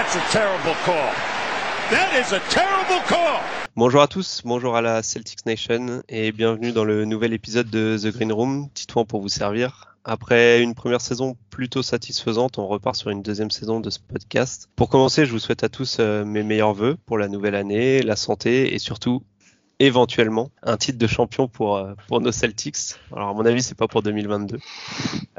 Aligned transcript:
That's 0.00 0.16
a 0.16 0.32
terrible 0.32 0.74
call. 0.86 1.12
That 1.90 2.18
is 2.18 2.32
a 2.32 2.40
terrible 2.48 3.06
call. 3.06 3.38
Bonjour 3.76 4.00
à 4.00 4.08
tous, 4.08 4.40
bonjour 4.46 4.74
à 4.74 4.80
la 4.80 5.02
Celtics 5.02 5.44
Nation 5.44 6.02
et 6.08 6.32
bienvenue 6.32 6.72
dans 6.72 6.84
le 6.84 7.04
nouvel 7.04 7.34
épisode 7.34 7.68
de 7.68 7.98
The 8.02 8.06
Green 8.06 8.32
Room, 8.32 8.70
Titouan 8.72 9.04
pour 9.04 9.20
vous 9.20 9.28
servir. 9.28 9.94
Après 10.04 10.62
une 10.62 10.74
première 10.74 11.02
saison 11.02 11.36
plutôt 11.50 11.82
satisfaisante, 11.82 12.56
on 12.56 12.66
repart 12.66 12.96
sur 12.96 13.10
une 13.10 13.20
deuxième 13.20 13.50
saison 13.50 13.78
de 13.78 13.90
ce 13.90 13.98
podcast. 13.98 14.70
Pour 14.74 14.88
commencer, 14.88 15.26
je 15.26 15.32
vous 15.32 15.38
souhaite 15.38 15.64
à 15.64 15.68
tous 15.68 15.98
euh, 16.00 16.24
mes 16.24 16.44
meilleurs 16.44 16.72
voeux 16.72 16.96
pour 17.04 17.18
la 17.18 17.28
nouvelle 17.28 17.54
année, 17.54 18.00
la 18.00 18.16
santé 18.16 18.74
et 18.74 18.78
surtout 18.78 19.22
éventuellement 19.80 20.50
un 20.62 20.78
titre 20.78 20.98
de 20.98 21.06
champion 21.06 21.46
pour 21.46 21.76
euh, 21.76 21.92
pour 22.08 22.22
nos 22.22 22.32
Celtics. 22.32 22.94
Alors 23.14 23.28
à 23.28 23.34
mon 23.34 23.44
avis, 23.44 23.62
c'est 23.62 23.76
pas 23.76 23.86
pour 23.86 24.00
2022. 24.02 24.60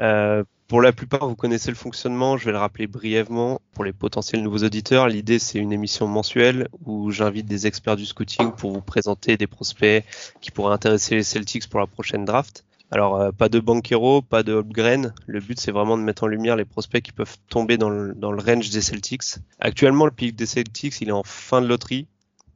Euh, 0.00 0.44
pour 0.72 0.80
la 0.80 0.94
plupart, 0.94 1.28
vous 1.28 1.36
connaissez 1.36 1.68
le 1.68 1.76
fonctionnement. 1.76 2.38
Je 2.38 2.46
vais 2.46 2.52
le 2.52 2.56
rappeler 2.56 2.86
brièvement 2.86 3.60
pour 3.74 3.84
les 3.84 3.92
potentiels 3.92 4.42
nouveaux 4.42 4.64
auditeurs. 4.64 5.06
L'idée, 5.06 5.38
c'est 5.38 5.58
une 5.58 5.70
émission 5.70 6.06
mensuelle 6.06 6.66
où 6.86 7.10
j'invite 7.10 7.44
des 7.44 7.66
experts 7.66 7.96
du 7.96 8.06
scouting 8.06 8.52
pour 8.52 8.72
vous 8.72 8.80
présenter 8.80 9.36
des 9.36 9.46
prospects 9.46 10.02
qui 10.40 10.50
pourraient 10.50 10.72
intéresser 10.72 11.14
les 11.14 11.24
Celtics 11.24 11.68
pour 11.68 11.78
la 11.78 11.86
prochaine 11.86 12.24
draft. 12.24 12.64
Alors, 12.90 13.20
euh, 13.20 13.32
pas 13.32 13.50
de 13.50 13.60
banquero, 13.60 14.22
pas 14.22 14.42
de 14.42 14.54
Holmgren. 14.54 15.12
Le 15.26 15.40
but, 15.40 15.60
c'est 15.60 15.72
vraiment 15.72 15.98
de 15.98 16.02
mettre 16.02 16.24
en 16.24 16.28
lumière 16.28 16.56
les 16.56 16.64
prospects 16.64 17.02
qui 17.02 17.12
peuvent 17.12 17.36
tomber 17.50 17.76
dans 17.76 17.90
le, 17.90 18.14
dans 18.14 18.32
le 18.32 18.42
range 18.42 18.70
des 18.70 18.80
Celtics. 18.80 19.24
Actuellement, 19.60 20.06
le 20.06 20.10
pic 20.10 20.34
des 20.34 20.46
Celtics, 20.46 21.02
il 21.02 21.10
est 21.10 21.12
en 21.12 21.22
fin 21.22 21.60
de 21.60 21.66
loterie. 21.66 22.06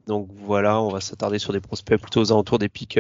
Donc 0.07 0.31
voilà, 0.47 0.81
on 0.81 0.89
va 0.89 1.03
s'attarder 1.03 1.39
sur 1.39 1.53
des 1.53 1.61
prospects 1.61 2.01
plutôt 2.01 2.23
aux 2.23 2.33
alentours 2.33 2.59
des 2.59 2.71
pics 2.71 2.99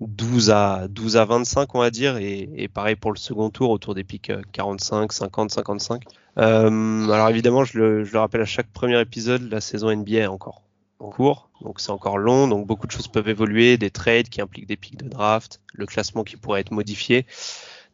12 0.00 0.50
à 0.50 0.86
12 0.88 1.16
à 1.16 1.24
25 1.24 1.74
on 1.74 1.80
va 1.80 1.90
dire 1.90 2.16
et, 2.16 2.68
pareil 2.72 2.96
pour 2.96 3.12
le 3.12 3.18
second 3.18 3.50
tour 3.50 3.70
autour 3.70 3.94
des 3.94 4.04
pics 4.04 4.32
45 4.52 5.12
50 5.12 5.50
55 5.50 6.02
euh, 6.38 7.08
alors 7.08 7.28
évidemment 7.28 7.64
je 7.64 7.78
le, 7.78 8.08
rappelle 8.14 8.40
à 8.40 8.46
chaque 8.46 8.68
premier 8.68 9.00
épisode 9.00 9.50
la 9.50 9.60
saison 9.60 9.94
NBA 9.94 10.18
est 10.18 10.26
encore 10.26 10.62
en 10.98 11.10
cours 11.10 11.50
donc 11.60 11.80
c'est 11.80 11.90
encore 11.90 12.18
long 12.18 12.48
donc 12.48 12.66
beaucoup 12.66 12.86
de 12.86 12.92
choses 12.92 13.08
peuvent 13.08 13.28
évoluer 13.28 13.76
des 13.76 13.90
trades 13.90 14.28
qui 14.28 14.40
impliquent 14.40 14.66
des 14.66 14.76
pics 14.76 14.98
de 14.98 15.08
draft 15.08 15.60
le 15.72 15.86
classement 15.86 16.24
qui 16.24 16.36
pourrait 16.36 16.60
être 16.60 16.72
modifié 16.72 17.26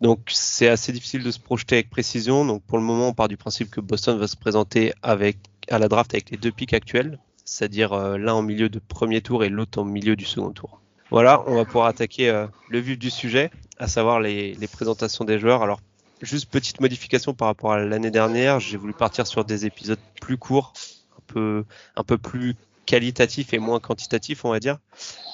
donc 0.00 0.20
c'est 0.28 0.68
assez 0.68 0.92
difficile 0.92 1.22
de 1.22 1.30
se 1.30 1.38
projeter 1.38 1.76
avec 1.76 1.90
précision 1.90 2.44
donc 2.44 2.62
pour 2.62 2.78
le 2.78 2.84
moment 2.84 3.08
on 3.08 3.14
part 3.14 3.28
du 3.28 3.36
principe 3.36 3.70
que 3.70 3.80
Boston 3.80 4.18
va 4.18 4.26
se 4.26 4.36
présenter 4.36 4.94
avec 5.02 5.38
à 5.68 5.78
la 5.78 5.88
draft 5.88 6.14
avec 6.14 6.30
les 6.30 6.38
deux 6.38 6.52
pics 6.52 6.72
actuels 6.72 7.18
c'est-à-dire 7.50 7.92
euh, 7.92 8.16
l'un 8.16 8.34
au 8.34 8.42
milieu 8.42 8.68
de 8.68 8.78
premier 8.78 9.20
tour 9.20 9.42
et 9.42 9.48
l'autre 9.48 9.80
au 9.80 9.84
milieu 9.84 10.14
du 10.14 10.24
second 10.24 10.52
tour. 10.52 10.80
Voilà, 11.10 11.42
on 11.46 11.56
va 11.56 11.64
pouvoir 11.64 11.86
attaquer 11.86 12.30
euh, 12.30 12.46
le 12.68 12.78
vif 12.78 12.98
du 12.98 13.10
sujet, 13.10 13.50
à 13.78 13.88
savoir 13.88 14.20
les, 14.20 14.56
présentations 14.72 15.24
des 15.24 15.40
joueurs. 15.40 15.62
Alors, 15.62 15.80
juste 16.22 16.48
petite 16.50 16.80
modification 16.80 17.34
par 17.34 17.48
rapport 17.48 17.72
à 17.72 17.80
l'année 17.80 18.12
dernière, 18.12 18.60
j'ai 18.60 18.76
voulu 18.76 18.92
partir 18.92 19.26
sur 19.26 19.44
des 19.44 19.66
épisodes 19.66 19.98
plus 20.20 20.36
courts, 20.36 20.72
un 21.18 21.22
peu, 21.26 21.64
un 21.96 22.04
peu 22.04 22.16
plus 22.16 22.54
qualitatifs 22.86 23.52
et 23.52 23.58
moins 23.58 23.80
quantitatifs, 23.80 24.44
on 24.44 24.50
va 24.50 24.60
dire. 24.60 24.78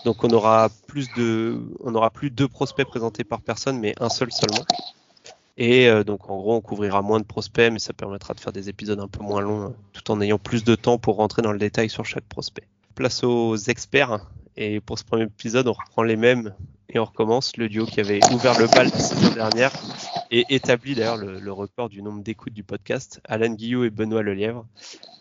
Donc, 0.07 0.25
on 0.25 0.31
aura 0.31 0.71
plus 0.87 1.13
de, 1.15 1.61
on 1.81 1.95
aura 1.95 2.11
plus 2.11 2.31
deux 2.31 2.49
prospects 2.49 2.87
présentés 2.87 3.25
par 3.25 3.43
personne, 3.43 3.79
mais 3.79 3.95
un 4.01 4.09
seul 4.09 4.33
seulement. 4.33 4.65
Et 5.59 5.89
euh, 5.89 6.05
donc 6.05 6.29
en 6.29 6.37
gros, 6.37 6.55
on 6.55 6.61
couvrira 6.61 7.01
moins 7.03 7.19
de 7.19 7.25
prospects, 7.25 7.73
mais 7.73 7.79
ça 7.79 7.93
permettra 7.93 8.35
de 8.35 8.41
faire 8.41 8.53
des 8.53 8.69
épisodes 8.69 9.01
un 9.01 9.09
peu 9.09 9.23
moins 9.23 9.41
longs, 9.41 9.75
tout 9.93 10.11
en 10.11 10.21
ayant 10.21 10.39
plus 10.39 10.65
de 10.65 10.75
temps 10.75 10.99
pour 10.99 11.17
rentrer 11.17 11.43
dans 11.43 11.53
le 11.53 11.59
détail 11.59 11.89
sur 11.89 12.05
chaque 12.05 12.25
prospect. 12.25 12.69
Place 12.95 13.25
aux 13.25 13.57
experts. 13.57 14.21
Et 14.57 14.81
pour 14.81 14.99
ce 14.99 15.05
premier 15.05 15.25
épisode, 15.25 15.69
on 15.69 15.73
reprend 15.73 16.03
les 16.03 16.17
mêmes 16.17 16.55
et 16.89 16.99
on 16.99 17.05
recommence. 17.05 17.57
Le 17.57 17.69
duo 17.69 17.85
qui 17.85 18.01
avait 18.01 18.21
ouvert 18.33 18.59
le 18.59 18.67
bal 18.67 18.89
la 18.89 18.99
saison 18.99 19.35
dernière 19.35 19.73
et 20.31 20.45
établi 20.49 20.95
d'ailleurs 20.95 21.17
le, 21.17 21.39
le, 21.39 21.53
record 21.53 21.89
du 21.89 22.03
nombre 22.03 22.23
d'écoutes 22.23 22.55
du 22.55 22.63
podcast, 22.63 23.21
Alan 23.25 23.51
Guillot 23.51 23.85
et 23.85 23.91
Benoît 23.91 24.23
Lelièvre. 24.23 24.67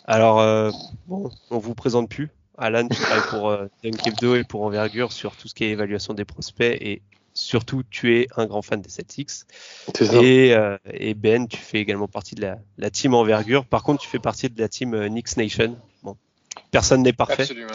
Alors, 0.05 0.39
euh, 0.39 0.71
bon, 1.07 1.29
on 1.51 1.57
vous 1.57 1.75
présente 1.75 2.09
plus. 2.09 2.29
Alan, 2.57 2.87
tu 2.87 2.97
travailles 2.97 3.29
pour 3.29 3.49
euh, 3.49 3.67
Dunkebdo 3.83 4.35
et 4.35 4.43
pour 4.43 4.61
Envergure 4.61 5.11
sur 5.11 5.35
tout 5.35 5.47
ce 5.47 5.53
qui 5.53 5.65
est 5.65 5.71
évaluation 5.71 6.13
des 6.13 6.25
prospects 6.25 6.77
et 6.79 7.01
surtout 7.33 7.83
tu 7.89 8.17
es 8.17 8.27
un 8.37 8.45
grand 8.45 8.61
fan 8.61 8.81
des 8.81 8.89
Celtics. 8.89 9.31
Et, 9.99 10.53
euh, 10.53 10.77
et, 10.89 11.13
Ben, 11.13 11.47
tu 11.47 11.57
fais 11.57 11.79
également 11.79 12.07
partie 12.07 12.35
de 12.35 12.41
la, 12.41 12.57
la, 12.77 12.89
team 12.89 13.13
envergure. 13.13 13.65
Par 13.65 13.83
contre, 13.83 14.01
tu 14.01 14.07
fais 14.07 14.19
partie 14.19 14.49
de 14.49 14.59
la 14.59 14.69
team 14.69 14.93
euh, 14.93 15.09
Knicks 15.09 15.35
Nation. 15.35 15.77
Bon, 16.01 16.15
personne 16.71 17.03
n'est 17.03 17.13
parfait. 17.13 17.43
Absolument. 17.43 17.73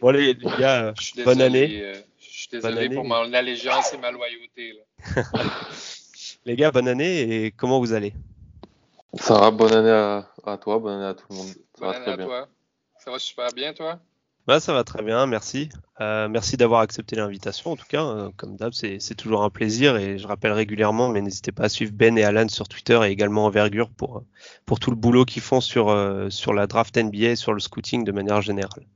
Bon 0.00 0.10
les, 0.10 0.34
les 0.34 0.50
gars, 0.58 0.84
euh, 0.84 1.24
bonne 1.24 1.40
année. 1.40 1.80
Euh, 1.82 1.94
je 2.20 2.26
suis 2.40 2.48
désolé 2.50 2.88
pour 2.90 3.04
mon 3.04 3.32
allégeance 3.32 3.92
et 3.92 3.98
ma 3.98 4.10
loyauté. 4.10 4.74
Là. 4.74 5.24
les 6.44 6.56
gars, 6.56 6.70
bonne 6.70 6.88
année 6.88 7.44
et 7.44 7.50
comment 7.50 7.78
vous 7.80 7.92
allez? 7.92 8.12
Ça 9.14 9.38
va, 9.38 9.50
bonne 9.50 9.72
année 9.72 9.90
à, 9.90 10.28
à, 10.44 10.56
toi, 10.58 10.78
bonne 10.78 10.94
année 10.94 11.06
à 11.06 11.14
tout 11.14 11.26
le 11.30 11.36
monde. 11.36 11.48
Ça 11.48 11.54
bonne 11.80 11.88
va 11.88 11.96
année 11.96 12.04
très 12.04 12.12
à 12.12 12.16
bien. 12.16 12.26
toi. 12.26 12.48
Ça 12.98 13.10
va 13.10 13.18
super 13.18 13.52
bien, 13.52 13.72
toi? 13.72 13.98
Bah, 14.48 14.60
ça 14.60 14.72
va 14.72 14.82
très 14.82 15.02
bien, 15.02 15.26
merci. 15.26 15.68
Euh, 16.00 16.26
merci 16.26 16.56
d'avoir 16.56 16.80
accepté 16.80 17.16
l'invitation. 17.16 17.72
En 17.72 17.76
tout 17.76 17.84
cas, 17.86 18.02
euh, 18.02 18.30
comme 18.38 18.56
d'hab, 18.56 18.72
c'est 18.72 19.14
toujours 19.14 19.44
un 19.44 19.50
plaisir 19.50 19.96
et 19.96 20.16
je 20.16 20.26
rappelle 20.26 20.52
régulièrement, 20.52 21.10
mais 21.10 21.20
n'hésitez 21.20 21.52
pas 21.52 21.64
à 21.64 21.68
suivre 21.68 21.92
Ben 21.92 22.16
et 22.16 22.24
Alan 22.24 22.48
sur 22.48 22.66
Twitter 22.66 22.98
et 23.04 23.10
également 23.10 23.44
Envergure 23.44 23.90
pour, 23.90 24.24
pour 24.64 24.80
tout 24.80 24.88
le 24.90 24.96
boulot 24.96 25.26
qu'ils 25.26 25.42
font 25.42 25.60
sur, 25.60 25.90
euh, 25.90 26.30
sur 26.30 26.54
la 26.54 26.66
draft 26.66 26.96
NBA 26.96 27.32
et 27.32 27.36
sur 27.36 27.52
le 27.52 27.60
scouting 27.60 28.04
de 28.04 28.12
manière 28.12 28.40
générale. 28.40 28.86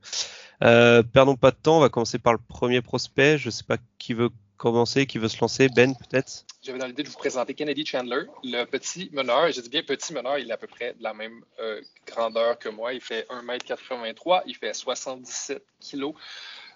Euh, 0.63 1.03
perdons 1.03 1.35
pas 1.35 1.51
de 1.51 1.57
temps, 1.61 1.77
on 1.77 1.81
va 1.81 1.89
commencer 1.89 2.17
par 2.17 2.33
le 2.33 2.39
premier 2.39 2.81
prospect. 2.81 3.37
Je 3.37 3.51
sais 3.51 3.63
pas 3.63 3.77
qui 3.99 4.15
veut 4.15 4.31
commencer, 4.57 5.05
qui 5.05 5.17
veut 5.17 5.27
se 5.27 5.39
lancer. 5.39 5.69
Ben, 5.69 5.95
peut-être? 5.95 6.45
J'avais 6.61 6.79
dans 6.79 6.87
l'idée 6.87 7.03
de 7.03 7.09
vous 7.09 7.17
présenter 7.17 7.53
Kennedy 7.53 7.85
Chandler, 7.85 8.23
le 8.43 8.63
petit 8.63 9.09
meneur. 9.11 9.51
Je 9.51 9.59
dis 9.59 9.69
bien 9.69 9.83
petit 9.83 10.13
meneur, 10.13 10.37
il 10.37 10.49
est 10.49 10.53
à 10.53 10.57
peu 10.57 10.67
près 10.67 10.93
de 10.93 11.03
la 11.03 11.13
même 11.13 11.43
euh, 11.59 11.81
grandeur 12.07 12.57
que 12.57 12.69
moi. 12.69 12.93
Il 12.93 13.01
fait 13.01 13.27
1m83, 13.29 14.43
il 14.45 14.55
fait 14.55 14.73
77 14.73 15.61
kg. 15.81 16.13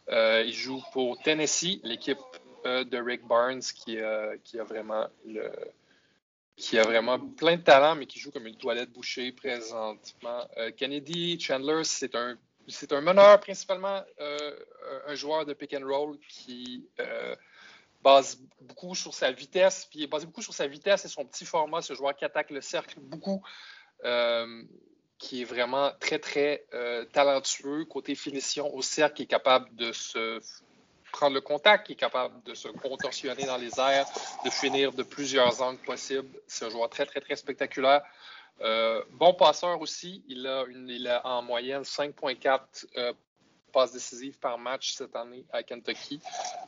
Euh, 0.09 0.43
il 0.45 0.53
joue 0.53 0.81
pour 0.91 1.17
Tennessee, 1.21 1.79
l'équipe 1.83 2.17
euh, 2.65 2.83
de 2.83 2.97
Rick 2.97 3.25
Barnes 3.25 3.61
qui, 3.61 3.97
a 3.97 4.63
vraiment 4.65 5.07
le, 5.25 5.49
qui 6.57 6.77
a 6.77 6.83
vraiment 6.83 7.19
plein 7.19 7.55
de 7.55 7.61
talent, 7.61 7.95
mais 7.95 8.07
qui 8.07 8.19
joue 8.19 8.31
comme 8.31 8.47
une 8.47 8.57
toilette 8.57 8.91
bouchée 8.91 9.31
présentement. 9.31 10.45
Kennedy 10.75 11.39
Chandler, 11.39 11.83
c'est 11.85 12.13
un 12.15 13.01
meneur 13.01 13.39
principalement, 13.39 14.01
un 15.07 15.15
joueur 15.15 15.45
de 15.45 15.53
pick 15.53 15.73
and 15.73 15.87
roll 15.87 16.17
qui 16.27 16.85
base 18.07 18.39
beaucoup 18.61 18.95
sur 18.95 19.13
sa 19.13 19.31
vitesse, 19.31 19.85
puis 19.89 19.99
il 19.99 20.03
est 20.03 20.07
basé 20.07 20.25
beaucoup 20.25 20.41
sur 20.41 20.53
sa 20.53 20.65
vitesse 20.65 21.03
et 21.03 21.09
son 21.09 21.25
petit 21.25 21.43
format, 21.45 21.81
ce 21.81 21.93
joueur 21.93 22.15
qui 22.15 22.23
attaque 22.23 22.51
le 22.51 22.61
cercle 22.61 22.99
beaucoup, 23.01 23.43
euh, 24.05 24.63
qui 25.17 25.41
est 25.41 25.43
vraiment 25.43 25.91
très, 25.99 26.17
très 26.17 26.65
euh, 26.73 27.03
talentueux 27.11 27.83
côté 27.83 28.15
finition 28.15 28.73
au 28.73 28.81
cercle, 28.81 29.15
qui 29.17 29.23
est 29.23 29.33
capable 29.39 29.67
de 29.75 29.91
se 29.91 30.39
prendre 31.11 31.35
le 31.35 31.41
contact, 31.41 31.87
qui 31.87 31.93
est 31.93 32.01
capable 32.07 32.41
de 32.43 32.53
se 32.53 32.69
contorsionner 32.69 33.45
dans 33.45 33.57
les 33.57 33.77
airs, 33.77 34.07
de 34.45 34.49
finir 34.49 34.93
de 34.93 35.03
plusieurs 35.03 35.61
angles 35.61 35.83
possibles. 35.91 36.29
C'est 36.47 36.63
un 36.63 36.69
joueur 36.69 36.89
très, 36.89 37.05
très, 37.05 37.19
très 37.19 37.35
spectaculaire. 37.35 38.03
Euh, 38.61 39.03
bon 39.11 39.33
passeur 39.33 39.81
aussi, 39.81 40.23
il 40.29 40.47
a, 40.47 40.63
une, 40.65 40.89
il 40.89 41.07
a 41.09 41.25
en 41.27 41.41
moyenne 41.41 41.83
5,4 41.83 42.85
euh, 42.95 43.13
passes 43.77 43.91
décisives 43.91 44.39
par 44.39 44.57
match 44.57 44.95
cette 44.95 45.15
année 45.15 45.45
à 45.53 45.61
Kentucky. 45.61 46.19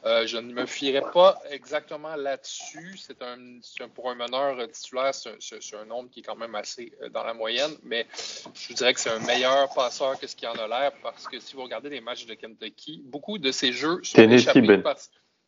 Euh, 0.06 0.28
je 0.28 0.38
ne 0.38 0.54
me 0.54 0.68
fierai 0.68 1.02
pas 1.12 1.42
exactement 1.50 2.16
là-dessus. 2.16 2.98
C'est 2.98 3.20
un, 3.24 3.40
un, 3.80 3.90
pour 3.90 4.12
un 4.12 4.16
meneur 4.16 4.56
titulaire, 4.70 5.16
c'est 5.16 5.32
un, 5.32 5.80
un, 5.80 5.86
nombre 5.86 6.12
qui 6.12 6.20
est 6.20 6.24
quand 6.24 6.36
même 6.36 6.54
assez 6.54 6.94
euh, 7.02 7.10
dans 7.10 7.24
la 7.24 7.34
moyenne, 7.34 7.76
mais 7.82 8.06
je 8.54 8.68
vous 8.68 8.76
dirais 8.76 8.94
que 8.94 9.00
c'est 9.00 9.10
un 9.10 9.26
meilleur 9.26 9.74
passeur 9.74 10.20
que 10.20 10.28
ce 10.28 10.36
qui 10.36 10.46
en 10.46 10.54
a 10.54 10.68
l'air 10.68 10.92
parce 11.02 11.28
que 11.28 11.40
si 11.40 11.56
vous 11.56 11.64
regardez 11.64 11.90
les 11.90 12.02
matchs 12.02 12.28
de 12.28 12.36
Kentucky, 12.36 13.02
beaucoup 13.06 13.40
de 13.40 13.52
ces 13.52 13.74
jeux 13.74 14.02
sont 14.04 14.30
échappés 14.30 14.62
ben. 14.62 14.84
par... 14.84 14.96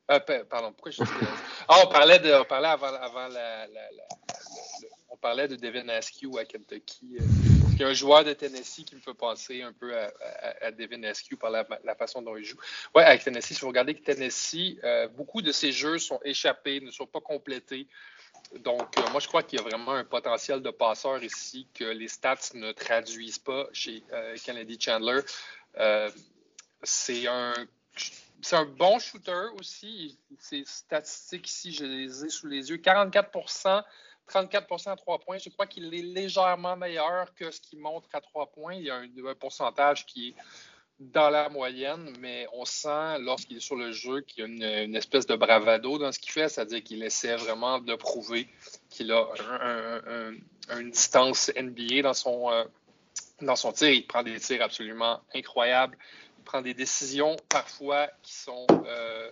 Euh, 0.10 0.44
pardon, 0.50 0.74
pourquoi 0.74 0.92
je 0.92 1.04
dis 1.04 1.10
Ah, 1.68 1.84
on 1.86 1.90
parlait, 1.90 2.18
de, 2.18 2.34
on 2.42 2.46
parlait 2.46 2.70
avant, 2.70 2.88
avant 2.88 3.28
la, 3.28 3.68
la, 3.68 3.92
la, 3.98 4.04
on 5.12 5.18
parlait 5.18 5.48
de 5.48 5.58
Devin 5.58 5.88
Askew 5.90 6.40
à 6.40 6.46
Kentucky. 6.46 7.20
Y 7.82 7.84
a 7.84 7.88
un 7.88 7.94
joueur 7.94 8.24
de 8.24 8.34
Tennessee 8.34 8.86
qui 8.86 8.94
me 8.96 9.02
fait 9.02 9.16
penser 9.16 9.64
un 9.64 9.74
peu 9.74 9.92
à, 9.98 10.70
Devin 10.70 11.02
Askew 11.02 11.36
par 11.36 11.50
la, 11.50 11.96
façon 11.96 12.22
dont 12.22 12.38
il 12.38 12.46
joue. 12.46 12.58
Ouais, 12.94 13.04
avec 13.04 13.24
Tennessee, 13.24 13.56
si 13.56 13.62
vous 13.62 13.70
regardez 13.70 13.96
que 13.96 14.04
Tennessee, 14.04 14.78
euh, 14.84 15.08
beaucoup 15.08 15.42
de 15.42 15.52
ces 15.52 15.72
jeux 15.72 15.98
sont 15.98 16.20
échappés, 16.24 16.80
ne 16.80 16.92
sont 16.92 17.08
pas 17.08 17.22
complétés. 17.22 17.88
Donc, 18.60 18.96
euh, 19.00 19.10
moi, 19.10 19.20
je 19.20 19.28
crois 19.28 19.42
qu'il 19.42 19.58
y 19.58 19.62
a 19.64 19.66
vraiment 19.66 19.94
un 19.94 20.04
potentiel 20.04 20.62
de 20.62 20.70
passeur 20.70 21.24
ici 21.24 21.68
que 21.74 21.86
les 21.86 22.08
stats 22.08 22.54
ne 22.54 22.72
traduisent 22.72 23.40
pas 23.40 23.68
chez 23.74 24.04
euh, 24.14 24.38
Kennedy 24.46 24.80
Chandler. 24.80 25.22
c'est 26.84 27.26
un 27.26 28.66
bon 28.78 29.00
shooter 29.00 29.48
aussi. 29.60 30.20
Ses 30.38 30.66
statistiques 30.66 31.50
ici, 31.50 31.72
je 31.72 31.86
les 31.86 32.26
ai 32.26 32.30
sous 32.30 32.46
les 32.46 32.70
yeux. 32.70 32.78
44 32.78 33.32
34% 34.32 34.90
à 34.92 34.96
3 34.96 35.20
points. 35.20 35.38
Je 35.38 35.50
crois 35.50 35.68
qu'il 35.68 35.94
est 35.94 36.02
légèrement 36.02 36.76
meilleur 36.76 37.34
que 37.36 37.52
ce 37.52 37.60
qu'il 37.60 37.80
montre 37.80 38.08
à 38.14 38.22
3 38.22 38.52
points. 38.52 38.76
Il 38.76 38.84
y 38.84 38.90
a 38.90 38.96
un, 38.96 39.36
pourcentage 39.40 40.06
qui 40.06 40.30
est 40.30 40.36
dans 41.00 41.30
la 41.30 41.50
moyenne, 41.50 42.14
mais 42.20 42.48
on 42.54 42.64
sent 42.64 43.20
lorsqu'il 43.20 43.58
est 43.58 43.62
sur 43.62 43.76
le 43.76 43.92
jeu 43.92 44.22
qu'il 44.22 44.40
y 44.40 44.64
a 44.64 44.84
une, 44.84 44.96
espèce 44.96 45.26
de 45.26 45.36
bravado 45.36 45.98
dans 45.98 46.12
ce 46.12 46.20
qu'il 46.20 46.32
fait, 46.32 46.48
c'est-à-dire 46.48 46.84
qu'il 46.84 47.02
essaie 47.04 47.36
vraiment 47.36 47.80
de 47.80 47.96
prouver 47.96 48.48
qu'il 48.90 49.12
a 49.12 49.26
une 50.70 50.92
distance 50.92 51.52
NBA 51.56 52.04
dans 52.04 52.14
son, 52.14 52.52
euh, 52.52 52.64
dans 53.42 53.56
son 53.56 53.72
tir. 53.72 53.90
Il 53.90 54.06
prend 54.08 54.24
des 54.24 54.40
tirs 54.40 54.62
absolument 54.62 55.20
incroyables. 55.34 55.98
Il 56.38 56.44
prend 56.44 56.62
des 56.62 56.74
décisions 56.74 57.36
parfois 57.50 58.08
qui 58.22 58.34
sont, 58.34 58.66
euh, 58.70 59.32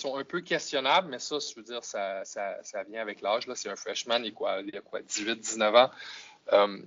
sont 0.00 0.16
un 0.16 0.24
peu 0.24 0.40
questionnables, 0.40 1.08
mais 1.08 1.18
ça, 1.18 1.38
je 1.38 1.54
veux 1.54 1.62
dire, 1.62 1.84
ça, 1.84 2.24
ça, 2.24 2.56
ça 2.62 2.82
vient 2.84 3.00
avec 3.00 3.20
l'âge. 3.20 3.44
C'est 3.54 3.68
un 3.68 3.76
freshman, 3.76 4.20
il, 4.24 4.34
quoi, 4.34 4.60
il 4.64 4.76
a 4.76 4.80
quoi, 4.80 5.02
18, 5.02 5.38
19 5.38 5.74
ans. 5.74 5.90
Euh, 6.52 6.78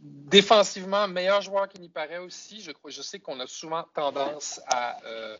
défensivement, 0.00 1.08
meilleur 1.08 1.40
joueur 1.40 1.68
qu'il 1.68 1.80
n'y 1.80 1.88
paraît 1.88 2.18
aussi. 2.18 2.60
Je, 2.60 2.72
je 2.86 3.02
sais 3.02 3.18
qu'on 3.18 3.40
a 3.40 3.46
souvent 3.46 3.84
tendance 3.94 4.60
à, 4.66 5.02
euh, 5.06 5.38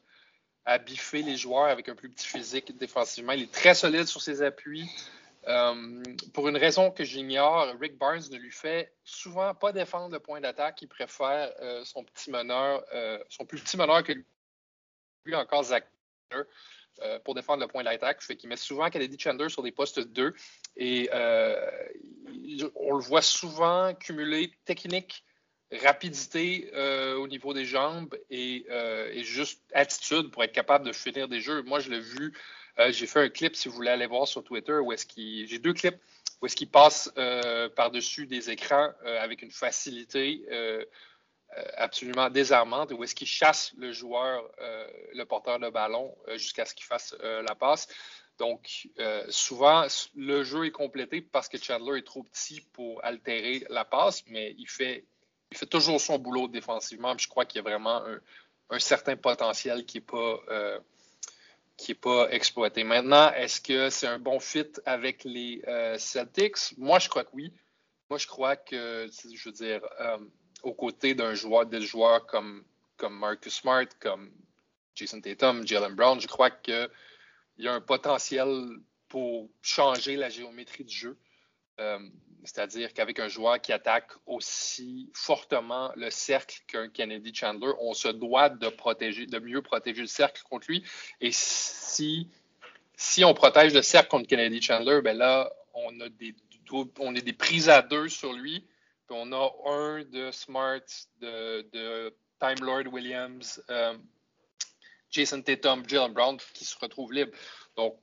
à, 0.64 0.78
biffer 0.78 1.22
les 1.22 1.36
joueurs 1.36 1.66
avec 1.66 1.88
un 1.88 1.94
plus 1.94 2.08
petit 2.08 2.26
physique 2.26 2.76
défensivement. 2.76 3.32
Il 3.32 3.42
est 3.42 3.52
très 3.52 3.74
solide 3.74 4.06
sur 4.06 4.22
ses 4.22 4.42
appuis. 4.42 4.88
Euh, 5.48 6.02
pour 6.34 6.48
une 6.48 6.56
raison 6.56 6.90
que 6.90 7.02
j'ignore, 7.02 7.74
Rick 7.80 7.98
Barnes 7.98 8.22
ne 8.30 8.36
lui 8.36 8.52
fait 8.52 8.92
souvent 9.04 9.54
pas 9.54 9.72
défendre 9.72 10.12
le 10.12 10.20
point 10.20 10.40
d'attaque. 10.40 10.80
Il 10.82 10.88
préfère 10.88 11.50
son 11.84 12.04
petit 12.04 12.30
meneur, 12.30 12.84
son 13.28 13.44
plus 13.44 13.60
petit 13.60 13.76
meneur 13.76 14.02
que 14.04 14.12
lui 15.24 15.34
encore, 15.34 15.64
Zach 15.64 15.86
pour 17.24 17.34
défendre 17.34 17.60
le 17.60 17.68
point 17.68 17.82
d'attaque. 17.82 18.22
Fait 18.22 18.36
qu'il 18.36 18.48
met 18.48 18.56
souvent 18.56 18.90
Kennedy 18.90 19.18
Chandler 19.18 19.48
sur 19.48 19.62
des 19.62 19.72
postes 19.72 20.00
2 20.00 20.34
et 20.76 21.08
on 22.74 22.94
le 22.94 23.02
voit 23.02 23.22
souvent 23.22 23.94
cumuler 23.94 24.52
technique, 24.64 25.24
rapidité 25.72 26.70
euh, 26.74 27.16
au 27.16 27.28
niveau 27.28 27.54
des 27.54 27.64
jambes 27.64 28.14
euh, 28.32 29.10
et, 29.12 29.22
juste 29.22 29.62
attitude 29.72 30.30
pour 30.30 30.42
être 30.42 30.52
capable 30.52 30.86
de 30.86 30.92
finir 30.92 31.28
des 31.28 31.40
jeux. 31.40 31.62
Moi, 31.62 31.80
je 31.80 31.90
l'ai 31.90 32.00
vu, 32.00 32.32
euh, 32.78 32.90
j'ai 32.92 33.06
fait 33.06 33.20
un 33.20 33.28
clip, 33.28 33.54
si 33.54 33.68
vous 33.68 33.74
voulez 33.74 33.90
aller 33.90 34.06
voir 34.06 34.26
sur 34.26 34.42
Twitter, 34.42 34.78
où 34.78 34.92
est-ce 34.92 35.06
qu'il. 35.06 35.46
J'ai 35.48 35.58
deux 35.58 35.72
clips 35.72 35.98
où 36.40 36.46
est-ce 36.46 36.56
qu'il 36.56 36.70
passe 36.70 37.12
par-dessus 37.76 38.26
des 38.26 38.48
écrans 38.48 38.94
avec 39.04 39.42
une 39.42 39.50
facilité 39.50 40.42
absolument 41.76 42.30
désarmante, 42.30 42.92
où 42.92 43.02
est-ce 43.02 43.14
qu'il 43.14 43.26
chasse 43.26 43.72
le 43.76 43.92
joueur, 43.92 44.48
le 45.12 45.24
porteur 45.24 45.58
de 45.58 45.68
ballon, 45.68 46.14
jusqu'à 46.36 46.64
ce 46.64 46.74
qu'il 46.74 46.86
fasse 46.86 47.14
la 47.20 47.54
passe. 47.54 47.88
Donc, 48.40 48.88
euh, 48.98 49.26
souvent, 49.28 49.86
le 50.16 50.42
jeu 50.44 50.64
est 50.64 50.70
complété 50.70 51.20
parce 51.20 51.46
que 51.46 51.58
Chandler 51.58 51.98
est 51.98 52.06
trop 52.06 52.22
petit 52.22 52.62
pour 52.72 53.04
altérer 53.04 53.66
la 53.68 53.84
passe, 53.84 54.24
mais 54.28 54.54
il 54.56 54.66
fait, 54.66 55.04
toujours 55.68 56.00
son 56.00 56.18
boulot 56.18 56.48
défensivement. 56.48 57.14
je 57.18 57.28
crois 57.28 57.44
qu'il 57.44 57.58
y 57.58 57.60
a 57.60 57.62
vraiment 57.68 58.02
un, 58.70 58.78
certain 58.78 59.14
potentiel 59.14 59.84
qui 59.84 59.98
n'est 59.98 60.04
pas, 60.04 60.40
euh, 60.48 60.80
pas 62.00 62.30
exploité. 62.30 62.82
Maintenant, 62.82 63.30
est-ce 63.32 63.60
que 63.60 63.90
c'est 63.90 64.06
un 64.06 64.18
bon 64.18 64.40
fit 64.40 64.72
avec 64.86 65.22
les 65.24 65.60
euh, 65.68 65.98
Celtics? 65.98 66.78
Moi, 66.78 66.98
je 66.98 67.10
crois 67.10 67.24
que 67.24 67.34
oui. 67.34 67.52
Moi, 68.08 68.18
je 68.18 68.26
crois 68.26 68.56
que, 68.56 69.06
je 69.10 69.44
veux 69.44 69.52
dire, 69.52 69.82
aux 70.62 70.74
côtés 70.74 71.14
d'un 71.14 71.34
joueur, 71.34 71.66
des 71.66 71.80
joueurs 71.80 72.26
comme, 72.26 72.64
comme 72.96 73.18
Marcus 73.18 73.54
Smart, 73.54 73.86
comme 73.98 74.30
Jason 74.94 75.20
Tatum, 75.20 75.66
Jalen 75.66 75.94
Brown, 75.94 76.20
je 76.20 76.26
crois 76.26 76.50
que 76.50 76.88
il 77.58 77.64
y 77.64 77.68
a 77.68 77.74
un 77.74 77.80
potentiel 77.80 78.48
pour 79.08 79.50
changer 79.60 80.16
la 80.16 80.30
géométrie 80.30 80.84
du 80.84 80.94
jeu. 80.96 81.18
Euh, 81.78 81.98
c'est-à-dire 82.44 82.94
qu'avec 82.94 83.18
un 83.18 83.28
joueur 83.28 83.60
qui 83.60 83.72
attaque 83.72 84.10
aussi 84.26 85.10
fortement 85.14 85.92
le 85.96 86.10
cercle 86.10 86.58
qu'un 86.66 86.88
Kennedy 86.88 87.34
Chandler, 87.34 87.72
on 87.80 87.92
se 87.92 88.08
doit 88.08 88.48
de 88.48 88.68
protéger, 88.68 89.26
de 89.26 89.38
mieux 89.38 89.60
protéger 89.60 90.00
le 90.00 90.06
cercle 90.06 90.42
contre 90.48 90.66
lui. 90.68 90.82
Et 91.20 91.30
si, 91.32 92.28
si 92.96 93.24
on 93.24 93.34
protège 93.34 93.74
le 93.74 93.82
cercle 93.82 94.08
contre 94.08 94.26
Kennedy 94.26 94.62
Chandler, 94.62 95.00
ben 95.02 95.16
là, 95.16 95.52
on 95.74 96.00
a 96.00 96.08
des, 96.08 96.34
on 96.98 97.14
a 97.14 97.20
des 97.20 97.32
prises 97.32 97.68
à 97.68 97.82
deux 97.82 98.08
sur 98.08 98.32
lui. 98.32 98.64
On 99.10 99.32
a 99.32 99.52
un 99.66 100.04
de 100.04 100.30
Smart, 100.30 100.80
de, 101.20 101.62
de 101.72 102.14
Time 102.38 102.64
Lord 102.64 102.86
Williams, 102.92 103.62
euh, 103.70 103.96
Jason 105.10 105.42
Tatum, 105.42 105.88
Jalen 105.88 106.12
Brown 106.12 106.38
qui 106.54 106.64
se 106.64 106.78
retrouvent 106.78 107.12
libres. 107.12 107.36
Donc, 107.76 107.98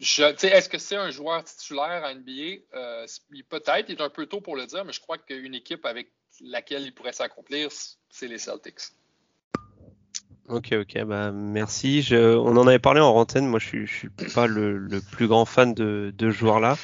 est-ce 0.00 0.68
que 0.68 0.78
c'est 0.78 0.96
un 0.96 1.10
joueur 1.10 1.44
titulaire 1.44 2.04
à 2.04 2.14
NBA? 2.14 2.62
Euh, 2.74 3.06
peut-être, 3.48 3.88
il 3.88 3.98
est 3.98 4.02
un 4.02 4.10
peu 4.10 4.26
tôt 4.26 4.40
pour 4.40 4.56
le 4.56 4.66
dire, 4.66 4.84
mais 4.84 4.92
je 4.92 5.00
crois 5.00 5.18
qu'une 5.18 5.54
équipe 5.54 5.84
avec 5.86 6.12
laquelle 6.40 6.82
il 6.82 6.94
pourrait 6.94 7.12
s'accomplir, 7.12 7.70
c'est 8.08 8.28
les 8.28 8.38
Celtics. 8.38 8.80
Ok, 10.50 10.72
ok, 10.72 11.04
bah 11.04 11.30
merci. 11.32 12.06
on 12.12 12.56
en 12.56 12.66
avait 12.66 12.78
parlé 12.78 13.00
en 13.00 13.14
antenne. 13.14 13.46
Moi, 13.46 13.60
je 13.60 13.66
suis, 13.66 13.88
suis 13.88 14.08
pas 14.34 14.46
le, 14.46 15.00
plus 15.12 15.28
grand 15.28 15.44
fan 15.44 15.74
de, 15.74 16.12
de 16.16 16.30
joueur 16.30 16.60
là. 16.60 16.76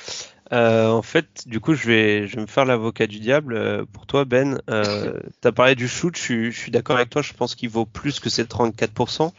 Euh, 0.53 0.89
en 0.89 1.03
fait, 1.03 1.47
du 1.47 1.59
coup, 1.59 1.75
je 1.75 1.87
vais, 1.87 2.29
je 2.29 2.37
vais 2.37 2.43
me 2.43 2.47
faire 2.47 2.65
l'avocat 2.65 3.07
du 3.07 3.19
diable. 3.19 3.55
Euh, 3.55 3.85
pour 3.93 4.07
toi, 4.07 4.25
Ben, 4.25 4.61
euh, 4.71 5.19
tu 5.43 5.49
as 5.49 5.53
parlé 5.53 5.75
du 5.75 5.89
shoot, 5.89 6.17
je, 6.17 6.51
suis, 6.51 6.71
d'accord 6.71 6.97
avec 6.97 7.11
toi, 7.11 7.23
je 7.23 7.33
pense 7.33 7.55
qu'il 7.55 7.69
vaut 7.69 7.87
plus 7.87 8.21
que 8.21 8.31
ces 8.31 8.45
34%. 8.45 9.33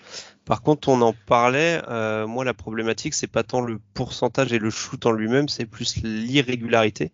Par 0.46 0.62
contre, 0.62 0.90
on 0.90 1.02
en 1.02 1.14
parlait, 1.14 1.82
moi, 2.26 2.46
la 2.46 2.54
problématique, 2.54 3.14
c'est 3.14 3.28
pas 3.28 3.44
tant 3.44 3.62
le 3.62 3.80
pourcentage 3.94 4.54
et 4.54 4.60
le 4.60 4.70
shoot 4.70 5.06
en 5.06 5.12
lui-même, 5.12 5.50
c'est 5.50 5.66
plus 5.66 5.98
l'irrégularité. 6.04 7.12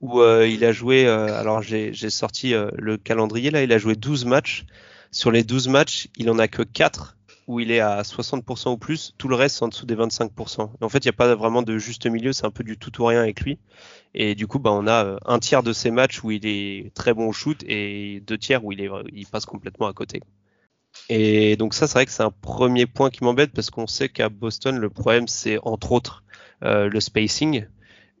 Où 0.00 0.22
il 0.22 0.64
a 0.64 0.70
joué, 0.70 1.08
alors 1.08 1.60
j'ai 1.60 1.92
sorti 2.10 2.52
le 2.52 2.96
calendrier 2.96 3.50
là, 3.50 3.64
il 3.64 3.72
a 3.72 3.78
joué 3.78 3.96
12 3.96 4.26
matchs. 4.26 4.64
Sur 5.10 5.30
les 5.30 5.42
12 5.42 5.68
matchs, 5.68 6.08
il 6.16 6.30
en 6.30 6.38
a 6.38 6.48
que 6.48 6.62
4 6.62 7.16
où 7.46 7.60
il 7.60 7.70
est 7.70 7.80
à 7.80 8.02
60% 8.02 8.72
ou 8.72 8.76
plus, 8.76 9.14
tout 9.16 9.26
le 9.26 9.34
reste 9.34 9.62
en 9.62 9.68
dessous 9.68 9.86
des 9.86 9.96
25%. 9.96 10.70
en 10.82 10.88
fait, 10.90 10.98
il 10.98 11.06
n'y 11.06 11.10
a 11.10 11.14
pas 11.14 11.34
vraiment 11.34 11.62
de 11.62 11.78
juste 11.78 12.06
milieu, 12.06 12.34
c'est 12.34 12.44
un 12.44 12.50
peu 12.50 12.62
du 12.62 12.76
tout 12.76 13.00
ou 13.00 13.06
rien 13.06 13.22
avec 13.22 13.40
lui. 13.40 13.58
Et 14.14 14.34
du 14.34 14.46
coup, 14.46 14.58
bah, 14.58 14.70
on 14.70 14.86
a 14.86 15.04
euh, 15.04 15.18
un 15.24 15.38
tiers 15.38 15.62
de 15.62 15.72
ces 15.72 15.90
matchs 15.90 16.22
où 16.22 16.30
il 16.30 16.46
est 16.46 16.92
très 16.94 17.14
bon 17.14 17.32
shoot 17.32 17.64
et 17.66 18.22
deux 18.26 18.36
tiers 18.36 18.62
où 18.64 18.72
il 18.72 19.26
passe 19.32 19.46
complètement 19.46 19.86
à 19.86 19.94
côté. 19.94 20.20
Et 21.08 21.56
donc 21.56 21.74
ça, 21.74 21.86
c'est 21.86 21.94
vrai 21.94 22.06
que 22.06 22.12
c'est 22.12 22.22
un 22.22 22.30
premier 22.30 22.86
point 22.86 23.10
qui 23.10 23.24
m'embête 23.24 23.52
parce 23.52 23.70
qu'on 23.70 23.86
sait 23.86 24.08
qu'à 24.08 24.28
Boston, 24.28 24.76
le 24.76 24.90
problème 24.90 25.28
c'est 25.28 25.58
entre 25.62 25.92
autres 25.92 26.24
euh, 26.64 26.88
le 26.88 27.00
spacing. 27.00 27.66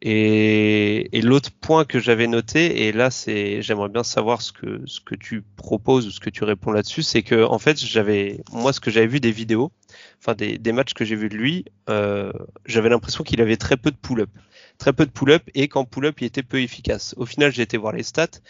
Et, 0.00 1.20
l'autre 1.22 1.50
point 1.50 1.84
que 1.84 1.98
j'avais 1.98 2.28
noté, 2.28 2.86
et 2.86 2.92
là 2.92 3.10
c'est, 3.10 3.62
j'aimerais 3.62 3.88
bien 3.88 4.04
savoir 4.04 4.42
ce 4.42 4.52
que 4.52 4.80
ce 4.86 5.00
que 5.00 5.16
tu 5.16 5.42
proposes 5.56 6.06
ou 6.06 6.10
ce 6.10 6.20
que 6.20 6.30
tu 6.30 6.44
réponds 6.44 6.70
là-dessus, 6.70 7.02
c'est 7.02 7.22
que 7.22 7.44
en 7.44 7.58
fait 7.58 7.78
j'avais, 7.78 8.40
moi 8.52 8.72
ce 8.72 8.80
que 8.80 8.90
j'avais 8.90 9.08
vu 9.08 9.18
des 9.20 9.32
vidéos, 9.32 9.72
enfin 10.20 10.34
des, 10.34 10.56
des 10.58 10.72
matchs 10.72 10.94
que 10.94 11.04
j'ai 11.04 11.16
vus 11.16 11.28
de 11.28 11.36
lui, 11.36 11.64
euh, 11.90 12.32
j'avais 12.64 12.88
l'impression 12.88 13.24
qu'il 13.24 13.40
avait 13.40 13.56
très 13.56 13.76
peu 13.76 13.90
de 13.90 13.96
pull-up, 13.96 14.30
très 14.78 14.92
peu 14.92 15.04
de 15.04 15.10
pull-up, 15.10 15.42
et 15.54 15.66
qu'en 15.68 15.84
pull-up 15.84 16.20
il 16.20 16.26
était 16.26 16.44
peu 16.44 16.60
efficace. 16.60 17.14
Au 17.18 17.26
final 17.26 17.50
j'ai 17.52 17.62
été 17.62 17.76
voir 17.76 17.92
les 17.92 18.04
stats, 18.04 18.40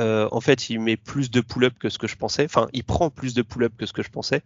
euh, 0.00 0.28
en 0.30 0.40
fait, 0.40 0.70
il 0.70 0.80
met 0.80 0.96
plus 0.96 1.30
de 1.30 1.40
pull-up 1.40 1.74
que 1.78 1.88
ce 1.88 1.98
que 1.98 2.06
je 2.06 2.16
pensais. 2.16 2.44
Enfin, 2.44 2.68
il 2.72 2.84
prend 2.84 3.10
plus 3.10 3.34
de 3.34 3.42
pull-up 3.42 3.72
que 3.76 3.86
ce 3.86 3.92
que 3.92 4.02
je 4.02 4.10
pensais. 4.10 4.42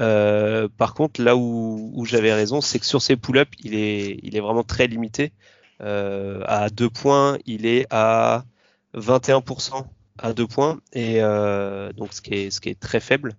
Euh, 0.00 0.68
par 0.76 0.94
contre, 0.94 1.22
là 1.22 1.36
où, 1.36 1.92
où 1.94 2.04
j'avais 2.04 2.32
raison, 2.32 2.60
c'est 2.60 2.78
que 2.78 2.86
sur 2.86 3.00
ses 3.00 3.16
pull-up, 3.16 3.48
il 3.60 3.74
est, 3.74 4.18
il 4.22 4.36
est 4.36 4.40
vraiment 4.40 4.64
très 4.64 4.86
limité. 4.86 5.32
Euh, 5.80 6.42
à 6.46 6.70
deux 6.70 6.90
points, 6.90 7.38
il 7.46 7.66
est 7.66 7.86
à 7.90 8.44
21% 8.94 9.86
à 10.18 10.32
deux 10.32 10.46
points, 10.46 10.80
et 10.92 11.22
euh, 11.22 11.92
donc 11.92 12.12
ce 12.12 12.20
qui, 12.20 12.34
est, 12.34 12.50
ce 12.50 12.60
qui 12.60 12.70
est 12.70 12.80
très 12.80 13.00
faible. 13.00 13.36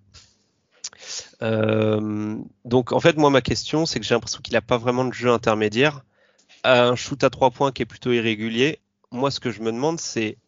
Euh, 1.42 2.36
donc 2.64 2.92
en 2.92 3.00
fait, 3.00 3.16
moi, 3.16 3.30
ma 3.30 3.42
question, 3.42 3.86
c'est 3.86 4.00
que 4.00 4.06
j'ai 4.06 4.14
l'impression 4.14 4.40
qu'il 4.40 4.54
n'a 4.54 4.62
pas 4.62 4.78
vraiment 4.78 5.04
de 5.04 5.12
jeu 5.12 5.30
intermédiaire. 5.30 6.04
Un 6.64 6.94
shoot 6.96 7.22
à 7.24 7.30
trois 7.30 7.50
points 7.50 7.72
qui 7.72 7.82
est 7.82 7.86
plutôt 7.86 8.12
irrégulier. 8.12 8.80
Moi, 9.10 9.30
ce 9.30 9.40
que 9.40 9.50
je 9.50 9.60
me 9.60 9.72
demande, 9.72 10.00
c'est, 10.00 10.38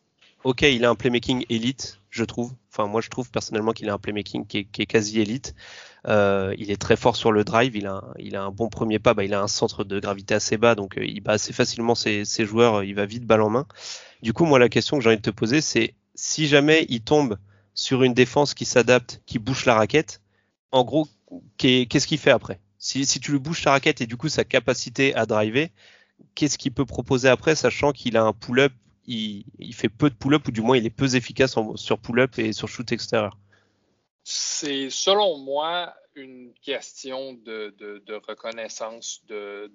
ok, 0.45 0.63
il 0.63 0.85
a 0.85 0.91
un 0.91 0.95
playmaking 0.95 1.45
élite, 1.49 2.01
je 2.11 2.25
trouve. 2.25 2.53
Enfin, 2.71 2.87
moi, 2.87 3.01
je 3.01 3.09
trouve 3.09 3.31
personnellement 3.31 3.73
qu'il 3.73 3.89
a 3.89 3.93
un 3.95 3.99
playmaking 3.99 4.47
qui 4.47 4.59
est, 4.59 4.87
quasi 4.87 5.21
élite. 5.21 5.55
Euh, 6.09 6.55
il 6.59 6.71
est 6.71 6.81
très 6.81 6.97
fort 6.97 7.17
sur 7.17 7.31
le 7.31 7.45
drive, 7.45 7.77
il 7.77 7.87
a, 7.87 8.03
un, 8.43 8.51
bon 8.51 8.69
premier 8.69 8.99
pas, 8.99 9.15
bah, 9.15 9.25
il 9.25 9.35
a 9.35 9.41
un 9.41 9.49
centre 9.49 9.85
de 9.85 10.01
gravité 10.01 10.35
assez 10.35 10.57
bas, 10.57 10.75
donc 10.75 10.99
euh, 10.99 11.05
il 11.05 11.21
bat 11.21 11.33
assez 11.33 11.53
facilement 11.53 11.95
ses, 11.95 12.25
ses, 12.25 12.45
joueurs, 12.45 12.83
il 12.83 12.95
va 12.95 13.07
vite 13.07 13.25
balle 13.25 13.43
en 13.43 13.51
main. 13.51 13.67
Du 14.23 14.33
coup, 14.33 14.45
moi, 14.45 14.59
la 14.59 14.69
question 14.69 14.97
que 14.97 15.03
j'ai 15.03 15.11
envie 15.11 15.19
de 15.19 15.23
te 15.23 15.31
poser, 15.31 15.61
c'est 15.61 15.95
si 16.15 16.47
jamais 16.49 16.87
il 16.89 17.03
tombe 17.03 17.39
sur 17.75 18.03
une 18.03 18.15
défense 18.15 18.55
qui 18.55 18.65
s'adapte, 18.65 19.23
qui 19.27 19.39
bouche 19.39 19.65
la 19.65 19.75
raquette, 19.75 20.21
en 20.73 20.85
gros, 20.85 21.07
qu'est-ce 21.57 22.07
qu'il 22.07 22.19
fait 22.19 22.31
après? 22.31 22.61
Si, 22.79 23.07
tu 23.07 23.33
lui 23.33 23.39
bouches 23.39 23.65
la 23.65 23.73
raquette 23.73 24.01
et 24.01 24.07
du 24.07 24.17
coup 24.17 24.29
sa 24.29 24.45
capacité 24.45 25.15
à 25.15 25.25
driver, 25.27 25.71
qu'est-ce 26.35 26.59
qu'il 26.59 26.73
peut 26.73 26.85
proposer 26.85 27.29
après, 27.29 27.55
sachant 27.55 27.93
qu'il 27.93 28.17
a 28.17 28.25
un 28.25 28.33
pull-up, 28.33 28.73
il, 29.07 29.75
fait 29.75 29.89
peu 29.89 30.11
de 30.11 30.15
pull-up 30.15 30.47
ou 30.49 30.51
du 30.51 30.61
moins 30.61 30.77
il 30.77 30.87
est 30.87 30.91
peu 30.91 31.15
efficace 31.15 31.57
sur 31.77 31.99
pull-up 31.99 32.39
et 32.39 32.53
sur 32.53 32.69
shoot 32.69 32.91
extérieur. 32.93 33.37
C'est 34.25 34.91
selon 34.91 35.39
moi 35.39 35.95
une 36.15 36.53
question 36.63 37.33
de, 37.33 37.75
reconnaissance 38.29 39.23
de, 39.27 39.71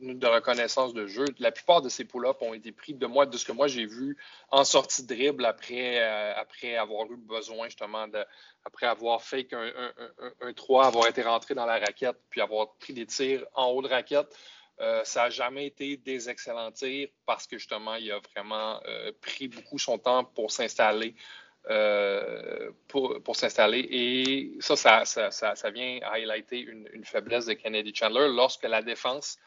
de 0.00 0.26
reconnaissance 0.26 0.94
de 0.94 1.06
jeu. 1.06 1.24
La 1.38 1.50
plupart 1.50 1.82
de 1.82 1.88
ces 1.88 2.04
pull-ups 2.04 2.40
ont 2.40 2.54
été 2.54 2.72
pris 2.72 2.94
de 2.94 3.06
moi, 3.06 3.26
de 3.26 3.36
ce 3.36 3.44
que 3.44 3.52
moi 3.52 3.66
j'ai 3.66 3.86
vu 3.86 4.16
en 4.50 4.64
sortie 4.64 5.02
de 5.02 5.14
dribble 5.14 5.44
après, 5.44 6.00
euh, 6.00 6.34
après 6.36 6.76
avoir 6.76 7.10
eu 7.10 7.16
besoin 7.16 7.66
justement 7.66 8.06
de, 8.06 8.24
après 8.64 8.86
avoir 8.86 9.22
fait 9.22 9.48
un, 9.52 9.92
un, 10.40 10.52
3, 10.52 10.86
avoir 10.86 11.08
été 11.08 11.22
rentré 11.22 11.54
dans 11.54 11.66
la 11.66 11.78
raquette, 11.78 12.16
puis 12.30 12.40
avoir 12.40 12.74
pris 12.74 12.92
des 12.92 13.06
tirs 13.06 13.44
en 13.54 13.66
haut 13.66 13.82
de 13.82 13.88
raquette. 13.88 14.34
Euh, 14.80 15.02
ça 15.04 15.24
n'a 15.24 15.30
jamais 15.30 15.66
été 15.66 15.96
des 15.96 16.30
excellents 16.30 16.70
tirs 16.70 17.08
parce 17.26 17.46
que 17.46 17.58
justement, 17.58 17.96
il 17.96 18.10
a 18.12 18.20
vraiment 18.34 18.80
euh, 18.86 19.12
pris 19.20 19.48
beaucoup 19.48 19.78
son 19.78 19.98
temps 19.98 20.24
pour 20.24 20.50
s'installer. 20.50 21.14
pour, 22.88 23.22
pour 23.22 23.36
s'installer. 23.36 23.86
Et 23.90 24.56
ça 24.60 24.76
ça, 24.76 25.04
ça, 25.04 25.54
ça, 25.54 25.70
vient 25.70 25.98
highlighter 26.02 26.60
une, 26.60 26.88
une, 26.94 27.04
faiblesse 27.04 27.44
de 27.46 27.52
Kennedy 27.54 27.92
Chandler 27.94 28.28
lorsque 28.28 28.64
la 28.64 28.80
défense 28.80 29.38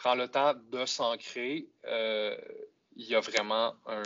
prend 0.00 0.14
le 0.14 0.28
temps 0.28 0.54
de 0.54 0.86
s'ancrer, 0.86 1.66
euh, 1.84 2.34
il, 2.96 3.04
y 3.04 3.14
a 3.14 3.20
vraiment 3.20 3.74
un, 3.86 4.02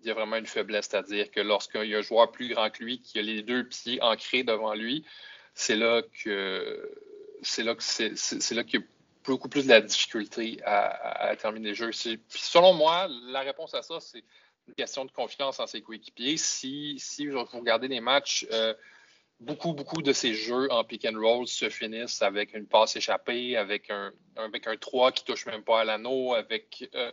il 0.00 0.06
y 0.06 0.10
a 0.10 0.14
vraiment 0.14 0.36
une 0.36 0.46
faiblesse, 0.46 0.88
c'est-à-dire 0.90 1.30
que 1.30 1.40
lorsqu'il 1.40 1.84
y 1.84 1.94
a 1.94 1.98
un 1.98 2.02
joueur 2.02 2.32
plus 2.32 2.48
grand 2.48 2.70
que 2.70 2.82
lui, 2.82 3.00
qui 3.00 3.20
a 3.20 3.22
les 3.22 3.42
deux 3.42 3.64
pieds 3.64 4.02
ancrés 4.02 4.42
devant 4.42 4.74
lui, 4.74 5.04
c'est 5.54 5.76
là 5.76 6.02
que 6.24 6.92
c'est 7.42 7.62
là 7.62 7.76
que 7.76 7.82
c'est, 7.84 8.50
là 8.52 8.64
qu'il 8.64 8.84
beaucoup 9.32 9.48
plus 9.48 9.64
de 9.64 9.68
la 9.68 9.80
difficulté 9.80 10.58
à, 10.64 11.34
terminer 11.36 11.70
le 11.70 11.74
jeu. 11.74 11.90
Puis 11.90 12.40
selon 12.40 12.72
moi, 12.72 13.08
la 13.26 13.40
réponse 13.40 13.74
à 13.74 13.82
ça, 13.82 14.00
c'est 14.00 14.24
une 14.66 14.74
question 14.74 15.04
de 15.04 15.10
confiance 15.10 15.60
en 15.60 15.66
ses 15.66 15.82
coéquipiers. 15.82 16.36
Si, 16.36 16.96
si 16.98 17.26
vous 17.26 17.44
regardez 17.44 17.88
les 17.88 18.00
matchs, 18.00 18.46
euh, 18.52 18.74
beaucoup, 19.40 19.72
beaucoup 19.72 20.02
de 20.02 20.12
ces 20.12 20.34
jeux 20.34 20.70
en 20.72 20.84
pick 20.84 21.04
and 21.04 21.18
roll 21.18 21.46
se 21.46 21.68
finissent 21.68 22.22
avec 22.22 22.54
une 22.54 22.66
passe 22.66 22.96
échappée, 22.96 23.56
avec 23.56 23.90
un, 23.90 24.12
avec 24.36 24.66
un 24.66 24.76
3 24.76 25.12
qui 25.12 25.24
touche 25.24 25.46
même 25.46 25.62
pas 25.62 25.80
à 25.80 25.84
l'anneau, 25.84 26.34
avec. 26.34 26.88
Euh, 26.94 27.12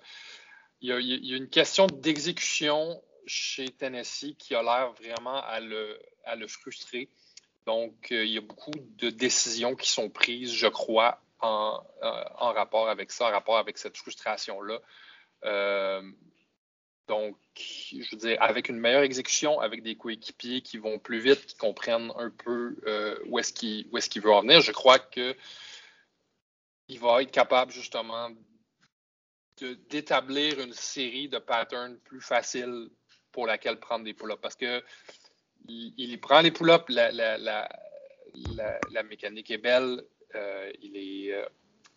il, 0.81 0.89
y 0.89 1.33
a, 1.33 1.37
une 1.37 1.49
question 1.49 1.87
d'exécution 1.87 3.01
chez 3.25 3.69
Tennessee 3.69 4.35
qui 4.37 4.53
a 4.53 4.61
l'air 4.61 4.91
vraiment 4.93 5.41
à 5.43 5.59
le, 5.59 5.99
à 6.25 6.35
le 6.35 6.47
frustrer. 6.47 7.09
Donc, 7.65 8.11
euh, 8.11 8.23
il 8.23 8.31
y 8.31 8.37
a 8.37 8.41
beaucoup 8.41 8.71
de 8.73 9.09
décisions 9.09 9.75
qui 9.75 9.89
sont 9.89 10.09
prises, 10.09 10.53
je 10.53 10.67
crois, 10.67 11.24
en, 11.39 11.81
euh, 12.03 12.23
en 12.37 12.53
rapport 12.53 12.89
avec 12.89 13.11
ça, 13.11 13.27
en 13.27 13.31
rapport 13.31 13.57
avec 13.57 13.77
cette 13.77 13.97
frustration-là. 13.97 14.79
Donc, 17.07 17.37
je 17.55 18.09
veux 18.11 18.17
dire, 18.17 18.41
avec 18.41 18.67
une 18.67 18.79
meilleure 18.79 19.03
exécution, 19.03 19.59
avec 19.59 19.83
des 19.83 19.95
coéquipiers 19.95 20.61
qui 20.61 20.77
vont 20.77 20.97
plus 20.97 21.19
vite, 21.19 21.45
qui 21.45 21.55
comprennent 21.55 22.11
un 22.17 22.31
peu 22.31 22.75
euh, 22.87 23.19
où 23.27 23.37
est-ce 23.37 23.53
qu'il 23.53 24.21
veut 24.21 24.31
en 24.31 24.41
venir, 24.41 24.61
je 24.61 24.71
crois 24.71 24.97
qu'il 24.97 25.35
va 26.99 27.21
être 27.21 27.31
capable 27.31 27.71
justement 27.71 28.29
d'établir 29.89 30.59
une 30.59 30.73
série 30.73 31.29
de 31.29 31.37
patterns 31.37 31.97
plus 31.99 32.21
faciles 32.21 32.89
pour 33.31 33.45
laquelle 33.45 33.79
prendre 33.79 34.03
des 34.03 34.13
pull-ups. 34.13 34.41
Parce 34.41 34.55
que 34.55 34.83
il, 35.67 36.19
prend 36.19 36.41
les 36.41 36.51
pull-ups, 36.51 36.89
la, 36.89 37.69
mécanique 39.03 39.51
est 39.51 39.59
belle, 39.59 40.01
euh, 40.01 40.14
il 40.81 40.97
est, 40.97 41.33
euh, 41.33 41.45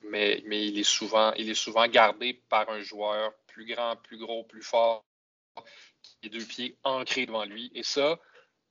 mais, 0.02 0.42
il, 0.46 0.78
est 0.78 0.84
souvent, 0.84 1.32
est 1.32 1.88
gardé 1.88 2.34
par 2.48 2.68
un 2.70 2.80
joueur 2.80 3.32
plus 3.46 3.66
grand, 3.66 3.96
plus 3.96 4.18
gros, 4.18 4.44
plus 4.44 4.62
fort, 4.62 5.04
qui 6.02 6.26
a 6.26 6.28
deux 6.28 6.44
pieds 6.44 6.76
ancrés 6.84 7.26
devant 7.26 7.44
lui. 7.44 7.70
Et 7.74 7.82
ça, 7.82 8.18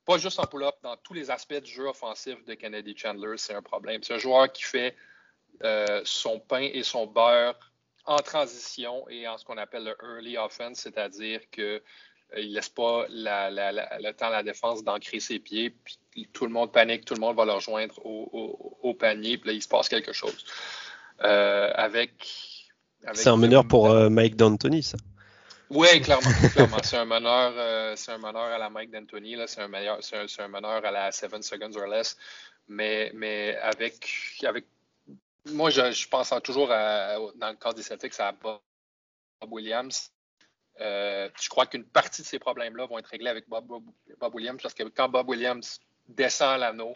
pas 0.04 0.18
juste 0.18 0.38
en 0.38 0.46
pull-up, 0.46 0.76
dans 0.82 0.96
tous 0.96 1.12
les 1.12 1.30
aspects 1.30 1.60
du 1.60 1.70
jeu 1.70 1.86
offensif 1.86 2.42
de 2.44 2.54
Kennedy 2.54 2.96
Chandler, 2.96 3.36
c'est 3.36 3.54
un 3.54 3.62
problème. 3.62 4.02
C'est 4.02 4.14
un 4.14 4.18
joueur 4.18 4.50
qui 4.50 4.62
fait 4.62 4.96
euh, 5.64 6.00
son 6.04 6.40
pain 6.40 6.62
et 6.62 6.82
son 6.82 7.06
beurre 7.06 7.58
en 8.06 8.16
transition 8.16 9.06
et 9.10 9.28
en 9.28 9.36
ce 9.36 9.44
qu'on 9.44 9.58
appelle 9.58 9.84
le 9.84 9.96
early 10.02 10.38
offense, 10.38 10.78
c'est-à-dire 10.78 11.40
qu'il 11.50 11.62
euh, 11.64 11.80
ne 12.34 12.40
laisse 12.40 12.70
pas 12.70 13.06
le 13.10 14.10
temps 14.12 14.28
à 14.28 14.30
la 14.30 14.42
défense 14.42 14.82
d'ancrer 14.82 15.20
ses 15.20 15.38
pieds, 15.38 15.70
puis 15.70 15.98
tout 16.26 16.46
le 16.46 16.52
monde 16.52 16.72
panique, 16.72 17.04
tout 17.04 17.14
le 17.14 17.20
monde 17.20 17.36
va 17.36 17.44
le 17.44 17.52
rejoindre 17.52 17.94
au, 18.04 18.94
panier, 18.94 19.38
puis 19.38 19.48
là, 19.48 19.54
il 19.54 19.62
se 19.62 19.68
passe 19.68 19.88
quelque 19.88 20.12
chose. 20.12 20.44
Euh, 21.22 21.70
avec, 21.74 22.12
c'est 23.14 23.28
un 23.28 23.36
meneur 23.36 23.66
pour 23.66 23.88
Mike 24.10 24.36
D'Antoni, 24.36 24.82
ça. 24.82 24.96
Oui, 25.70 26.00
clairement. 26.00 26.30
clairement. 26.52 26.78
C'est 26.82 26.96
un 26.96 27.04
meneur, 27.04 27.52
euh, 27.56 27.94
c'est 27.96 28.12
un 28.12 28.18
meneur 28.18 28.44
à 28.44 28.58
la 28.58 28.70
Mike 28.70 28.90
D'Antoni, 28.90 29.36
c'est 29.46 29.60
un, 29.60 29.68
meilleur, 29.68 29.98
c'est 30.02 30.16
un, 30.16 30.44
un, 30.44 30.48
meneur 30.48 30.84
à 30.84 30.90
la 30.90 31.12
Seven 31.12 31.42
Seconds 31.42 31.76
or 31.76 31.86
Less. 31.86 32.16
Mais, 32.68 33.10
mais 33.14 33.56
avec, 33.56 34.06
avec 34.44 34.66
moi, 35.46 35.70
je, 35.70 35.92
je 35.92 36.08
pense 36.08 36.32
toujours 36.42 36.70
à, 36.70 37.16
dans 37.36 37.50
le 37.50 37.56
cas 37.56 37.72
des 37.72 37.82
Celtics 37.82 38.18
à 38.18 38.32
Bob, 38.32 38.60
Williams. 39.50 40.10
Euh, 40.80 41.28
je 41.40 41.48
crois 41.48 41.66
qu'une 41.66 41.84
partie 41.84 42.22
de 42.22 42.26
ces 42.26 42.38
problèmes-là 42.38 42.86
vont 42.86 42.98
être 42.98 43.06
réglés 43.06 43.30
avec 43.30 43.48
Bob, 43.48 43.66
Bob, 44.20 44.34
Williams 44.34 44.60
parce 44.62 44.74
que 44.74 44.84
quand 44.84 45.08
Bob 45.08 45.28
Williams 45.28 45.80
descend 46.08 46.60
l'anneau, 46.60 46.94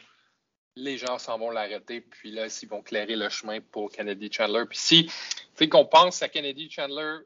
les 0.77 0.97
gens 0.99 1.19
s'en 1.19 1.39
vont 1.39 1.51
l'arrêter, 1.51 2.01
puis 2.01 2.31
là, 2.31 2.47
ils 2.47 2.69
vont 2.69 2.83
clairer 2.83 3.17
le 3.17 3.29
chemin 3.29 3.61
pour 3.61 3.93
Kennedy 3.93 4.33
Chandler. 4.33 4.65
Puis 4.69 4.79
si, 4.79 5.11
fait 5.55 5.69
qu'on 5.69 5.85
pense 5.85 6.23
à 6.23 6.29
Kennedy 6.29 6.71
Chandler 6.71 7.19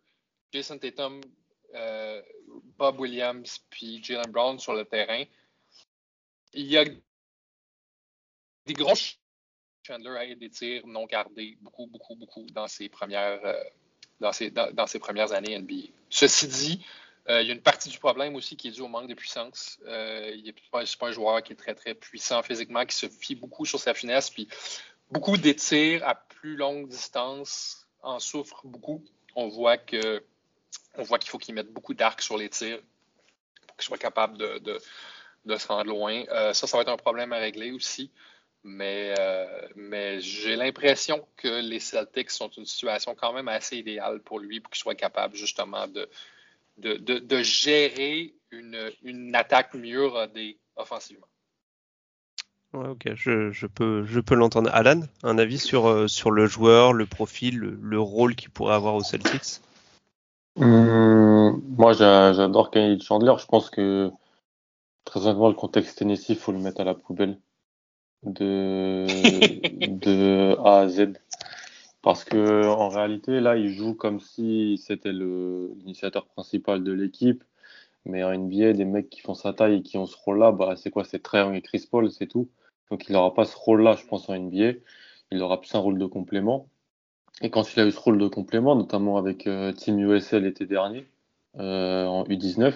Jason 0.53 0.79
Tatum, 0.79 1.21
euh, 1.75 2.23
Bob 2.79 3.01
Williams 3.01 3.61
puis 3.71 4.03
Jalen 4.03 4.31
Brown 4.31 4.59
sur 4.59 4.75
le 4.75 4.85
terrain. 4.85 5.25
Il 6.53 6.67
y 6.67 6.79
a 6.79 6.85
des 8.67 8.73
gros 8.73 8.95
Chandler 9.87 10.33
a 10.33 10.35
des 10.35 10.51
tirs 10.51 10.87
non 10.87 11.07
gardés 11.07 11.57
beaucoup, 11.61 11.87
beaucoup, 11.87 12.17
beaucoup 12.17 12.45
dans 12.53 12.67
ses 12.67 12.89
premières, 12.89 13.45
euh, 13.45 13.63
dans, 14.19 14.33
ses 14.33 14.99
premières 14.99 15.33
années 15.33 15.57
NBA. 15.57 15.93
Ceci 16.11 16.49
dit, 16.49 16.87
euh, 17.29 17.43
il 17.43 17.49
y 17.49 17.51
a 17.51 17.55
une 17.55 17.63
partie 17.63 17.89
du 17.89 17.99
problème 17.99 18.35
aussi 18.37 18.57
qui 18.57 18.69
est 18.69 18.71
due 18.73 18.83
au 18.83 18.89
manque 18.89 19.09
de 19.09 19.15
puissance. 19.15 19.79
il 19.87 20.43
n'est 20.45 20.55
pas, 20.71 20.83
un 21.01 21.13
joueur 21.13 21.43
qui 21.43 21.53
est 21.53 21.57
très, 21.57 21.75
très 21.75 21.95
puissant 21.95 22.43
physiquement, 22.43 22.85
qui 22.85 22.97
se 22.97 23.09
fie 23.09 23.35
beaucoup 23.35 23.65
sur 23.65 23.81
sa 23.81 23.95
finesse, 23.95 24.31
puis 24.31 24.49
beaucoup 25.11 25.37
des 25.37 25.55
tirs 25.55 26.07
à 26.07 26.15
plus 26.15 26.57
longue 26.57 26.89
distance 26.89 27.87
en 28.03 28.19
souffrent 28.19 28.67
beaucoup. 28.67 29.05
On 29.35 29.49
voit 29.49 29.79
que 29.79 30.23
on 30.97 31.03
voit 31.03 31.19
qu'il 31.19 31.31
faut 31.31 31.39
qu'il 31.39 31.55
mette 31.55 31.73
beaucoup 31.73 31.95
d'arc 31.95 32.23
sur 32.23 32.37
les 32.39 32.49
tirs 32.49 32.81
pour 33.67 33.77
qu'il 33.77 33.85
soit 33.85 33.99
capable 33.99 34.39
de, 34.39 34.79
se 35.59 35.69
rendre 35.69 35.91
loin. 35.91 36.25
Euh, 36.31 36.53
ça, 36.55 36.67
ça 36.67 36.77
va 36.77 36.83
être 36.83 36.89
un 36.89 36.97
problème 36.97 37.33
à 37.33 37.39
régler 37.39 37.73
aussi. 37.73 38.11
Mais, 38.65 39.15
euh, 39.19 39.69
mais 39.77 40.21
j'ai 40.21 40.57
l'impression 40.57 41.25
que 41.37 41.61
les 41.61 41.79
Celtics 41.79 42.31
sont 42.31 42.49
une 42.49 42.67
situation 42.67 43.15
quand 43.15 43.33
même 43.33 43.47
assez 43.47 43.77
idéale 43.77 44.21
pour 44.21 44.41
lui 44.41 44.59
pour 44.59 44.73
qu'il 44.73 44.81
soit 44.81 44.97
capable 44.97 45.37
justement 45.37 45.87
de, 45.87 46.09
de, 46.79 47.43
gérer 47.43 48.35
une, 48.51 48.91
une, 49.03 49.35
attaque 49.35 49.75
mieux 49.75 50.07
rodée 50.07 50.59
offensivement. 50.77 51.27
Ouais, 52.73 52.89
ok, 52.89 53.15
je, 53.15 53.67
peux, 53.67 54.05
je 54.05 54.21
peux 54.21 54.35
l'entendre. 54.35 54.71
Alan, 54.73 55.01
un 55.23 55.39
avis 55.39 55.59
sur, 55.59 55.89
euh, 55.89 56.09
sur 56.09 56.31
le 56.31 56.47
joueur, 56.47 56.93
le 56.93 57.07
profil, 57.07 57.59
le 57.59 58.01
rôle 58.01 58.35
qu'il 58.35 58.51
pourrait 58.51 58.75
avoir 58.75 58.95
aux 58.95 59.03
Celtics? 59.03 59.61
Hum, 60.57 61.63
moi, 61.77 61.93
j'adore 61.93 62.71
Kennedy 62.71 63.05
Chandler. 63.05 63.35
Je 63.39 63.47
pense 63.47 63.71
que, 63.71 64.11
très 65.05 65.21
honnêtement, 65.21 65.49
le 65.49 65.55
contexte 65.55 65.99
Tennessee, 65.99 66.31
il 66.31 66.37
faut 66.37 66.53
le 66.53 66.59
mettre 66.59 66.81
à 66.81 66.85
la 66.85 66.95
poubelle 66.95 67.39
de, 68.23 69.07
de 69.89 70.57
A 70.65 70.81
à 70.81 70.89
Z. 70.89 71.13
Parce 72.07 72.23
que, 72.23 72.65
en 72.65 72.89
réalité, 72.89 73.41
là, 73.41 73.57
il 73.57 73.73
joue 73.73 73.93
comme 73.93 74.21
si 74.21 74.79
c'était 74.79 75.11
l'initiateur 75.13 76.25
principal 76.27 76.85
de 76.85 76.93
l'équipe. 76.93 77.43
Mais 78.05 78.23
en 78.23 78.33
NBA, 78.33 78.75
des 78.75 78.85
mecs 78.85 79.11
qui 79.11 79.21
font 79.21 79.35
sa 79.35 79.53
taille 79.53 79.79
et 79.79 79.83
qui 79.83 79.99
ont 79.99 80.07
ce 80.07 80.17
rôle-là, 80.17 80.53
bah, 80.53 80.77
c'est 80.77 80.91
quoi? 80.91 81.03
C'est 81.03 81.21
Trae 81.21 81.53
et 81.57 81.63
Chris 81.63 81.89
Paul, 81.91 82.09
c'est 82.13 82.29
tout. 82.29 82.49
Donc, 82.93 83.09
il 83.09 83.13
n'aura 83.13 83.35
pas 83.35 83.45
ce 83.45 83.57
rôle-là, 83.57 83.97
je 83.97 84.07
pense, 84.07 84.29
en 84.29 84.39
NBA. 84.39 84.75
Il 85.33 85.43
aura 85.43 85.61
plus 85.61 85.75
un 85.75 85.81
rôle 85.81 85.99
de 85.99 86.07
complément. 86.07 86.69
Et 87.43 87.51
quand 87.51 87.75
il 87.75 87.81
a 87.81 87.87
eu 87.87 87.91
ce 87.91 87.99
rôle 87.99 88.19
de 88.19 88.29
complément, 88.29 88.77
notamment 88.77 89.17
avec 89.17 89.49
euh, 89.49 89.73
Team 89.73 89.99
USA 89.99 90.39
l'été 90.39 90.65
dernier, 90.65 91.09
euh, 91.59 92.07
en 92.07 92.23
U19, 92.23 92.73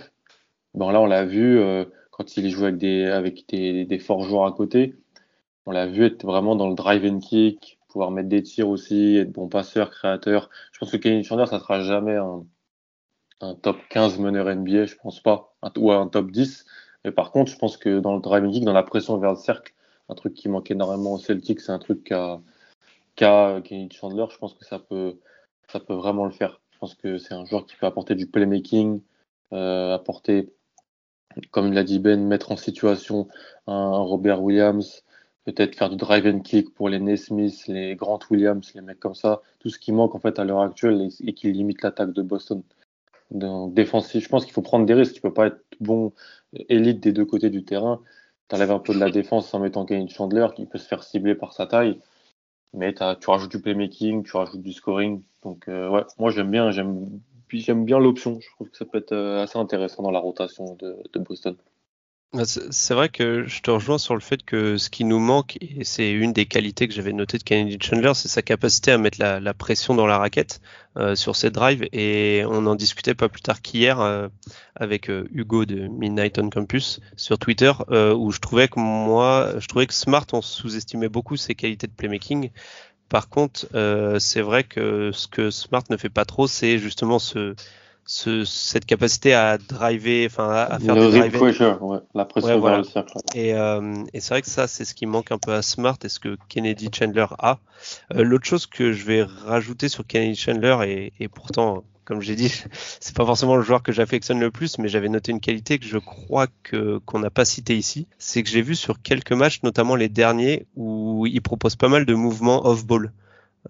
ben 0.74 0.90
là 0.90 1.00
on 1.00 1.06
l'a 1.06 1.24
vu 1.24 1.60
euh, 1.60 1.84
quand 2.10 2.36
il 2.36 2.50
jouait 2.50 2.66
avec 2.66 2.78
des, 2.78 3.04
avec 3.04 3.48
des, 3.48 3.84
des, 3.84 3.98
forts 4.00 4.24
joueurs 4.24 4.46
à 4.46 4.52
côté, 4.52 4.96
on 5.66 5.70
l'a 5.70 5.86
vu 5.86 6.04
être 6.04 6.24
vraiment 6.24 6.56
dans 6.56 6.68
le 6.68 6.74
drive 6.74 7.04
and 7.04 7.20
kick, 7.20 7.79
pouvoir 7.90 8.10
mettre 8.10 8.28
des 8.28 8.42
tirs 8.42 8.68
aussi, 8.68 9.16
être 9.16 9.32
bon 9.32 9.48
passeur, 9.48 9.90
créateur. 9.90 10.50
Je 10.72 10.78
pense 10.78 10.90
que 10.90 10.96
Kenny 10.96 11.24
Chandler, 11.24 11.46
ça 11.46 11.58
sera 11.58 11.82
jamais 11.82 12.16
un, 12.16 12.44
top 13.62 13.78
15 13.90 14.18
meneur 14.18 14.54
NBA, 14.54 14.86
je 14.86 14.96
pense 14.96 15.20
pas, 15.20 15.54
ou 15.76 15.92
un 15.92 16.08
top 16.08 16.30
10. 16.30 16.66
Mais 17.04 17.12
par 17.12 17.32
contre, 17.32 17.50
je 17.50 17.58
pense 17.58 17.76
que 17.76 18.00
dans 18.00 18.14
le 18.14 18.20
drive 18.20 18.44
and 18.44 18.52
kick, 18.52 18.64
dans 18.64 18.72
la 18.72 18.82
pression 18.82 19.18
vers 19.18 19.30
le 19.30 19.36
cercle, 19.36 19.74
un 20.08 20.14
truc 20.14 20.34
qui 20.34 20.48
manquait 20.48 20.74
énormément 20.74 21.14
au 21.14 21.18
Celtic, 21.18 21.60
c'est 21.60 21.72
un 21.72 21.78
truc 21.78 22.04
qui 22.04 22.14
a 22.14 22.40
cas 23.16 23.60
Kenny 23.60 23.90
Chandler, 23.92 24.26
je 24.30 24.38
pense 24.38 24.54
que 24.54 24.64
ça 24.64 24.78
peut, 24.78 25.18
ça 25.68 25.80
peut 25.80 25.94
vraiment 25.94 26.24
le 26.24 26.30
faire. 26.30 26.60
Je 26.70 26.78
pense 26.78 26.94
que 26.94 27.18
c'est 27.18 27.34
un 27.34 27.44
joueur 27.44 27.66
qui 27.66 27.76
peut 27.76 27.86
apporter 27.86 28.14
du 28.14 28.26
playmaking, 28.26 29.02
euh, 29.52 29.94
apporter, 29.94 30.52
comme 31.50 31.72
l'a 31.72 31.84
dit 31.84 31.98
Ben, 31.98 32.26
mettre 32.26 32.52
en 32.52 32.56
situation 32.56 33.28
un, 33.66 33.98
Robert 33.98 34.42
Williams, 34.42 35.04
peut-être 35.44 35.74
faire 35.76 35.90
du 35.90 35.96
drive 35.96 36.26
and 36.26 36.40
kick 36.40 36.74
pour 36.74 36.88
les 36.88 37.00
Nesmith, 37.00 37.66
les 37.66 37.96
Grant 37.96 38.20
Williams, 38.30 38.72
les 38.74 38.80
mecs 38.82 39.00
comme 39.00 39.14
ça, 39.14 39.42
tout 39.58 39.70
ce 39.70 39.78
qui 39.78 39.92
manque 39.92 40.14
en 40.14 40.18
fait 40.18 40.38
à 40.38 40.44
l'heure 40.44 40.60
actuelle 40.60 41.08
et, 41.20 41.34
qui 41.34 41.52
limite 41.52 41.82
l'attaque 41.82 42.12
de 42.12 42.22
Boston. 42.22 42.62
Donc 43.30 43.74
défensif, 43.74 44.24
je 44.24 44.28
pense 44.28 44.44
qu'il 44.44 44.52
faut 44.52 44.62
prendre 44.62 44.86
des 44.86 44.94
risques. 44.94 45.14
Tu 45.14 45.20
peux 45.20 45.32
pas 45.32 45.48
être 45.48 45.64
bon 45.80 46.12
élite 46.68 47.00
des 47.00 47.12
deux 47.12 47.24
côtés 47.24 47.50
du 47.50 47.64
terrain. 47.64 48.00
Tu 48.48 48.56
enlèves 48.56 48.72
un 48.72 48.80
peu 48.80 48.92
de 48.94 48.98
la 48.98 49.10
défense 49.10 49.54
en 49.54 49.60
mettant 49.60 49.84
Kane 49.84 50.08
Chandler 50.08 50.48
qui 50.56 50.66
peut 50.66 50.78
se 50.78 50.88
faire 50.88 51.04
cibler 51.04 51.34
par 51.34 51.52
sa 51.52 51.66
taille. 51.66 52.00
Mais 52.74 52.94
tu 52.94 53.30
rajoutes 53.30 53.50
du 53.50 53.60
playmaking, 53.60 54.24
tu 54.24 54.36
rajoutes 54.36 54.62
du 54.62 54.72
scoring. 54.72 55.22
Donc 55.42 55.68
euh, 55.68 55.88
ouais, 55.88 56.04
moi 56.18 56.30
j'aime 56.30 56.50
bien, 56.50 56.70
j'aime 56.70 57.84
bien 57.84 57.98
l'option. 57.98 58.40
Je 58.40 58.48
trouve 58.50 58.70
que 58.70 58.76
ça 58.76 58.84
peut 58.84 58.98
être 58.98 59.12
euh, 59.12 59.42
assez 59.42 59.58
intéressant 59.58 60.02
dans 60.02 60.10
la 60.10 60.20
rotation 60.20 60.76
de 60.80 61.18
Boston. 61.18 61.56
Bah, 62.32 62.44
c'est 62.44 62.94
vrai 62.94 63.08
que 63.08 63.42
je 63.48 63.60
te 63.60 63.72
rejoins 63.72 63.98
sur 63.98 64.14
le 64.14 64.20
fait 64.20 64.44
que 64.44 64.76
ce 64.76 64.88
qui 64.88 65.02
nous 65.04 65.18
manque, 65.18 65.58
et 65.60 65.82
c'est 65.82 66.12
une 66.12 66.32
des 66.32 66.46
qualités 66.46 66.86
que 66.86 66.94
j'avais 66.94 67.12
notées 67.12 67.38
de 67.38 67.42
Kennedy 67.42 67.76
Chandler, 67.84 68.12
c'est 68.14 68.28
sa 68.28 68.40
capacité 68.40 68.92
à 68.92 68.98
mettre 68.98 69.18
la, 69.18 69.52
pression 69.52 69.96
dans 69.96 70.06
la 70.06 70.16
raquette 70.16 70.60
euh, 70.96 71.16
sur 71.16 71.34
ses 71.34 71.50
drives. 71.50 71.88
Et 71.92 72.44
on 72.46 72.66
en 72.66 72.76
discutait 72.76 73.16
pas 73.16 73.28
plus 73.28 73.42
tard 73.42 73.60
qu'hier 73.60 74.00
euh, 74.00 74.28
avec 74.76 75.10
euh, 75.10 75.26
Hugo 75.32 75.64
de 75.64 75.88
Midnight 75.88 76.38
on 76.38 76.50
Campus 76.50 77.00
sur 77.16 77.36
Twitter, 77.36 77.72
où 77.90 78.30
je 78.30 78.38
trouvais 78.38 78.68
que 78.68 78.78
moi, 78.78 79.54
je 79.58 79.66
trouvais 79.66 79.88
que 79.88 79.94
Smart, 79.94 80.26
on 80.32 80.40
sous-estimait 80.40 81.08
beaucoup 81.08 81.36
ses 81.36 81.56
qualités 81.56 81.88
de 81.88 81.92
playmaking. 81.92 82.50
Par 83.08 83.28
contre, 83.28 83.66
c'est 84.20 84.40
vrai 84.40 84.62
que 84.62 85.10
ce 85.12 85.26
que 85.26 85.50
Smart 85.50 85.82
ne 85.90 85.96
fait 85.96 86.10
pas 86.10 86.24
trop, 86.24 86.46
c'est 86.46 86.78
justement 86.78 87.18
ce 87.18 87.56
cette 88.06 88.86
capacité 88.86 89.34
à 89.34 89.58
driver, 89.58 90.26
enfin 90.26 90.50
à, 90.50 90.78
faire 90.78 90.94
le 90.94 91.10
des 91.10 91.30
pressure, 91.30 91.82
ouais, 91.82 91.98
la 92.14 92.24
pression 92.24 92.60
vers 92.60 92.78
le 92.78 92.84
cercle. 92.84 93.18
Et, 93.34 93.54
euh, 93.54 94.04
et 94.12 94.20
c'est 94.20 94.34
vrai 94.34 94.42
que 94.42 94.48
ça, 94.48 94.66
c'est 94.66 94.84
ce 94.84 94.94
qui 94.94 95.06
manque 95.06 95.30
un 95.30 95.38
peu 95.38 95.52
à 95.52 95.62
Smart 95.62 95.96
et 96.02 96.08
ce 96.08 96.18
que 96.18 96.36
Kennedy 96.48 96.88
Chandler 96.92 97.26
a. 97.38 97.58
Euh, 98.14 98.24
l'autre 98.24 98.46
chose 98.46 98.66
que 98.66 98.92
je 98.92 99.04
vais 99.04 99.22
rajouter 99.22 99.88
sur 99.88 100.06
Kennedy 100.06 100.36
Chandler 100.36 100.76
et, 100.86 101.12
et 101.20 101.28
pourtant, 101.28 101.84
comme 102.10 102.20
j'ai 102.20 102.34
dit, 102.34 102.52
c'est 103.00 103.14
pas 103.14 103.24
forcément 103.24 103.54
le 103.54 103.62
joueur 103.62 103.82
que 103.84 103.92
j'affectionne 103.92 104.40
le 104.40 104.50
plus, 104.50 104.78
mais 104.78 104.88
j'avais 104.88 105.08
noté 105.08 105.30
une 105.30 105.40
qualité 105.40 105.78
que 105.78 105.86
je 105.86 105.98
crois 105.98 106.48
que 106.64 106.98
qu'on 107.06 107.20
n'a 107.20 107.30
pas 107.30 107.44
cité 107.44 107.76
ici, 107.76 108.08
c'est 108.18 108.42
que 108.42 108.48
j'ai 108.48 108.62
vu 108.62 108.74
sur 108.74 109.00
quelques 109.00 109.32
matchs, 109.32 109.62
notamment 109.62 109.94
les 109.94 110.08
derniers, 110.08 110.66
où 110.74 111.26
il 111.26 111.40
propose 111.40 111.76
pas 111.76 111.88
mal 111.88 112.04
de 112.04 112.14
mouvements 112.14 112.66
off-ball. 112.66 113.12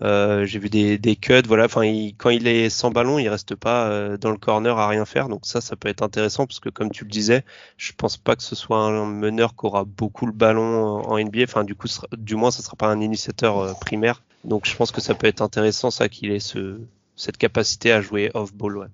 Euh, 0.02 0.46
j'ai 0.46 0.58
vu 0.58 0.70
des, 0.70 0.98
des 0.98 1.16
cuts, 1.16 1.42
voilà. 1.46 1.64
Enfin, 1.64 1.82
quand 2.16 2.30
il 2.30 2.46
est 2.46 2.70
sans 2.70 2.90
ballon, 2.90 3.18
il 3.18 3.28
reste 3.28 3.54
pas 3.54 3.88
euh, 3.88 4.16
dans 4.16 4.30
le 4.30 4.38
corner 4.38 4.78
à 4.78 4.88
rien 4.88 5.04
faire. 5.04 5.28
Donc 5.28 5.40
ça, 5.44 5.60
ça 5.60 5.76
peut 5.76 5.88
être 5.88 6.02
intéressant 6.02 6.46
parce 6.46 6.60
que 6.60 6.68
comme 6.68 6.90
tu 6.90 7.04
le 7.04 7.10
disais, 7.10 7.44
je 7.76 7.92
pense 7.96 8.16
pas 8.16 8.36
que 8.36 8.42
ce 8.42 8.54
soit 8.54 8.78
un 8.78 9.04
meneur 9.06 9.56
qui 9.56 9.66
aura 9.66 9.84
beaucoup 9.84 10.26
le 10.26 10.32
ballon 10.32 11.02
en 11.04 11.18
NBA. 11.18 11.42
Enfin, 11.42 11.64
du 11.64 11.74
coup, 11.74 11.88
du 12.16 12.36
moins, 12.36 12.50
ça 12.50 12.62
sera 12.62 12.76
pas 12.76 12.86
un 12.86 13.00
initiateur 13.00 13.58
euh, 13.58 13.72
primaire. 13.80 14.22
Donc 14.44 14.66
je 14.66 14.74
pense 14.74 14.90
que 14.90 15.00
ça 15.00 15.14
peut 15.14 15.26
être 15.26 15.42
intéressant 15.42 15.90
ça 15.90 16.08
qu'il 16.08 16.30
ait 16.30 16.40
ce, 16.40 16.80
cette 17.16 17.36
capacité 17.36 17.92
à 17.92 18.00
jouer 18.00 18.30
off 18.32 18.54
ball. 18.54 18.78
Ouais. 18.78 18.86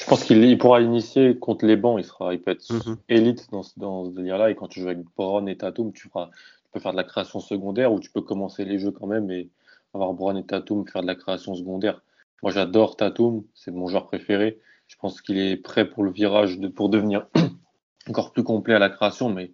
Je 0.00 0.06
pense 0.06 0.24
qu'il 0.24 0.58
pourra 0.58 0.80
initier 0.80 1.38
contre 1.38 1.66
les 1.66 1.76
bancs. 1.76 2.00
Il 2.00 2.04
sera, 2.04 2.32
il 2.32 2.40
peut 2.40 2.52
être 2.52 2.64
mm-hmm. 2.72 2.96
élite 3.10 3.48
dans, 3.52 3.62
dans 3.76 4.06
ce 4.06 4.10
délire-là. 4.16 4.50
Et 4.50 4.54
quand 4.54 4.66
tu 4.66 4.80
joues 4.80 4.88
avec 4.88 5.04
Brown 5.16 5.46
et 5.48 5.56
Tatum, 5.56 5.92
tu 5.92 6.08
feras, 6.08 6.26
tu 6.26 6.72
peux 6.72 6.80
faire 6.80 6.92
de 6.92 6.96
la 6.96 7.04
création 7.04 7.38
secondaire 7.38 7.92
ou 7.92 8.00
tu 8.00 8.10
peux 8.10 8.22
commencer 8.22 8.64
les 8.64 8.78
jeux 8.78 8.90
quand 8.90 9.06
même 9.06 9.30
et 9.30 9.50
avoir 9.98 10.14
Brown 10.14 10.36
et 10.36 10.44
Tatum 10.44 10.86
faire 10.86 11.02
de 11.02 11.06
la 11.06 11.14
création 11.14 11.54
secondaire. 11.54 12.02
Moi, 12.42 12.52
j'adore 12.52 12.96
Tatum, 12.96 13.44
c'est 13.54 13.70
mon 13.70 13.88
joueur 13.88 14.06
préféré. 14.06 14.60
Je 14.86 14.96
pense 14.96 15.20
qu'il 15.20 15.38
est 15.38 15.56
prêt 15.56 15.88
pour 15.88 16.04
le 16.04 16.10
virage, 16.10 16.58
de, 16.58 16.68
pour 16.68 16.88
devenir 16.88 17.26
encore 18.08 18.32
plus 18.32 18.44
complet 18.44 18.74
à 18.74 18.78
la 18.78 18.88
création, 18.88 19.28
mais, 19.28 19.52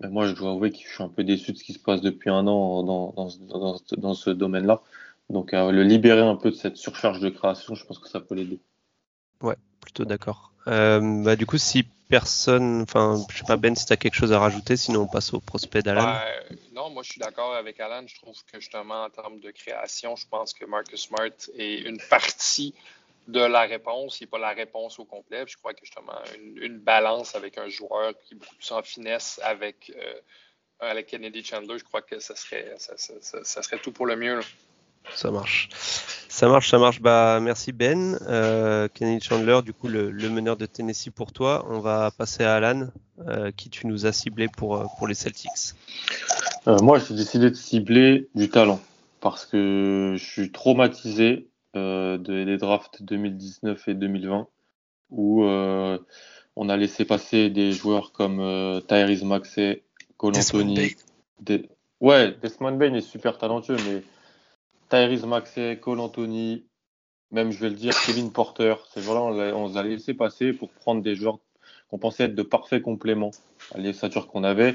moi, 0.00 0.26
je 0.26 0.34
dois 0.34 0.52
avouer 0.52 0.70
que 0.70 0.78
je 0.78 0.92
suis 0.92 1.02
un 1.02 1.08
peu 1.08 1.24
déçu 1.24 1.52
de 1.52 1.56
ce 1.56 1.64
qui 1.64 1.72
se 1.72 1.78
passe 1.78 2.00
depuis 2.00 2.30
un 2.30 2.46
an 2.46 2.82
dans, 2.82 3.12
dans, 3.12 3.76
dans, 3.96 4.14
ce 4.14 4.30
domaine-là. 4.30 4.82
Donc, 5.30 5.54
euh, 5.54 5.72
le 5.72 5.82
libérer 5.82 6.20
un 6.20 6.36
peu 6.36 6.50
de 6.50 6.54
cette 6.54 6.76
surcharge 6.76 7.20
de 7.20 7.28
création, 7.28 7.74
je 7.74 7.84
pense 7.84 7.98
que 7.98 8.08
ça 8.08 8.20
peut 8.20 8.34
l'aider. 8.34 8.60
Ouais, 9.42 9.56
plutôt 9.80 10.04
d'accord. 10.04 10.52
Euh, 10.68 11.22
bah, 11.24 11.34
du 11.34 11.46
coup, 11.46 11.58
si 11.58 11.84
personne, 12.08 12.82
enfin, 12.82 13.24
je 13.30 13.38
sais 13.38 13.44
pas, 13.44 13.56
Ben, 13.56 13.76
si 13.76 13.86
tu 13.86 13.92
as 13.92 13.96
quelque 13.96 14.14
chose 14.14 14.32
à 14.32 14.38
rajouter, 14.38 14.76
sinon 14.76 15.02
on 15.02 15.06
passe 15.06 15.32
au 15.34 15.40
prospect 15.40 15.82
d'Alan. 15.82 16.18
non, 16.72 16.90
moi 16.90 17.02
je 17.02 17.12
suis 17.12 17.20
d'accord 17.20 17.54
avec 17.54 17.78
Alan. 17.80 18.06
Je 18.06 18.14
trouve 18.16 18.36
que 18.50 18.60
justement, 18.60 19.04
en 19.04 19.10
termes 19.10 19.40
de 19.40 19.50
création, 19.50 20.16
je 20.16 20.26
pense 20.26 20.54
que 20.54 20.64
Marcus 20.64 21.02
Smart 21.02 21.30
est 21.56 21.80
une 21.80 21.98
partie 22.10 22.74
de 23.28 23.40
la 23.40 23.62
réponse. 23.62 24.20
Il 24.20 24.24
n'est 24.24 24.28
pas 24.28 24.38
la 24.38 24.52
réponse 24.52 24.98
au 24.98 25.04
complet. 25.04 25.44
Je 25.46 25.56
crois 25.56 25.74
que 25.74 25.80
justement, 25.82 26.18
une, 26.60 26.78
balance 26.78 27.34
avec 27.34 27.58
un 27.58 27.68
joueur 27.68 28.14
qui 28.20 28.34
est 28.34 28.36
beaucoup 28.36 28.56
plus 28.56 28.72
en 28.72 28.82
finesse 28.82 29.40
avec, 29.44 29.92
euh, 30.80 31.02
Kennedy 31.02 31.44
Chandler, 31.44 31.78
je 31.78 31.84
crois 31.84 32.02
que 32.02 32.18
ça 32.20 32.34
serait, 32.34 32.74
ça, 32.78 32.94
ça, 32.96 33.62
serait 33.62 33.78
tout 33.78 33.92
pour 33.92 34.06
le 34.06 34.16
mieux. 34.16 34.40
Ça 35.14 35.30
marche. 35.30 35.68
Ça 36.28 36.48
marche, 36.48 36.70
ça 36.70 36.78
marche. 36.78 37.00
Bah, 37.00 37.40
merci 37.40 37.72
Ben. 37.72 38.16
Euh, 38.28 38.86
Kennedy 38.94 39.24
Chandler, 39.24 39.60
du 39.64 39.72
coup, 39.72 39.88
le, 39.88 40.12
meneur 40.28 40.56
de 40.56 40.66
Tennessee 40.66 41.10
pour 41.10 41.32
toi. 41.32 41.66
On 41.68 41.80
va 41.80 42.12
passer 42.16 42.44
à 42.44 42.54
Alan, 42.54 42.88
euh, 43.26 43.50
qui 43.50 43.70
tu 43.70 43.88
nous 43.88 44.06
as 44.06 44.12
ciblé 44.12 44.46
pour, 44.46 44.76
euh, 44.76 44.84
pour 44.98 45.08
les 45.08 45.14
Celtics. 45.14 45.74
moi, 46.66 47.00
j'ai 47.00 47.14
décidé 47.14 47.50
de 47.50 47.56
cibler 47.56 48.28
du 48.36 48.50
talent 48.50 48.80
parce 49.20 49.46
que 49.46 50.14
je 50.16 50.24
suis 50.24 50.52
traumatisé 50.52 51.48
des 51.74 52.56
drafts 52.56 53.02
2019 53.02 53.88
et 53.88 53.94
2020 53.94 54.46
où 55.10 55.44
on 55.44 56.68
a 56.68 56.76
laissé 56.76 57.04
passer 57.04 57.50
des 57.50 57.72
joueurs 57.72 58.12
comme 58.12 58.80
Tyrese 58.86 59.24
Maxey, 59.24 59.82
Cole 60.16 60.36
Anthony. 60.36 60.94
Ouais, 62.00 62.32
Desmond 62.40 62.76
Bain 62.76 62.94
est 62.94 63.00
super 63.00 63.38
talentueux, 63.38 63.76
mais 63.86 64.02
Tyrese 64.88 65.26
Maxey, 65.26 65.78
Cole 65.80 66.00
Anthony, 66.00 66.66
même 67.30 67.50
je 67.50 67.58
vais 67.58 67.68
le 67.68 67.74
dire, 67.74 67.92
Kevin 68.06 68.32
Porter. 68.32 68.74
C'est 68.92 69.00
voilà, 69.00 69.22
on, 69.54 69.68
les 69.68 69.76
a 69.76 69.82
laissé 69.82 70.14
passer 70.14 70.52
pour 70.52 70.70
prendre 70.70 71.02
des 71.02 71.14
joueurs 71.14 71.38
qu'on 71.90 71.98
pensait 71.98 72.24
être 72.24 72.34
de 72.34 72.42
parfaits 72.42 72.82
compléments 72.82 73.30
à 73.74 73.78
l'ossature 73.78 74.28
qu'on 74.28 74.44
avait. 74.44 74.74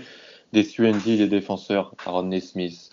Des 0.51 0.79
UND, 0.79 1.03
des 1.03 1.27
défenseurs, 1.27 1.95
Aaron 2.05 2.39
Smith, 2.39 2.91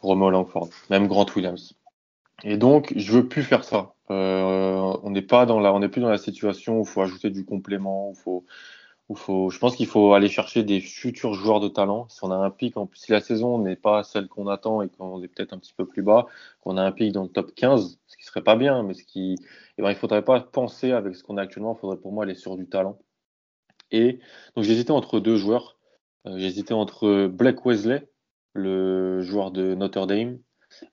Romeo 0.00 0.30
Langford, 0.30 0.70
même 0.88 1.08
Grant 1.08 1.26
Williams. 1.36 1.74
Et 2.42 2.56
donc, 2.56 2.92
je 2.96 3.12
veux 3.12 3.28
plus 3.28 3.42
faire 3.42 3.64
ça. 3.64 3.94
Euh, 4.10 4.96
on 5.02 5.10
n'est 5.10 5.22
pas 5.22 5.46
dans 5.46 5.60
la, 5.60 5.72
on 5.72 5.80
n'est 5.80 5.88
plus 5.88 6.00
dans 6.00 6.08
la 6.08 6.18
situation 6.18 6.78
où 6.78 6.82
il 6.82 6.88
faut 6.88 7.02
ajouter 7.02 7.30
du 7.30 7.44
complément, 7.44 8.08
où 8.08 8.12
il 8.14 8.20
faut 8.20 8.44
je 9.16 9.58
pense 9.58 9.76
qu'il 9.76 9.86
faut 9.86 10.14
aller 10.14 10.28
chercher 10.28 10.62
des 10.62 10.80
futurs 10.80 11.34
joueurs 11.34 11.60
de 11.60 11.68
talent. 11.68 12.08
Si 12.08 12.22
on 12.22 12.30
a 12.30 12.36
un 12.36 12.50
pic, 12.50 12.76
en, 12.76 12.88
si 12.94 13.12
la 13.12 13.20
saison 13.20 13.58
n'est 13.58 13.76
pas 13.76 14.02
celle 14.04 14.28
qu'on 14.28 14.46
attend 14.48 14.82
et 14.82 14.88
qu'on 14.88 15.22
est 15.22 15.28
peut-être 15.28 15.52
un 15.52 15.58
petit 15.58 15.74
peu 15.74 15.86
plus 15.86 16.02
bas, 16.02 16.26
qu'on 16.60 16.76
a 16.76 16.82
un 16.82 16.92
pic 16.92 17.12
dans 17.12 17.22
le 17.22 17.28
top 17.28 17.54
15, 17.54 17.98
ce 18.06 18.16
qui 18.16 18.24
serait 18.24 18.42
pas 18.42 18.56
bien, 18.56 18.82
mais 18.82 18.94
ce 18.94 19.04
qui, 19.04 19.36
eh 19.78 19.82
ben, 19.82 19.94
faudrait 19.94 20.24
pas 20.24 20.40
penser 20.40 20.92
avec 20.92 21.16
ce 21.16 21.22
qu'on 21.22 21.36
a 21.36 21.42
actuellement. 21.42 21.74
Il 21.76 21.80
faudrait 21.80 21.96
pour 21.98 22.12
moi 22.12 22.24
aller 22.24 22.34
sur 22.34 22.56
du 22.56 22.66
talent. 22.68 22.98
Et 23.90 24.20
donc 24.56 24.64
j'hésitais 24.64 24.90
entre 24.90 25.20
deux 25.20 25.36
joueurs. 25.36 25.78
Euh, 26.26 26.38
j'hésitais 26.38 26.74
entre 26.74 27.26
Blake 27.26 27.64
Wesley, 27.66 28.08
le 28.54 29.22
joueur 29.22 29.50
de 29.50 29.74
Notre 29.74 30.06
Dame, 30.06 30.38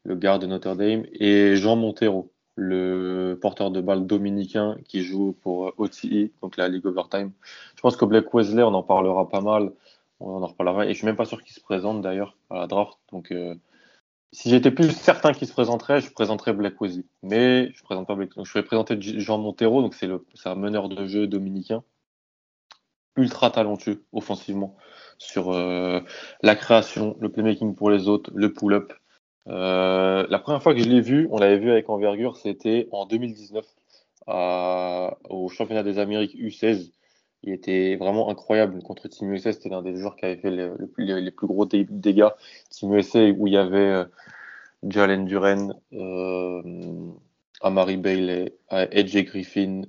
le 0.04 0.16
garde 0.16 0.42
de 0.42 0.48
Notre 0.48 0.76
Dame, 0.76 1.06
et 1.14 1.56
Jean 1.56 1.76
Montero, 1.76 2.34
le 2.60 3.38
porteur 3.42 3.72
de 3.72 3.80
balle 3.80 4.06
dominicain 4.06 4.78
qui 4.84 5.04
joue 5.04 5.36
pour 5.42 5.74
OTI, 5.78 6.32
donc 6.42 6.58
la 6.58 6.68
Ligue 6.68 6.86
Overtime. 6.86 7.32
Je 7.76 7.82
pense 7.82 7.96
que 7.96 8.06
Blake 8.06 8.34
Wesley, 8.34 8.64
on 8.64 8.74
en 8.74 8.84
parlera 8.84 9.30
pas 9.30 9.42
mal. 9.42 9.72
On 10.20 10.44
en 10.44 10.48
reparlera. 10.48 10.86
Et 10.86 10.90
je 10.90 10.98
suis 10.98 11.06
même 11.06 11.16
pas 11.16 11.26
sûr 11.26 11.42
qu'il 11.42 11.54
se 11.54 11.62
présente 11.62 12.02
d'ailleurs 12.02 12.36
à 12.50 12.60
la 12.60 12.68
draft. 12.68 12.98
Donc, 13.14 13.32
euh, 13.32 13.56
si 14.34 14.50
j'étais 14.50 14.72
plus 14.72 14.92
certain 14.92 15.32
qu'il 15.32 15.48
se 15.48 15.54
présenterait, 15.54 16.02
je 16.02 16.12
présenterais 16.12 16.52
Blake 16.54 16.80
Wesley. 16.82 17.06
Mais 17.24 17.72
je 17.74 17.82
présente 17.84 18.06
pas 18.06 18.16
Blake. 18.16 18.36
Donc, 18.36 18.46
je 18.46 18.54
vais 18.54 18.64
présenter 18.64 18.98
Jean 19.00 19.38
Montero. 19.38 19.82
Donc, 19.82 19.96
c'est 19.96 20.10
un 20.46 20.56
meneur 20.56 20.90
de 20.90 21.06
jeu 21.06 21.28
dominicain. 21.28 21.84
Ultra 23.16 23.52
talentueux 23.52 24.04
offensivement 24.12 24.76
sur 25.18 25.52
euh, 25.52 26.02
la 26.42 26.56
création, 26.56 27.18
le 27.22 27.30
playmaking 27.30 27.76
pour 27.76 27.90
les 27.90 28.10
autres, 28.10 28.32
le 28.36 28.52
pull-up. 28.52 28.94
Euh, 29.50 30.28
la 30.30 30.40
première 30.40 30.62
fois 30.62 30.74
que 30.74 30.80
je 30.80 30.88
l'ai 30.88 31.02
vu, 31.02 31.28
on 31.32 31.40
l'avait 31.40 31.58
vu 31.58 31.72
avec 31.72 31.90
envergure, 31.90 32.38
c'était 32.38 32.88
en 32.92 33.06
2019 33.06 33.66
au 34.28 35.50
championnat 35.50 35.84
des 35.84 35.98
Amériques 35.98 36.36
U16. 36.36 36.92
Il 37.42 37.54
était 37.54 37.96
vraiment 37.96 38.30
incroyable 38.30 38.82
contre 38.84 39.08
Team 39.08 39.34
USA. 39.34 39.54
C'était 39.54 39.70
l'un 39.70 39.82
des 39.82 39.96
joueurs 39.96 40.16
qui 40.16 40.26
avait 40.26 40.36
fait 40.36 40.52
les 40.52 41.32
plus 41.32 41.48
gros 41.48 41.66
dégâts. 41.66 42.30
Team 42.70 42.94
USA 42.94 43.30
où 43.30 43.48
il 43.48 43.54
y 43.54 43.58
avait 43.58 43.78
euh, 43.78 44.06
Jalen 44.88 45.26
Duren, 45.26 45.74
euh, 45.94 46.62
Amari 47.62 47.98
Bailey, 47.98 48.54
AJ 48.70 49.26
Griffin, 49.26 49.82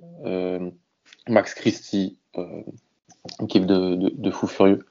Max 1.29 1.55
Christie, 1.55 2.17
équipe 3.43 3.67
de, 3.67 3.97
de, 3.97 4.09
de 4.15 4.31
fous 4.31 4.47
furieux. 4.47 4.87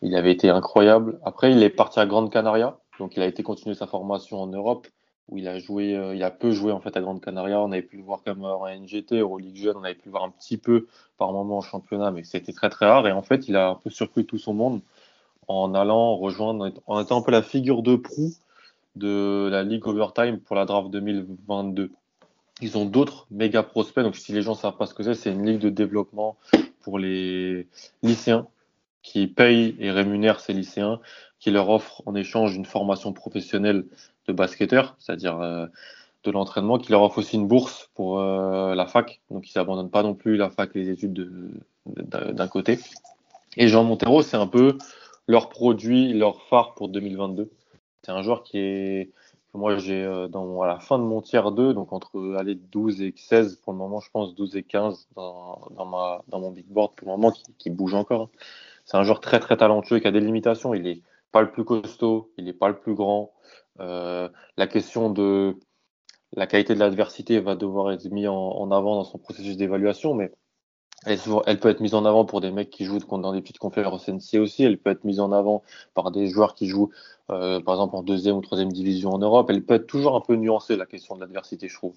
Il 0.00 0.16
avait 0.16 0.32
été 0.32 0.48
incroyable. 0.48 1.18
Après, 1.24 1.52
il 1.52 1.62
est 1.62 1.70
parti 1.70 2.00
à 2.00 2.06
Grande 2.06 2.32
Canaria. 2.32 2.78
Donc 2.98 3.16
il 3.16 3.22
a 3.22 3.26
été 3.26 3.42
continuer 3.42 3.74
sa 3.74 3.86
formation 3.86 4.40
en 4.40 4.46
Europe 4.46 4.86
où 5.28 5.38
il 5.38 5.48
a 5.48 5.58
joué, 5.58 5.96
euh, 5.96 6.14
il 6.14 6.22
a 6.22 6.30
peu 6.30 6.52
joué 6.52 6.72
en 6.72 6.80
fait 6.80 6.96
à 6.96 7.00
Grande 7.00 7.20
Canaria. 7.20 7.60
On 7.60 7.72
avait 7.72 7.82
pu 7.82 7.96
le 7.96 8.02
voir 8.02 8.22
comme 8.22 8.44
en 8.44 8.68
NGT, 8.68 9.20
Euroleague 9.20 9.56
jeune, 9.56 9.76
on 9.76 9.84
avait 9.84 9.94
pu 9.94 10.06
le 10.06 10.10
voir 10.10 10.24
un 10.24 10.30
petit 10.30 10.58
peu 10.58 10.86
par 11.16 11.32
moment 11.32 11.58
en 11.58 11.62
championnat, 11.62 12.10
mais 12.10 12.24
c'était 12.24 12.52
très 12.52 12.68
très 12.68 12.86
rare. 12.86 13.06
Et 13.06 13.12
en 13.12 13.22
fait, 13.22 13.48
il 13.48 13.56
a 13.56 13.70
un 13.70 13.74
peu 13.74 13.90
surpris 13.90 14.26
tout 14.26 14.38
son 14.38 14.54
monde 14.54 14.80
en 15.48 15.74
allant 15.74 16.16
rejoindre, 16.16 16.72
en 16.86 17.00
étant 17.00 17.18
un 17.18 17.22
peu 17.22 17.32
la 17.32 17.42
figure 17.42 17.82
de 17.82 17.96
proue 17.96 18.32
de 18.96 19.48
la 19.50 19.62
Ligue 19.62 19.86
Overtime 19.86 20.38
pour 20.40 20.56
la 20.56 20.64
draft 20.64 20.90
2022. 20.90 21.90
Ils 22.60 22.78
ont 22.78 22.84
d'autres 22.84 23.26
méga 23.30 23.62
prospects, 23.62 24.04
donc 24.04 24.16
si 24.16 24.32
les 24.32 24.42
gens 24.42 24.52
ne 24.52 24.56
savent 24.56 24.76
pas 24.76 24.86
ce 24.86 24.94
que 24.94 25.02
c'est, 25.02 25.14
c'est 25.14 25.32
une 25.32 25.44
ligue 25.44 25.58
de 25.58 25.70
développement 25.70 26.36
pour 26.80 26.98
les 26.98 27.66
lycéens 28.02 28.46
qui 29.02 29.26
payent 29.26 29.76
et 29.80 29.90
rémunèrent 29.90 30.40
ces 30.40 30.52
lycéens, 30.52 31.00
qui 31.44 31.50
leur 31.50 31.68
offrent 31.68 32.02
en 32.06 32.14
échange 32.14 32.56
une 32.56 32.64
formation 32.64 33.12
professionnelle 33.12 33.84
de 34.26 34.32
basketteur, 34.32 34.96
c'est-à-dire 34.98 35.38
euh, 35.42 35.66
de 36.22 36.30
l'entraînement, 36.30 36.78
qui 36.78 36.90
leur 36.90 37.02
offre 37.02 37.18
aussi 37.18 37.36
une 37.36 37.46
bourse 37.46 37.90
pour 37.92 38.18
euh, 38.18 38.74
la 38.74 38.86
fac, 38.86 39.20
donc 39.30 39.50
ils 39.50 39.58
n'abandonnent 39.58 39.90
pas 39.90 40.02
non 40.02 40.14
plus 40.14 40.38
la 40.38 40.48
fac 40.48 40.70
et 40.74 40.78
les 40.78 40.88
études 40.88 41.52
d'un 41.84 42.48
côté. 42.48 42.78
Et 43.58 43.68
Jean 43.68 43.84
Montero, 43.84 44.22
c'est 44.22 44.38
un 44.38 44.46
peu 44.46 44.78
leur 45.28 45.50
produit, 45.50 46.14
leur 46.14 46.40
phare 46.44 46.72
pour 46.76 46.88
2022. 46.88 47.50
C'est 48.00 48.12
un 48.12 48.22
joueur 48.22 48.42
qui 48.42 48.56
est 48.56 49.10
moi 49.52 49.76
j'ai 49.76 50.02
euh, 50.02 50.28
à 50.62 50.66
la 50.66 50.78
fin 50.80 50.98
de 50.98 51.04
mon 51.04 51.20
tiers 51.20 51.52
2, 51.52 51.74
donc 51.74 51.92
entre 51.92 52.36
aller 52.38 52.54
12 52.54 53.02
et 53.02 53.12
16 53.14 53.56
pour 53.56 53.74
le 53.74 53.78
moment, 53.78 54.00
je 54.00 54.08
pense 54.10 54.34
12 54.34 54.56
et 54.56 54.62
15 54.62 55.08
dans, 55.14 55.60
dans, 55.76 55.84
ma, 55.84 56.22
dans 56.28 56.40
mon 56.40 56.50
big 56.50 56.66
board 56.68 56.94
pour 56.96 57.08
le 57.08 57.12
moment 57.12 57.32
qui, 57.32 57.42
qui 57.58 57.68
bouge 57.68 57.92
encore. 57.92 58.22
Hein. 58.22 58.28
C'est 58.86 58.96
un 58.96 59.04
joueur 59.04 59.20
très 59.20 59.40
très 59.40 59.58
talentueux 59.58 59.98
qui 59.98 60.06
a 60.06 60.10
des 60.10 60.20
limitations. 60.20 60.72
Il 60.72 60.86
est 60.86 61.02
pas 61.34 61.42
le 61.42 61.50
plus 61.50 61.64
costaud, 61.64 62.32
il 62.38 62.44
n'est 62.44 62.52
pas 62.52 62.68
le 62.68 62.78
plus 62.78 62.94
grand. 62.94 63.32
Euh, 63.80 64.28
la 64.56 64.68
question 64.68 65.10
de 65.10 65.58
la 66.32 66.46
qualité 66.46 66.74
de 66.74 66.78
l'adversité 66.78 67.40
va 67.40 67.56
devoir 67.56 67.90
être 67.90 68.08
mise 68.12 68.28
en, 68.28 68.70
avant 68.70 68.94
dans 68.94 69.04
son 69.04 69.18
processus 69.18 69.56
d'évaluation, 69.56 70.14
mais 70.14 70.30
elle, 71.06 71.58
peut 71.58 71.68
être 71.68 71.80
mise 71.80 71.94
en 71.94 72.04
avant 72.04 72.24
pour 72.24 72.40
des 72.40 72.52
mecs 72.52 72.70
qui 72.70 72.84
jouent 72.84 73.00
dans 73.00 73.32
des 73.32 73.42
petites 73.42 73.58
conférences 73.58 74.08
NCA 74.08 74.40
aussi. 74.40 74.62
Elle 74.62 74.78
peut 74.78 74.90
être 74.90 75.02
mise 75.02 75.18
en 75.18 75.32
avant 75.32 75.64
par 75.94 76.12
des 76.12 76.28
joueurs 76.28 76.54
qui 76.54 76.68
jouent, 76.68 76.90
euh, 77.30 77.60
par 77.60 77.74
exemple, 77.74 77.96
en 77.96 78.04
deuxième 78.04 78.36
ou 78.36 78.40
troisième 78.40 78.70
division 78.72 79.10
en 79.10 79.18
Europe. 79.18 79.50
Elle 79.50 79.64
peut 79.64 79.74
être 79.74 79.88
toujours 79.88 80.14
un 80.14 80.20
peu 80.20 80.36
nuancée, 80.36 80.76
la 80.76 80.86
question 80.86 81.16
de 81.16 81.20
l'adversité, 81.20 81.68
je 81.68 81.74
trouve. 81.74 81.94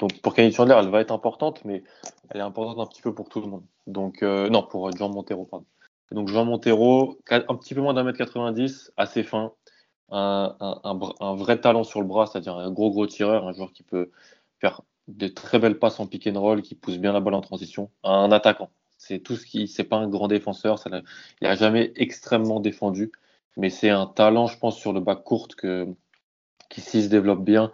Donc, 0.00 0.20
pour 0.20 0.34
Kenny 0.34 0.50
Chandler, 0.50 0.76
elle 0.76 0.90
va 0.90 1.00
être 1.00 1.12
importante, 1.12 1.64
mais 1.64 1.84
elle 2.30 2.40
est 2.40 2.44
importante 2.44 2.80
un 2.80 2.86
petit 2.86 3.02
peu 3.02 3.14
pour 3.14 3.28
tout 3.28 3.40
le 3.40 3.46
monde. 3.46 3.62
Donc, 3.86 4.24
euh, 4.24 4.48
non, 4.50 4.64
pour 4.64 4.90
Jean 4.96 5.08
Montero, 5.10 5.44
pardon. 5.44 5.64
Donc, 6.12 6.28
Jean 6.28 6.44
Montero, 6.44 7.18
un 7.30 7.54
petit 7.56 7.74
peu 7.74 7.80
moins 7.80 7.94
d'un 7.94 8.02
mètre 8.02 8.18
90, 8.18 8.92
assez 8.96 9.22
fin, 9.22 9.52
un, 10.10 11.34
vrai 11.36 11.60
talent 11.60 11.84
sur 11.84 12.00
le 12.00 12.06
bras, 12.06 12.26
c'est-à-dire 12.26 12.56
un 12.56 12.70
gros, 12.70 12.90
gros 12.90 13.06
tireur, 13.06 13.46
un 13.46 13.52
joueur 13.52 13.72
qui 13.72 13.82
peut 13.82 14.10
faire 14.60 14.82
de 15.08 15.28
très 15.28 15.58
belles 15.58 15.78
passes 15.78 16.00
en 16.00 16.06
pick 16.06 16.26
and 16.26 16.40
roll 16.40 16.62
qui 16.62 16.74
pousse 16.74 16.98
bien 16.98 17.12
la 17.12 17.20
balle 17.20 17.34
en 17.34 17.40
transition. 17.40 17.90
Un 18.04 18.30
attaquant. 18.32 18.70
C'est 18.98 19.20
tout 19.20 19.36
ce 19.36 19.46
qui. 19.46 19.66
C'est 19.68 19.84
pas 19.84 19.96
un 19.96 20.08
grand 20.08 20.28
défenseur. 20.28 20.78
Il 20.86 21.02
n'a 21.42 21.54
jamais 21.54 21.92
extrêmement 21.96 22.60
défendu. 22.60 23.12
Mais 23.56 23.70
c'est 23.70 23.90
un 23.90 24.06
talent, 24.06 24.46
je 24.46 24.58
pense, 24.58 24.78
sur 24.78 24.92
le 24.92 25.00
bac 25.00 25.24
court 25.24 25.48
que, 25.48 25.86
qui, 26.68 26.80
s'il 26.80 27.02
se 27.04 27.08
développe 27.08 27.44
bien, 27.44 27.72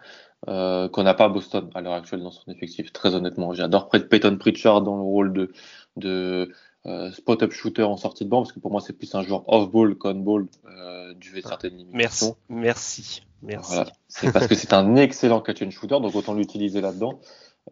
euh, 0.49 0.89
qu'on 0.89 1.03
n'a 1.03 1.15
pas 1.15 1.25
à 1.25 1.29
Boston 1.29 1.71
à 1.75 1.81
l'heure 1.81 1.93
actuelle 1.95 2.23
dans 2.23 2.31
son 2.31 2.51
effectif, 2.51 2.93
très 2.93 3.15
honnêtement. 3.15 3.53
J'adore 3.53 3.89
Peyton 3.91 4.37
Pritchard 4.39 4.83
dans 4.83 4.97
le 4.97 5.03
rôle 5.03 5.51
de 5.97 6.53
euh, 6.87 7.11
spot-up 7.11 7.51
shooter 7.51 7.83
en 7.83 7.97
sortie 7.97 8.25
de 8.25 8.31
banc, 8.31 8.43
parce 8.43 8.53
que 8.53 8.61
pour 8.61 8.71
moi, 8.71 8.81
c'est 8.81 8.93
plus 8.93 9.13
un 9.15 9.23
joueur 9.23 9.43
off-ball 9.49 9.97
qu'on-ball, 9.97 10.47
euh, 10.67 11.15
du 11.15 11.31
fait 11.31 11.43
de 11.43 11.49
certaines 11.49 11.77
limitations. 11.77 12.37
Merci. 12.49 13.23
Merci. 13.43 13.75
Voilà. 13.75 13.93
C'est 14.09 14.33
parce 14.33 14.47
que 14.47 14.55
c'est 14.55 14.73
un 14.73 14.95
excellent 14.97 15.41
catch 15.41 15.63
and 15.63 15.71
shooter, 15.71 15.99
donc 16.01 16.15
autant 16.15 16.35
l'utiliser 16.35 16.81
là-dedans. 16.81 17.19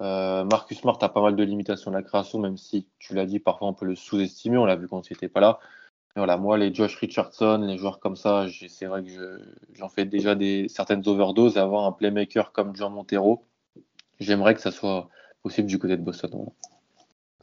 Euh, 0.00 0.44
Marcus 0.44 0.78
Smart 0.78 0.98
a 1.00 1.08
pas 1.08 1.22
mal 1.22 1.36
de 1.36 1.44
limitations 1.44 1.92
de 1.92 1.96
la 1.96 2.02
création, 2.02 2.40
même 2.40 2.56
si 2.56 2.88
tu 2.98 3.14
l'as 3.14 3.26
dit, 3.26 3.38
parfois 3.38 3.68
on 3.68 3.74
peut 3.74 3.86
le 3.86 3.94
sous-estimer, 3.94 4.58
on 4.58 4.64
l'a 4.64 4.74
vu 4.74 4.88
quand 4.88 5.08
il 5.08 5.12
n'était 5.12 5.28
pas 5.28 5.40
là. 5.40 5.60
voilà, 6.16 6.36
moi, 6.36 6.58
les 6.58 6.74
Josh 6.74 6.96
Richardson, 6.96 7.64
les 7.64 7.78
joueurs 7.78 8.00
comme 8.00 8.16
ça, 8.16 8.46
c'est 8.68 8.86
vrai 8.86 9.04
que 9.04 9.40
j'en 9.74 9.88
fais 9.88 10.06
déjà 10.06 10.34
des, 10.34 10.66
certaines 10.68 11.06
overdoses. 11.06 11.56
Et 11.56 11.60
avoir 11.60 11.84
un 11.84 11.92
playmaker 11.92 12.50
comme 12.50 12.74
Jean 12.74 12.90
Montero, 12.90 13.44
j'aimerais 14.18 14.54
que 14.54 14.60
ça 14.60 14.72
soit 14.72 15.08
possible 15.44 15.68
du 15.68 15.78
côté 15.78 15.96
de 15.96 16.02
Boston. 16.02 16.30
Voilà. 16.32 16.50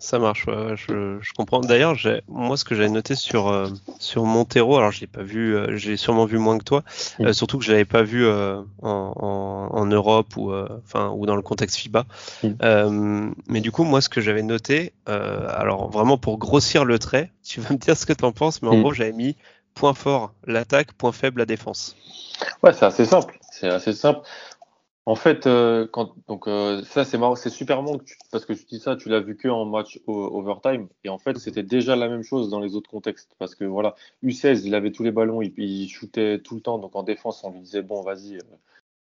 Ça 0.01 0.17
marche, 0.17 0.47
ouais, 0.47 0.75
je, 0.75 1.19
je, 1.21 1.31
comprends. 1.33 1.59
D'ailleurs, 1.59 1.95
moi, 2.27 2.57
ce 2.57 2.65
que 2.65 2.73
j'avais 2.73 2.89
noté 2.89 3.13
sur 3.13 3.49
euh, 3.49 3.67
sur 3.99 4.25
Montero, 4.25 4.77
alors 4.77 4.91
je 4.91 4.99
l'ai 4.99 5.07
pas 5.07 5.21
vu, 5.21 5.55
euh, 5.55 5.77
j'ai 5.77 5.95
sûrement 5.95 6.25
vu 6.25 6.39
moins 6.39 6.57
que 6.57 6.63
toi, 6.63 6.83
euh, 7.19 7.33
surtout 7.33 7.59
que 7.59 7.63
je 7.63 7.71
l'avais 7.71 7.85
pas 7.85 8.01
vu 8.01 8.25
euh, 8.25 8.63
en, 8.81 9.13
en, 9.15 9.77
en, 9.77 9.85
Europe 9.85 10.35
ou 10.37 10.51
euh, 10.51 10.67
enfin 10.83 11.11
ou 11.15 11.27
dans 11.27 11.35
le 11.35 11.43
contexte 11.43 11.77
FIBA. 11.77 12.05
Mm. 12.41 13.31
mais 13.47 13.61
du 13.61 13.71
coup, 13.71 13.83
moi, 13.83 14.01
ce 14.01 14.09
que 14.09 14.21
j'avais 14.21 14.41
noté, 14.41 14.91
alors 15.05 15.91
vraiment 15.91 16.17
pour 16.17 16.39
grossir 16.39 16.83
le 16.83 16.97
trait, 16.97 17.31
tu 17.43 17.61
vas 17.61 17.71
me 17.71 17.77
dire 17.77 17.95
ce 17.95 18.07
que 18.07 18.13
tu 18.13 18.25
en 18.25 18.31
penses, 18.31 18.63
mais 18.63 18.69
en 18.69 18.81
gros, 18.81 18.93
j'avais 18.93 19.13
mis 19.13 19.35
point 19.75 19.93
fort 19.93 20.33
l'attaque, 20.47 20.93
point 20.93 21.11
faible 21.11 21.41
la 21.41 21.45
défense. 21.45 21.95
Ouais, 22.63 22.73
c'est 22.73 22.85
assez 22.85 23.05
simple. 23.05 23.37
C'est 23.51 23.69
assez 23.69 23.93
simple. 23.93 24.21
En 25.07 25.15
fait, 25.15 25.47
euh, 25.47 25.87
quand, 25.91 26.13
donc 26.27 26.47
euh, 26.47 26.83
ça 26.83 27.03
c'est 27.05 27.17
marrant, 27.17 27.35
c'est 27.35 27.49
super 27.49 27.81
bon 27.81 27.99
parce 28.31 28.45
que 28.45 28.53
tu 28.53 28.65
dis 28.65 28.79
ça, 28.79 28.95
tu 28.95 29.09
l'as 29.09 29.19
vu 29.19 29.35
que 29.35 29.47
en 29.47 29.65
match 29.65 29.99
overtime. 30.05 30.87
Et 31.03 31.09
en 31.09 31.17
fait 31.17 31.37
c'était 31.39 31.63
déjà 31.63 31.95
la 31.95 32.07
même 32.07 32.21
chose 32.21 32.49
dans 32.49 32.59
les 32.59 32.75
autres 32.75 32.89
contextes. 32.89 33.31
Parce 33.39 33.55
que 33.55 33.65
voilà, 33.65 33.95
U16 34.23 34.61
il 34.63 34.75
avait 34.75 34.91
tous 34.91 35.03
les 35.03 35.11
ballons, 35.11 35.41
il, 35.41 35.53
il 35.57 35.89
shootait 35.89 36.39
tout 36.39 36.53
le 36.53 36.61
temps. 36.61 36.77
Donc 36.77 36.95
en 36.95 37.01
défense 37.01 37.43
on 37.43 37.51
lui 37.51 37.61
disait 37.61 37.81
bon 37.81 38.03
vas-y 38.03 38.35
euh, 38.35 38.41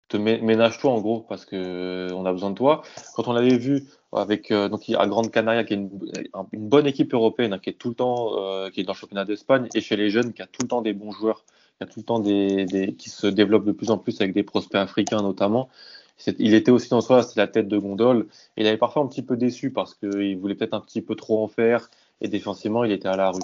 te 0.09 0.17
ménage-toi 0.17 0.91
en 0.91 1.01
gros 1.01 1.21
parce 1.21 1.45
que 1.45 2.07
on 2.13 2.25
a 2.25 2.31
besoin 2.33 2.51
de 2.51 2.55
toi. 2.55 2.83
Quand 3.15 3.27
on 3.27 3.33
l'avait 3.33 3.57
vu 3.57 3.85
avec 4.11 4.51
donc 4.51 4.83
à 4.95 5.07
Grande 5.07 5.31
Canaria 5.31 5.63
qui 5.63 5.73
est 5.73 5.77
une, 5.77 5.89
une 6.51 6.69
bonne 6.69 6.87
équipe 6.87 7.13
européenne 7.13 7.53
hein, 7.53 7.59
qui 7.59 7.69
est 7.71 7.73
tout 7.73 7.89
le 7.89 7.95
temps 7.95 8.69
qui 8.71 8.81
est 8.81 8.83
dans 8.83 8.93
le 8.93 8.97
championnat 8.97 9.25
d'Espagne 9.25 9.67
et 9.75 9.81
chez 9.81 9.95
les 9.97 10.09
jeunes 10.09 10.33
qui 10.33 10.41
a 10.41 10.47
tout 10.47 10.61
le 10.63 10.67
temps 10.67 10.81
des 10.81 10.93
bons 10.93 11.11
joueurs 11.11 11.43
il 11.79 11.85
y 11.85 11.89
a 11.89 11.91
tout 11.91 11.99
le 11.99 12.05
temps 12.05 12.19
des, 12.19 12.95
qui 12.97 13.09
se 13.09 13.27
développent 13.27 13.65
de 13.65 13.71
plus 13.71 13.89
en 13.91 13.97
plus 13.97 14.19
avec 14.19 14.33
des 14.33 14.43
prospects 14.43 14.79
africains 14.79 15.21
notamment. 15.21 15.69
Il 16.37 16.53
était 16.53 16.71
aussi 16.71 16.89
dans 16.89 16.99
soi, 16.99 17.23
c'est 17.23 17.39
la 17.39 17.47
tête 17.47 17.69
de 17.69 17.77
gondole. 17.77 18.27
Il 18.57 18.67
avait 18.67 18.77
parfois 18.77 19.03
un 19.03 19.07
petit 19.07 19.21
peu 19.21 19.37
déçu 19.37 19.71
parce 19.71 19.95
qu'il 19.95 20.37
voulait 20.37 20.55
peut-être 20.55 20.73
un 20.73 20.81
petit 20.81 21.01
peu 21.01 21.15
trop 21.15 21.41
en 21.41 21.47
faire 21.47 21.89
et 22.19 22.27
défensivement, 22.27 22.83
il 22.83 22.91
était 22.91 23.07
à 23.07 23.15
la 23.15 23.31
rue. 23.31 23.39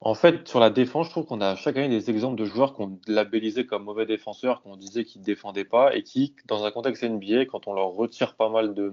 En 0.00 0.14
fait, 0.14 0.46
sur 0.48 0.60
la 0.60 0.70
défense, 0.70 1.06
je 1.06 1.10
trouve 1.12 1.26
qu'on 1.26 1.40
a 1.40 1.56
chaque 1.56 1.76
année 1.76 1.88
des 1.88 2.10
exemples 2.10 2.36
de 2.36 2.44
joueurs 2.44 2.74
qu'on 2.74 3.00
labellisait 3.06 3.66
comme 3.66 3.84
mauvais 3.84 4.06
défenseurs, 4.06 4.62
qu'on 4.62 4.76
disait 4.76 5.04
qu'ils 5.04 5.20
ne 5.20 5.26
défendaient 5.26 5.64
pas 5.64 5.94
et 5.96 6.02
qui, 6.02 6.34
dans 6.46 6.64
un 6.64 6.70
contexte 6.70 7.04
NBA, 7.04 7.46
quand 7.46 7.66
on 7.68 7.72
leur 7.72 7.90
retire 7.90 8.34
pas 8.36 8.48
mal 8.48 8.74
de, 8.74 8.92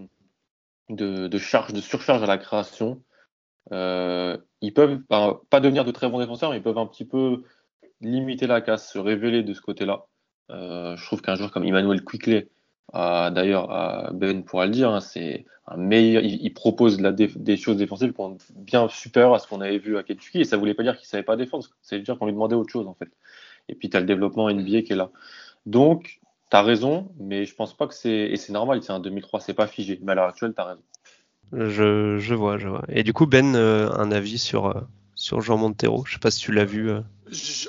de, 0.90 1.28
de 1.28 1.38
charge, 1.38 1.74
de 1.74 1.82
surcharge 1.82 2.24
à 2.24 2.28
la 2.28 2.38
création, 2.38 3.02
euh, 3.72 4.38
ils 4.62 4.74
peuvent 4.74 5.02
pas, 5.02 5.42
pas 5.50 5.60
devenir 5.60 5.86
de 5.86 5.92
très 5.92 6.10
bons 6.10 6.20
défenseurs, 6.20 6.52
mais 6.52 6.58
ils 6.58 6.64
peuvent 6.64 6.78
un 6.78 6.88
petit 6.88 7.06
peu 7.06 7.44
limiter 8.02 8.48
la 8.48 8.62
casse, 8.62 8.92
se 8.92 9.00
révéler 9.00 9.44
de 9.44 9.54
ce 9.54 9.62
côté-là. 9.62 10.06
Euh, 10.52 10.96
je 10.96 11.06
trouve 11.06 11.22
qu'un 11.22 11.36
joueur 11.36 11.52
comme 11.52 11.64
Emmanuel 11.64 12.04
Quickley, 12.04 12.50
d'ailleurs, 12.94 14.12
Ben 14.14 14.44
pourra 14.44 14.66
le 14.66 14.72
dire, 14.72 14.90
hein, 14.90 15.00
c'est 15.00 15.46
un 15.68 15.78
meilleur. 15.78 16.24
Il, 16.24 16.54
propose 16.54 16.98
des 16.98 17.58
choses 17.58 17.78
défensives 17.78 18.14
bien 18.56 18.88
supérieures 18.90 19.36
à 19.36 19.40
ce 19.40 19.48
qu'on 19.48 19.62
avait 19.62 19.78
vu 19.78 19.98
à 19.98 20.04
Kentucky. 20.04 20.42
Et 20.42 20.44
ça 20.44 20.58
voulait 20.58 20.74
pas 20.74 20.84
dire 20.84 20.98
qu'il 20.98 21.08
savait 21.08 21.24
pas 21.24 21.36
défendre, 21.36 21.66
ça 21.82 21.96
veut 21.96 22.02
dire 22.02 22.18
qu'on 22.18 22.26
lui 22.26 22.34
demandait 22.34 22.56
autre 22.56 22.72
chose 22.72 22.88
en 22.88 22.96
fait. 22.96 23.10
Et 23.70 23.76
puis 23.76 23.90
tu 23.90 23.96
as 23.96 24.00
le 24.00 24.06
développement 24.06 24.50
NBA 24.50 24.82
qui 24.82 24.94
est 24.94 24.96
là. 24.96 25.12
Donc, 25.66 26.20
tu 26.50 26.58
as 26.58 26.64
raison, 26.64 27.12
mais 27.20 27.46
je 27.46 27.56
pense 27.56 27.78
pas 27.78 27.88
que 27.88 27.94
c'est. 27.94 28.10
Et 28.10 28.36
c'est 28.36 28.52
normal, 28.52 28.82
c'est 28.82 28.92
un 28.92 29.00
2003, 29.00 29.40
c'est 29.40 29.54
pas 29.54 29.68
figé. 29.68 30.00
Mais 30.02 30.14
à 30.14 30.16
l'heure 30.16 30.30
actuelle, 30.30 30.54
tu 30.56 30.62
as 30.62 30.66
raison. 30.66 30.82
Je, 31.52 32.18
je, 32.18 32.36
vois, 32.36 32.58
je 32.58 32.68
vois. 32.68 32.84
Et 32.90 33.04
du 33.04 33.14
coup, 33.14 33.26
Ben, 33.26 33.56
euh, 33.56 33.92
un 33.92 34.12
avis 34.12 34.38
sur, 34.38 34.68
euh, 34.68 34.82
sur 35.16 35.42
Jean 35.42 35.58
Montero 35.58 36.04
Je 36.06 36.14
sais 36.14 36.20
pas 36.20 36.32
si 36.32 36.40
tu 36.40 36.52
l'as 36.52 36.66
vu. 36.66 36.92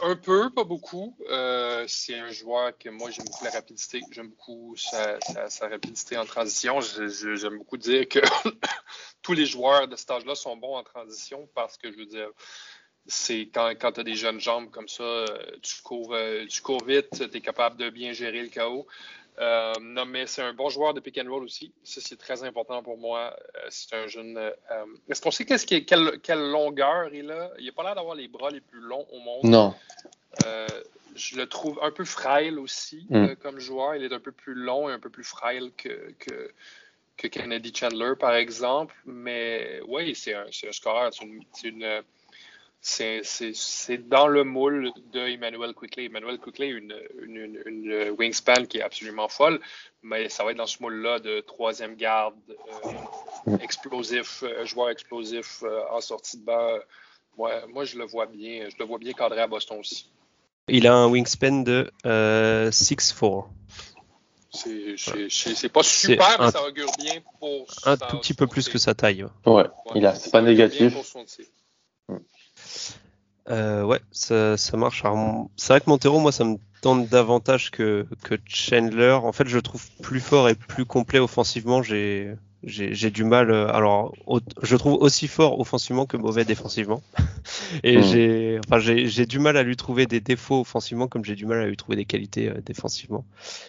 Un 0.03 0.16
peu, 0.16 0.51
pas 0.51 0.64
beaucoup. 0.64 1.16
Euh, 1.29 1.85
c'est 1.87 2.18
un 2.18 2.31
joueur 2.31 2.77
que 2.79 2.88
moi 2.88 3.11
j'aime 3.11 3.27
beaucoup 3.27 3.44
la 3.44 3.51
rapidité. 3.51 4.01
J'aime 4.11 4.29
beaucoup 4.29 4.75
sa, 4.77 5.18
sa, 5.49 5.68
rapidité 5.68 6.16
en 6.16 6.25
transition. 6.25 6.81
J'aime 6.81 7.59
beaucoup 7.59 7.77
dire 7.77 8.09
que 8.09 8.20
tous 9.23 9.33
les 9.33 9.46
joueurs 9.46 9.88
de 9.88 9.96
cet 9.96 10.11
âge-là 10.11 10.35
sont 10.35 10.57
bons 10.57 10.77
en 10.77 10.83
transition 10.83 11.49
parce 11.55 11.77
que 11.77 11.90
je 11.92 11.96
veux 11.99 12.07
dire, 12.07 12.31
c'est 13.07 13.49
quand, 13.53 13.70
quand 13.81 13.92
tu 13.92 14.01
as 14.01 14.05
des 14.05 14.14
jeunes 14.14 14.40
jambes 14.40 14.70
comme 14.70 14.88
ça, 14.88 15.03
euh, 15.03 15.27
tu 15.62 15.83
cours, 15.83 16.14
euh, 16.14 16.46
tu 16.46 16.62
cours 16.62 16.85
vite, 16.85 17.09
tu 17.11 17.37
es 17.37 17.40
capable 17.40 17.77
de 17.77 17.90
bien 17.90 18.12
gérer 18.12 18.42
le 18.42 18.49
chaos. 18.49 18.87
Euh, 19.38 19.73
non, 19.81 20.05
mais 20.05 20.27
c'est 20.27 20.43
un 20.43 20.53
bon 20.53 20.69
joueur 20.69 20.93
de 20.93 21.01
pick 21.01 21.19
and 21.19 21.31
roll 21.31 21.45
aussi. 21.45 21.73
Ça, 21.83 22.01
c'est 22.03 22.16
très 22.16 22.43
important 22.45 22.83
pour 22.83 22.99
moi. 22.99 23.37
Euh, 23.57 23.66
c'est 23.71 23.95
un 23.95 24.07
jeune. 24.07 24.37
Euh, 24.37 24.51
est-ce 25.09 25.23
qu'on 25.23 25.31
sait 25.31 25.45
quelle, 25.45 26.21
quelle, 26.21 26.51
longueur 26.51 27.12
il 27.12 27.31
a? 27.31 27.51
Il 27.59 27.66
n'a 27.66 27.73
pas 27.73 27.83
l'air 27.83 27.95
d'avoir 27.95 28.14
les 28.14 28.29
bras 28.29 28.51
les 28.51 28.61
plus 28.61 28.81
longs 28.81 29.07
au 29.12 29.19
monde. 29.21 29.45
Non. 29.45 29.75
je 31.14 31.37
le 31.37 31.47
trouve 31.47 31.79
un 31.83 31.90
peu 31.90 32.05
frêle 32.05 32.59
aussi 32.59 33.07
mm. 33.09 33.37
comme 33.37 33.59
joueur. 33.59 33.95
Il 33.95 34.05
est 34.05 34.12
un 34.12 34.21
peu 34.21 34.33
plus 34.33 34.55
long 34.55 34.90
et 34.90 34.93
un 34.93 35.01
peu 35.01 35.11
plus 35.11 35.25
frêle 35.25 35.71
que, 35.77 36.12
que, 36.19 36.53
que 37.16 37.27
Kennedy 37.27 37.73
Chandler, 37.75 38.12
par 38.19 38.35
exemple. 38.35 38.95
Mais 39.07 39.81
oui, 39.88 40.14
c'est 40.14 40.35
un, 40.35 40.47
un 40.47 40.73
scoreur. 40.73 41.12
C'est 41.14 41.25
une, 41.25 41.43
une 41.64 42.03
c'est 42.81 44.09
dans 44.09 44.27
le 44.27 44.45
moule 44.45 44.90
de 45.12 45.21
Emmanuel 45.21 45.75
Quickly. 45.75 46.07
Emmanuel 46.07 46.38
Quickly 46.38 46.66
a 46.66 46.71
une, 46.71 46.95
une, 47.23 47.62
une, 47.66 48.11
wingspan 48.19 48.66
qui 48.66 48.79
est 48.79 48.83
absolument 48.83 49.29
folle, 49.29 49.61
mais 50.03 50.29
ça 50.29 50.45
va 50.45 50.53
être 50.53 50.57
dans 50.57 50.66
ce 50.66 50.83
moule-là 50.83 51.19
de 51.19 51.40
troisième 51.40 51.95
garde, 51.95 52.35
euh, 53.49 53.59
explosif, 53.59 54.43
euh, 54.43 54.64
joueur 54.64 54.90
explosif 54.90 55.62
euh, 55.62 55.83
en 55.90 56.01
sortie 56.01 56.38
de 56.38 56.45
banc, 56.45 56.79
Ouais, 57.37 57.62
moi, 57.73 57.85
je 57.85 57.97
le 57.97 58.05
vois 58.05 58.27
bien. 58.27 58.69
Je 58.69 58.77
le 58.79 58.85
vois 58.85 58.99
bien 58.99 59.12
cadré 59.12 59.40
à 59.40 59.47
Boston 59.47 59.79
aussi. 59.79 60.11
Il 60.69 60.87
a 60.87 60.95
un 60.95 61.09
wingspan 61.09 61.62
de 61.62 61.90
euh, 62.07 62.71
6'4. 62.71 63.47
C'est 64.53 65.69
pas 65.69 65.83
super, 65.83 66.40
mais 66.40 66.51
ça 66.51 66.62
augure 66.66 66.90
bien 66.99 67.14
pour 67.38 67.66
Un 67.85 67.97
tout 67.97 68.19
petit 68.19 68.35
peu 68.35 68.47
plus 68.47 68.69
que 68.69 68.79
sa 68.79 68.95
taille. 68.95 69.25
Ouais, 69.47 69.53
ouais 69.55 69.69
il 69.95 70.05
a, 70.07 70.14
c'est 70.14 70.31
pas 70.31 70.43
négatif. 70.43 70.95
Euh, 73.48 73.83
ouais, 73.83 74.00
ça, 74.12 74.56
ça 74.56 74.76
marche. 74.76 75.02
C'est 75.56 75.72
vrai 75.72 75.80
que 75.80 75.88
Montero, 75.90 76.20
moi, 76.20 76.33
ça 76.33 76.44
me 76.44 76.56
tente 76.83 77.09
davantage 77.09 77.70
que, 77.70 78.06
que 78.22 78.37
Chandler. 78.46 79.12
En 79.12 79.33
fait, 79.33 79.48
je 79.48 79.59
trouve 79.59 79.85
plus 80.02 80.20
fort 80.20 80.48
et 80.48 80.54
plus 80.54 80.85
complet 80.85 81.18
offensivement. 81.18 81.83
J'ai 81.83 82.37
j'ai 82.62 83.11
du 83.11 83.24
mal. 83.24 83.50
Euh, 83.50 83.68
alors, 83.72 84.14
je 84.62 84.76
trouve 84.76 84.94
aussi 84.94 85.28
fort 85.28 85.59
offensivement 85.61 86.06
que 86.06 86.16
mauvais 86.16 86.44
défensivement. 86.44 87.02
Et 87.83 87.98
hmm. 87.98 88.02
j'ai, 88.02 88.61
enfin, 88.66 88.78
j'ai 88.78 89.26
du 89.26 89.38
mal 89.38 89.56
à 89.56 89.62
lui 89.62 89.76
trouver 89.76 90.06
des 90.06 90.20
défauts 90.20 90.61
offensivement, 90.61 91.09
comme 91.09 91.24
j'ai 91.24 91.37
du 91.37 91.46
mal 91.46 91.61
à 91.61 91.66
lui 91.66 91.76
trouver 91.76 91.96
des 91.96 92.04
qualités 92.04 92.48
euh, 92.48 92.61
défensivement. 92.64 93.24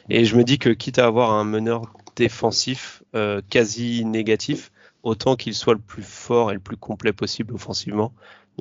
Et 0.10 0.26
je 0.26 0.36
me 0.36 0.44
dis 0.44 0.60
que 0.60 0.70
quitte 0.70 1.00
à 1.00 1.06
avoir 1.06 1.32
un 1.32 1.44
meneur 1.44 1.94
défensif 2.16 3.04
euh, 3.16 3.42
quasi 3.50 4.04
négatif, 4.06 4.72
autant 5.04 5.36
qu'il 5.36 5.56
soit 5.56 5.74
le 5.74 5.80
plus 5.80 6.04
fort 6.04 6.52
et 6.52 6.54
le 6.54 6.60
plus 6.60 6.78
complet 6.78 7.14
possible 7.14 7.54
offensivement. 7.54 8.12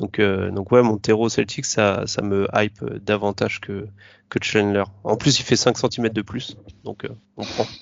Donc, 0.01 0.21
donc 0.21 0.73
ouais, 0.73 0.83
Montero 0.83 1.29
Celtic, 1.29 1.65
ça, 1.65 2.05
ça 2.07 2.23
me 2.23 2.49
hype 2.55 2.83
davantage 3.05 3.61
que, 3.61 3.87
que 4.29 4.39
Chandler. 4.43 4.85
En 5.05 5.17
plus, 5.17 5.39
il 5.39 5.43
fait 5.45 5.57
5 5.57 5.77
cm 5.77 6.09
de 6.09 6.23
plus, 6.23 6.57
donc 6.85 7.07
on 7.37 7.45
prend. 7.45 7.67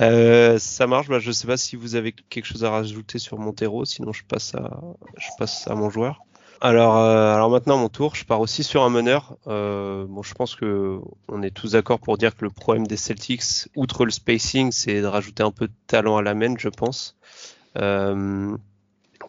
Euh, 0.00 0.58
ça 0.58 0.86
marche. 0.86 1.08
Bah, 1.08 1.18
je 1.18 1.32
sais 1.32 1.46
pas 1.46 1.56
si 1.56 1.76
vous 1.76 1.94
avez 1.94 2.12
quelque 2.12 2.46
chose 2.46 2.64
à 2.64 2.70
rajouter 2.70 3.18
sur 3.18 3.38
Montero, 3.38 3.84
sinon 3.84 4.12
je 4.12 4.24
passe 4.24 4.54
à, 4.54 4.80
je 5.18 5.28
passe 5.38 5.66
à 5.68 5.74
mon 5.74 5.90
joueur. 5.90 6.20
Alors, 6.60 6.96
euh, 6.96 7.34
alors 7.34 7.50
maintenant 7.50 7.76
mon 7.76 7.88
tour, 7.88 8.14
je 8.14 8.24
pars 8.24 8.40
aussi 8.40 8.62
sur 8.62 8.84
un 8.84 8.90
meneur. 8.90 9.36
Euh, 9.48 10.06
bon, 10.08 10.22
je 10.22 10.32
pense 10.34 10.54
que 10.54 11.00
on 11.28 11.42
est 11.42 11.50
tous 11.50 11.72
d'accord 11.72 11.98
pour 11.98 12.16
dire 12.18 12.36
que 12.36 12.44
le 12.44 12.50
problème 12.50 12.86
des 12.86 12.96
Celtics, 12.96 13.68
outre 13.74 14.04
le 14.04 14.12
spacing, 14.12 14.70
c'est 14.70 15.00
de 15.00 15.06
rajouter 15.06 15.42
un 15.42 15.50
peu 15.50 15.66
de 15.66 15.74
talent 15.88 16.16
à 16.16 16.22
la 16.22 16.34
main, 16.34 16.54
je 16.56 16.68
pense. 16.68 17.16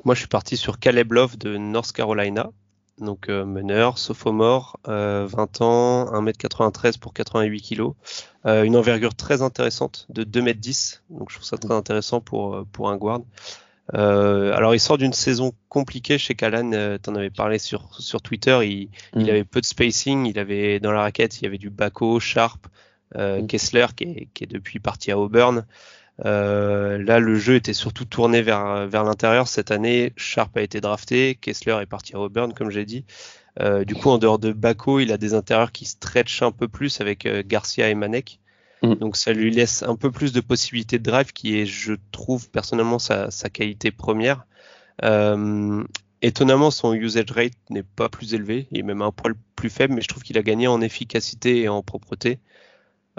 Moi, 0.06 0.16
je 0.16 0.20
suis 0.20 0.28
parti 0.28 0.58
sur 0.58 0.80
Caleb 0.80 1.14
Love 1.14 1.38
de 1.38 1.58
North 1.58 1.92
Carolina 1.92 2.50
donc 3.00 3.30
euh, 3.30 3.46
meneur, 3.46 3.98
sophomore, 3.98 4.80
20 4.86 4.92
euh, 4.92 5.28
ans, 5.62 6.06
1m93 6.14 7.00
pour 7.00 7.14
88 7.14 7.62
kg, 7.62 7.92
euh, 8.46 8.64
une 8.64 8.76
envergure 8.76 9.16
très 9.16 9.42
intéressante 9.42 10.06
de 10.10 10.24
2m10, 10.24 11.02
donc 11.10 11.30
je 11.30 11.36
trouve 11.36 11.46
ça 11.46 11.58
très 11.58 11.74
intéressant 11.74 12.22
pour, 12.22 12.66
pour 12.72 12.90
un 12.90 12.98
guard. 12.98 13.22
alors 13.94 14.76
il 14.76 14.80
sort 14.80 14.98
d'une 14.98 15.14
saison 15.14 15.54
compliquée 15.70 16.18
chez 16.18 16.36
Callan, 16.36 16.98
tu 17.02 17.10
en 17.10 17.16
avais 17.16 17.32
parlé 17.32 17.58
sur, 17.58 18.00
sur 18.00 18.22
Twitter, 18.22 18.60
il, 18.64 18.90
il, 19.16 19.26
mm. 19.26 19.30
avait 19.30 19.44
peu 19.44 19.62
de 19.62 19.66
spacing, 19.66 20.26
il 20.26 20.38
avait 20.38 20.80
dans 20.80 20.92
la 20.92 21.02
raquette, 21.02 21.42
il 21.42 21.44
y 21.44 21.48
avait 21.48 21.58
du 21.58 21.70
Baco, 21.70 22.20
Sharp, 22.20 22.68
mm. 23.16 23.48
Kessler 23.48 23.88
qui 23.96 24.04
est, 24.04 24.28
qui 24.34 24.44
est, 24.44 24.48
depuis 24.48 24.80
parti 24.80 25.12
à 25.12 25.18
Auburn. 25.18 25.66
Euh, 26.26 27.04
là, 27.04 27.20
le 27.20 27.36
jeu 27.36 27.56
était 27.56 27.74
surtout 27.74 28.06
tourné 28.06 28.42
vers, 28.42 28.88
vers 28.88 29.04
l'intérieur. 29.04 29.48
Cette 29.48 29.72
année, 29.72 30.14
Sharp 30.16 30.56
a 30.58 30.62
été 30.62 30.82
drafté, 30.82 31.36
Kessler 31.36 31.78
est 31.82 31.88
parti 31.88 32.16
à 32.16 32.20
Auburn, 32.20 32.54
comme 32.54 32.70
j'ai 32.70 32.86
dit. 32.86 33.06
Euh, 33.60 33.84
du 33.84 33.96
coup, 33.96 34.10
en 34.10 34.18
dehors 34.18 34.40
de 34.40 34.52
Bako, 34.52 35.00
il 35.00 35.12
a 35.12 35.18
des 35.18 35.34
intérieurs 35.34 35.72
qui 35.72 35.86
stretch 35.86 36.42
un 36.42 36.52
peu 36.52 36.68
plus 36.68 37.02
avec 37.02 37.26
euh, 37.26 37.44
Garcia 37.46 37.90
et 37.90 37.96
Manek. 37.96 38.40
Mm. 38.82 38.96
Donc 38.96 39.16
ça 39.16 39.34
lui 39.34 39.52
laisse 39.52 39.84
un 39.84 39.96
peu 39.96 40.12
plus 40.12 40.34
de 40.34 40.42
possibilités 40.42 41.00
de 41.00 41.04
drive 41.04 41.34
qui 41.34 41.60
est, 41.60 41.66
je 41.66 41.94
trouve 42.12 42.50
personnellement, 42.50 43.00
sa, 43.00 43.32
sa 43.32 43.50
qualité 43.50 43.92
première. 43.92 44.46
Euh, 45.04 45.84
étonnamment, 46.22 46.72
son 46.72 46.94
usage 46.94 47.32
rate 47.32 47.54
n'est 47.70 47.84
pas 47.84 48.10
plus 48.10 48.34
élevé, 48.34 48.68
il 48.72 48.80
est 48.80 48.84
même 48.84 49.02
un 49.02 49.12
poil 49.12 49.36
plus 49.56 49.70
faible, 49.70 49.94
mais 49.94 50.02
je 50.02 50.08
trouve 50.08 50.24
qu'il 50.24 50.38
a 50.38 50.44
gagné 50.44 50.68
en 50.68 50.82
efficacité 50.82 51.62
et 51.62 51.70
en 51.70 51.82
propreté. 51.82 52.40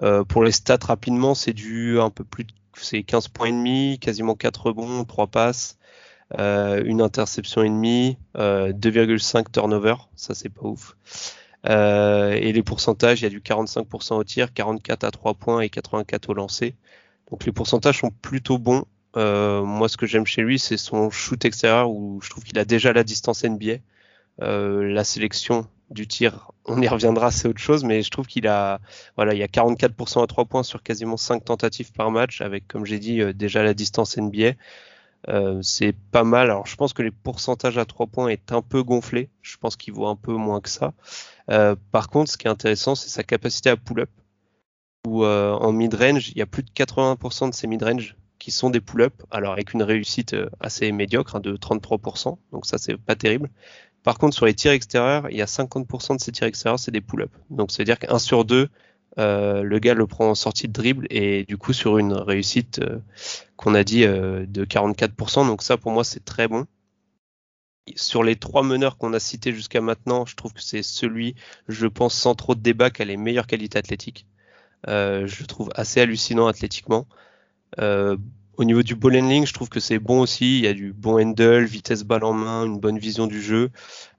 Euh, 0.02 0.24
pour 0.24 0.42
les 0.42 0.52
stats 0.52 0.78
rapidement, 0.82 1.34
c'est 1.34 1.52
du 1.52 2.00
un 2.00 2.10
peu 2.10 2.24
plus 2.24 2.44
de 2.44 2.52
c'est 2.82 3.02
15 3.02 3.28
points 3.28 3.48
et 3.48 3.52
demi, 3.52 3.98
quasiment 4.00 4.34
4 4.34 4.66
rebonds, 4.68 5.04
3 5.04 5.26
passes, 5.28 5.78
euh, 6.38 6.82
une 6.84 7.00
interception 7.00 7.62
et 7.62 7.68
demi, 7.68 8.18
2,5 8.34 9.38
euh, 9.38 9.42
turnover, 9.52 9.94
ça 10.16 10.34
c'est 10.34 10.48
pas 10.48 10.66
ouf. 10.66 10.96
Euh, 11.66 12.32
et 12.32 12.52
les 12.52 12.62
pourcentages, 12.62 13.20
il 13.20 13.24
y 13.24 13.26
a 13.26 13.30
du 13.30 13.40
45% 13.40 14.14
au 14.14 14.24
tir, 14.24 14.52
44 14.52 15.04
à 15.04 15.10
3 15.10 15.34
points 15.34 15.60
et 15.60 15.68
84 15.68 16.30
au 16.30 16.34
lancer. 16.34 16.74
Donc 17.30 17.44
les 17.44 17.52
pourcentages 17.52 18.00
sont 18.00 18.10
plutôt 18.10 18.58
bons. 18.58 18.84
moi, 19.16 19.88
ce 19.88 19.96
que 19.96 20.06
j'aime 20.06 20.26
chez 20.26 20.42
lui, 20.42 20.58
c'est 20.58 20.76
son 20.76 21.10
shoot 21.10 21.44
extérieur 21.44 21.90
où 21.90 22.20
je 22.22 22.30
trouve 22.30 22.44
qu'il 22.44 22.58
a 22.58 22.64
déjà 22.64 22.92
la 22.92 23.04
distance 23.04 23.44
NBA. 23.44 23.76
la 24.38 25.04
sélection 25.04 25.68
du 25.90 26.06
tir, 26.06 26.50
on 26.66 26.80
y 26.80 26.88
reviendra, 26.88 27.30
c'est 27.30 27.48
autre 27.48 27.60
chose, 27.60 27.84
mais 27.84 28.02
je 28.02 28.10
trouve 28.10 28.26
qu'il 28.26 28.46
a, 28.48 28.80
voilà, 29.16 29.34
il 29.34 29.38
y 29.38 29.42
a 29.42 29.46
44% 29.46 30.22
à 30.22 30.26
3 30.26 30.44
points 30.46 30.62
sur 30.62 30.82
quasiment 30.82 31.16
5 31.16 31.44
tentatives 31.44 31.92
par 31.92 32.10
match, 32.10 32.40
avec, 32.40 32.66
comme 32.66 32.86
j'ai 32.86 32.98
dit, 32.98 33.20
euh, 33.20 33.32
déjà 33.32 33.62
la 33.62 33.74
distance 33.74 34.16
NBA. 34.16 34.52
Euh, 35.28 35.62
c'est 35.62 35.94
pas 36.10 36.24
mal. 36.24 36.50
Alors, 36.50 36.66
je 36.66 36.76
pense 36.76 36.92
que 36.92 37.02
les 37.02 37.10
pourcentages 37.10 37.78
à 37.78 37.84
3 37.84 38.06
points 38.06 38.28
est 38.28 38.52
un 38.52 38.62
peu 38.62 38.82
gonflé. 38.82 39.30
Je 39.42 39.56
pense 39.56 39.76
qu'il 39.76 39.94
vaut 39.94 40.06
un 40.06 40.16
peu 40.16 40.34
moins 40.34 40.60
que 40.60 40.68
ça. 40.68 40.92
Euh, 41.50 41.76
par 41.92 42.10
contre, 42.10 42.30
ce 42.30 42.36
qui 42.36 42.46
est 42.46 42.50
intéressant, 42.50 42.94
c'est 42.94 43.08
sa 43.08 43.22
capacité 43.22 43.70
à 43.70 43.76
pull-up. 43.76 44.10
Où 45.06 45.24
en 45.24 45.72
mid-range, 45.72 46.30
il 46.30 46.38
y 46.38 46.42
a 46.42 46.46
plus 46.46 46.62
de 46.62 46.70
80% 46.70 47.50
de 47.50 47.54
ces 47.54 47.66
mid-range 47.66 48.16
qui 48.44 48.50
sont 48.50 48.68
des 48.68 48.82
pull-up. 48.82 49.14
Alors, 49.30 49.52
avec 49.54 49.72
une 49.72 49.82
réussite 49.82 50.36
assez 50.60 50.92
médiocre, 50.92 51.36
hein, 51.36 51.40
de 51.40 51.56
33%. 51.56 52.36
Donc, 52.52 52.66
ça, 52.66 52.76
c'est 52.76 52.98
pas 52.98 53.16
terrible. 53.16 53.48
Par 54.02 54.18
contre, 54.18 54.36
sur 54.36 54.44
les 54.44 54.52
tirs 54.52 54.72
extérieurs, 54.72 55.30
il 55.30 55.38
y 55.38 55.40
a 55.40 55.46
50% 55.46 56.16
de 56.16 56.20
ces 56.20 56.30
tirs 56.30 56.46
extérieurs, 56.46 56.78
c'est 56.78 56.90
des 56.90 57.00
pull-ups. 57.00 57.32
Donc, 57.48 57.72
c'est-à-dire 57.72 57.98
qu'un 57.98 58.18
sur 58.18 58.44
deux, 58.44 58.68
euh, 59.18 59.62
le 59.62 59.78
gars 59.78 59.94
le 59.94 60.06
prend 60.06 60.28
en 60.28 60.34
sortie 60.34 60.68
de 60.68 60.74
dribble 60.74 61.06
et 61.08 61.44
du 61.44 61.56
coup 61.56 61.72
sur 61.72 61.98
une 61.98 62.12
réussite 62.12 62.80
euh, 62.80 62.98
qu'on 63.56 63.74
a 63.74 63.82
dit 63.82 64.04
euh, 64.04 64.44
de 64.46 64.66
44%. 64.66 65.46
Donc 65.46 65.62
ça, 65.62 65.78
pour 65.78 65.90
moi, 65.90 66.04
c'est 66.04 66.22
très 66.22 66.48
bon. 66.48 66.66
Sur 67.96 68.22
les 68.22 68.36
trois 68.36 68.62
meneurs 68.62 68.98
qu'on 68.98 69.14
a 69.14 69.20
cités 69.20 69.54
jusqu'à 69.54 69.80
maintenant, 69.80 70.26
je 70.26 70.36
trouve 70.36 70.52
que 70.52 70.62
c'est 70.62 70.82
celui, 70.82 71.34
je 71.68 71.86
pense, 71.86 72.14
sans 72.14 72.34
trop 72.34 72.54
de 72.54 72.60
débat, 72.60 72.90
qui 72.90 73.00
a 73.00 73.06
les 73.06 73.16
meilleures 73.16 73.46
qualités 73.46 73.78
athlétiques. 73.78 74.26
je 74.86 75.40
le 75.40 75.46
trouve 75.46 75.70
assez 75.74 76.00
hallucinant 76.00 76.46
athlétiquement. 76.46 77.06
Au 78.56 78.62
niveau 78.62 78.84
du 78.84 78.94
ball 78.94 79.16
handling, 79.16 79.46
je 79.46 79.52
trouve 79.52 79.68
que 79.68 79.80
c'est 79.80 79.98
bon 79.98 80.20
aussi. 80.20 80.58
Il 80.58 80.64
y 80.64 80.68
a 80.68 80.74
du 80.74 80.92
bon 80.92 81.20
handle, 81.20 81.64
vitesse 81.64 82.04
balle 82.04 82.22
en 82.22 82.32
main, 82.32 82.64
une 82.64 82.78
bonne 82.78 82.98
vision 82.98 83.26
du 83.26 83.42
jeu. 83.42 83.70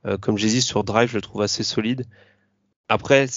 Euh, 0.05 0.17
comme 0.17 0.37
j'ai 0.37 0.49
dit 0.49 0.61
sur 0.61 0.83
drive, 0.83 1.09
je 1.09 1.15
le 1.15 1.21
trouve 1.21 1.41
assez 1.41 1.63
solide. 1.63 2.05
Après, 2.89 3.27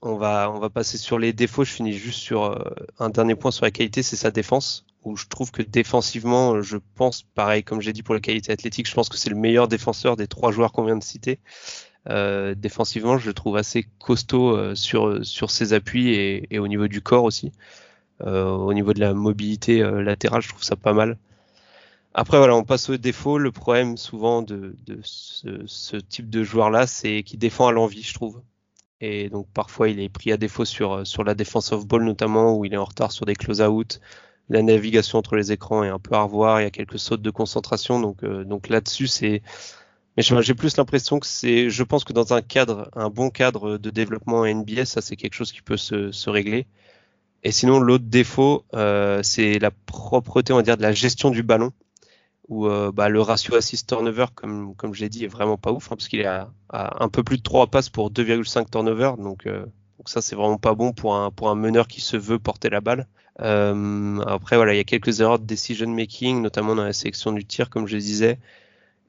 on 0.00 0.16
va 0.16 0.50
on 0.54 0.60
va 0.60 0.70
passer 0.70 0.96
sur 0.96 1.18
les 1.18 1.32
défauts. 1.32 1.64
Je 1.64 1.72
finis 1.72 1.92
juste 1.92 2.20
sur 2.20 2.44
euh, 2.44 2.62
un 3.00 3.10
dernier 3.10 3.34
point 3.34 3.50
sur 3.50 3.64
la 3.64 3.72
qualité, 3.72 4.02
c'est 4.04 4.16
sa 4.16 4.30
défense. 4.30 4.86
Où 5.02 5.16
je 5.16 5.26
trouve 5.26 5.50
que 5.50 5.62
défensivement, 5.62 6.62
je 6.62 6.78
pense 6.94 7.22
pareil 7.22 7.64
comme 7.64 7.80
j'ai 7.80 7.92
dit 7.92 8.02
pour 8.02 8.14
la 8.14 8.20
qualité 8.20 8.52
athlétique, 8.52 8.88
je 8.88 8.94
pense 8.94 9.08
que 9.08 9.18
c'est 9.18 9.30
le 9.30 9.36
meilleur 9.36 9.68
défenseur 9.68 10.16
des 10.16 10.28
trois 10.28 10.52
joueurs 10.52 10.72
qu'on 10.72 10.84
vient 10.84 10.96
de 10.96 11.04
citer. 11.04 11.40
Euh, 12.08 12.54
défensivement, 12.54 13.18
je 13.18 13.26
le 13.26 13.34
trouve 13.34 13.56
assez 13.56 13.86
costaud 13.98 14.74
sur 14.76 15.24
sur 15.26 15.50
ses 15.50 15.72
appuis 15.72 16.10
et, 16.10 16.46
et, 16.54 16.58
au 16.58 16.68
niveau 16.68 16.86
du 16.88 17.02
corps 17.02 17.24
aussi. 17.24 17.52
Euh, 18.22 18.50
au 18.50 18.72
niveau 18.74 18.94
de 18.94 19.00
la 19.00 19.12
mobilité 19.14 19.82
euh, 19.82 20.02
latérale, 20.02 20.42
je 20.42 20.48
trouve 20.48 20.62
ça 20.62 20.76
pas 20.76 20.92
mal. 20.92 21.18
Après, 22.14 22.38
voilà, 22.38 22.54
on 22.54 22.64
passe 22.64 22.88
au 22.90 22.96
défaut. 22.96 23.38
Le 23.38 23.50
problème 23.50 23.96
souvent 23.96 24.42
de, 24.42 24.76
ce, 25.02 25.96
type 25.96 26.30
de 26.30 26.44
joueur-là, 26.44 26.86
c'est 26.86 27.22
qu'il 27.24 27.38
défend 27.38 27.66
à 27.68 27.72
l'envie, 27.72 28.02
je 28.02 28.14
trouve. 28.14 28.42
Et 29.00 29.28
donc 29.28 29.48
parfois, 29.52 29.88
il 29.88 30.00
est 30.00 30.08
pris 30.08 30.32
à 30.32 30.36
défaut 30.36 30.64
sur, 30.64 31.06
sur 31.06 31.24
la 31.24 31.34
défense 31.34 31.72
off 31.72 31.86
ball 31.86 32.04
notamment, 32.04 32.56
où 32.56 32.64
il 32.64 32.72
est 32.72 32.76
en 32.76 32.84
retard 32.84 33.12
sur 33.12 33.26
des 33.26 33.34
close-out. 33.34 34.00
La 34.48 34.62
navigation 34.62 35.18
entre 35.18 35.36
les 35.36 35.52
écrans 35.52 35.82
est 35.84 35.88
un 35.88 35.98
peu 35.98 36.14
à 36.14 36.22
revoir. 36.22 36.60
Il 36.60 36.64
y 36.64 36.66
a 36.66 36.70
quelques 36.70 36.98
sautes 36.98 37.22
de 37.22 37.30
concentration. 37.30 38.00
Donc, 38.00 38.22
euh, 38.24 38.44
donc 38.44 38.68
là-dessus, 38.68 39.06
c'est. 39.08 39.42
Mais 40.16 40.22
j'ai 40.22 40.54
plus 40.54 40.76
l'impression 40.76 41.18
que 41.18 41.26
c'est. 41.26 41.70
Je 41.70 41.82
pense 41.82 42.04
que 42.04 42.12
dans 42.12 42.32
un 42.34 42.42
cadre, 42.42 42.88
un 42.94 43.10
bon 43.10 43.30
cadre 43.30 43.78
de 43.78 43.90
développement 43.90 44.46
NBA, 44.46 44.84
ça 44.84 45.00
c'est 45.00 45.16
quelque 45.16 45.34
chose 45.34 45.50
qui 45.52 45.62
peut 45.62 45.76
se, 45.76 46.12
se 46.12 46.30
régler. 46.30 46.66
Et 47.44 47.52
sinon, 47.52 47.78
l'autre 47.78 48.06
défaut, 48.06 48.64
euh, 48.74 49.22
c'est 49.22 49.58
la 49.58 49.70
propreté, 49.70 50.52
on 50.54 50.56
va 50.56 50.62
dire, 50.62 50.78
de 50.78 50.82
la 50.82 50.92
gestion 50.92 51.30
du 51.30 51.42
ballon, 51.42 51.72
où 52.48 52.66
euh, 52.66 52.90
bah, 52.90 53.10
le 53.10 53.20
ratio 53.20 53.54
assist 53.54 53.86
turnover, 53.86 54.26
comme, 54.34 54.74
comme 54.74 54.94
j'ai 54.94 55.10
dit, 55.10 55.24
est 55.24 55.28
vraiment 55.28 55.58
pas 55.58 55.70
ouf, 55.70 55.92
hein, 55.92 55.96
parce 55.96 56.08
qu'il 56.08 56.20
est 56.20 56.26
à, 56.26 56.50
un 56.70 57.08
peu 57.10 57.22
plus 57.22 57.36
de 57.36 57.42
3 57.42 57.66
passes 57.66 57.90
pour 57.90 58.10
2,5 58.10 58.70
turnover, 58.70 59.12
donc, 59.18 59.46
euh, 59.46 59.66
ça 60.06 60.22
c'est 60.22 60.36
vraiment 60.36 60.58
pas 60.58 60.74
bon 60.74 60.92
pour 60.92 61.16
un, 61.16 61.30
pour 61.30 61.50
un 61.50 61.54
meneur 61.54 61.86
qui 61.86 62.00
se 62.00 62.16
veut 62.16 62.38
porter 62.38 62.70
la 62.70 62.80
balle. 62.80 63.06
après, 63.38 64.56
voilà, 64.56 64.74
il 64.74 64.76
y 64.78 64.80
a 64.80 64.84
quelques 64.84 65.20
erreurs 65.20 65.38
de 65.38 65.44
decision 65.44 65.88
making, 65.88 66.40
notamment 66.40 66.74
dans 66.74 66.84
la 66.84 66.92
sélection 66.94 67.32
du 67.32 67.44
tir, 67.44 67.68
comme 67.68 67.86
je 67.86 67.96
disais, 67.98 68.38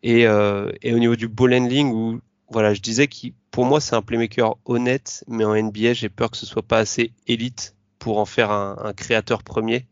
et, 0.03 0.21
et 0.23 0.93
au 0.93 0.99
niveau 0.99 1.15
du 1.15 1.27
ball 1.27 1.53
handling, 1.53 1.91
où 1.91 2.19
voilà, 2.49 2.73
je 2.73 2.81
disais 2.81 3.07
que 3.07 3.27
pour 3.51 3.65
moi 3.65 3.81
c'est 3.81 3.95
un 3.95 4.01
playmaker 4.01 4.55
honnête, 4.65 5.23
mais 5.27 5.45
en 5.45 5.55
NBA 5.55 5.93
j'ai 5.93 6.09
peur 6.09 6.31
que 6.31 6.37
ce 6.37 6.45
soit 6.45 6.63
pas 6.63 6.77
assez 6.79 7.11
élite 7.27 7.74
pour 8.05 8.19
en 8.19 8.25
faire 8.25 8.51
un, 8.51 8.93
créateur 8.93 9.41
premier. 9.41 9.87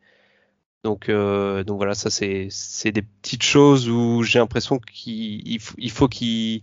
Donc, 0.84 1.10
euh, 1.10 1.63
voilà, 1.67 1.95
ça 1.95 2.12
c'est 2.12 2.91
des 2.91 3.02
petites 3.02 3.41
choses 3.41 3.89
où 3.89 4.21
j'ai 4.21 4.38
l'impression 4.38 4.78
qu'il 4.78 5.60
il 5.80 5.91
faut 5.91 6.08
qu'il 6.08 6.62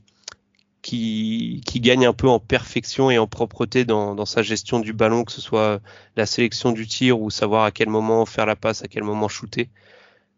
qui, 0.81 1.61
qui, 1.67 1.81
gagne 1.81 2.07
un 2.07 2.13
peu 2.13 2.29
en 2.29 2.39
perfection 2.39 3.11
et 3.11 3.19
en 3.19 3.27
propreté 3.27 3.85
dans, 3.85 4.25
sa 4.27 4.43
gestion 4.43 4.79
du 4.79 4.93
ballon, 4.93 5.25
que 5.25 5.33
ce 5.33 5.41
soit 5.41 5.81
la 6.15 6.25
sélection 6.25 6.71
du 6.71 6.87
tir 6.87 7.21
ou 7.21 7.31
savoir 7.31 7.65
à 7.65 7.73
quel 7.73 7.89
moment 7.89 8.27
faire 8.27 8.47
la 8.47 8.55
passe, 8.55 8.85
à 8.85 8.87
quel 8.87 9.03
moment 9.03 9.27
shooter. 9.27 9.71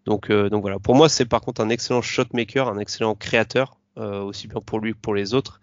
Donc, 0.06 0.30
euh, 0.30 0.48
voilà, 0.50 0.78
pour 0.78 0.94
moi 0.94 1.10
c'est 1.10 1.26
par 1.26 1.42
contre 1.42 1.60
un 1.60 1.68
excellent 1.68 2.00
shotmaker, 2.00 2.68
un 2.68 2.78
excellent 2.78 3.14
créateur, 3.16 3.76
euh, 3.98 4.22
aussi 4.22 4.48
bien 4.48 4.62
pour 4.64 4.80
lui 4.80 4.94
que 4.94 4.98
pour 4.98 5.14
les 5.14 5.34
autres, 5.34 5.60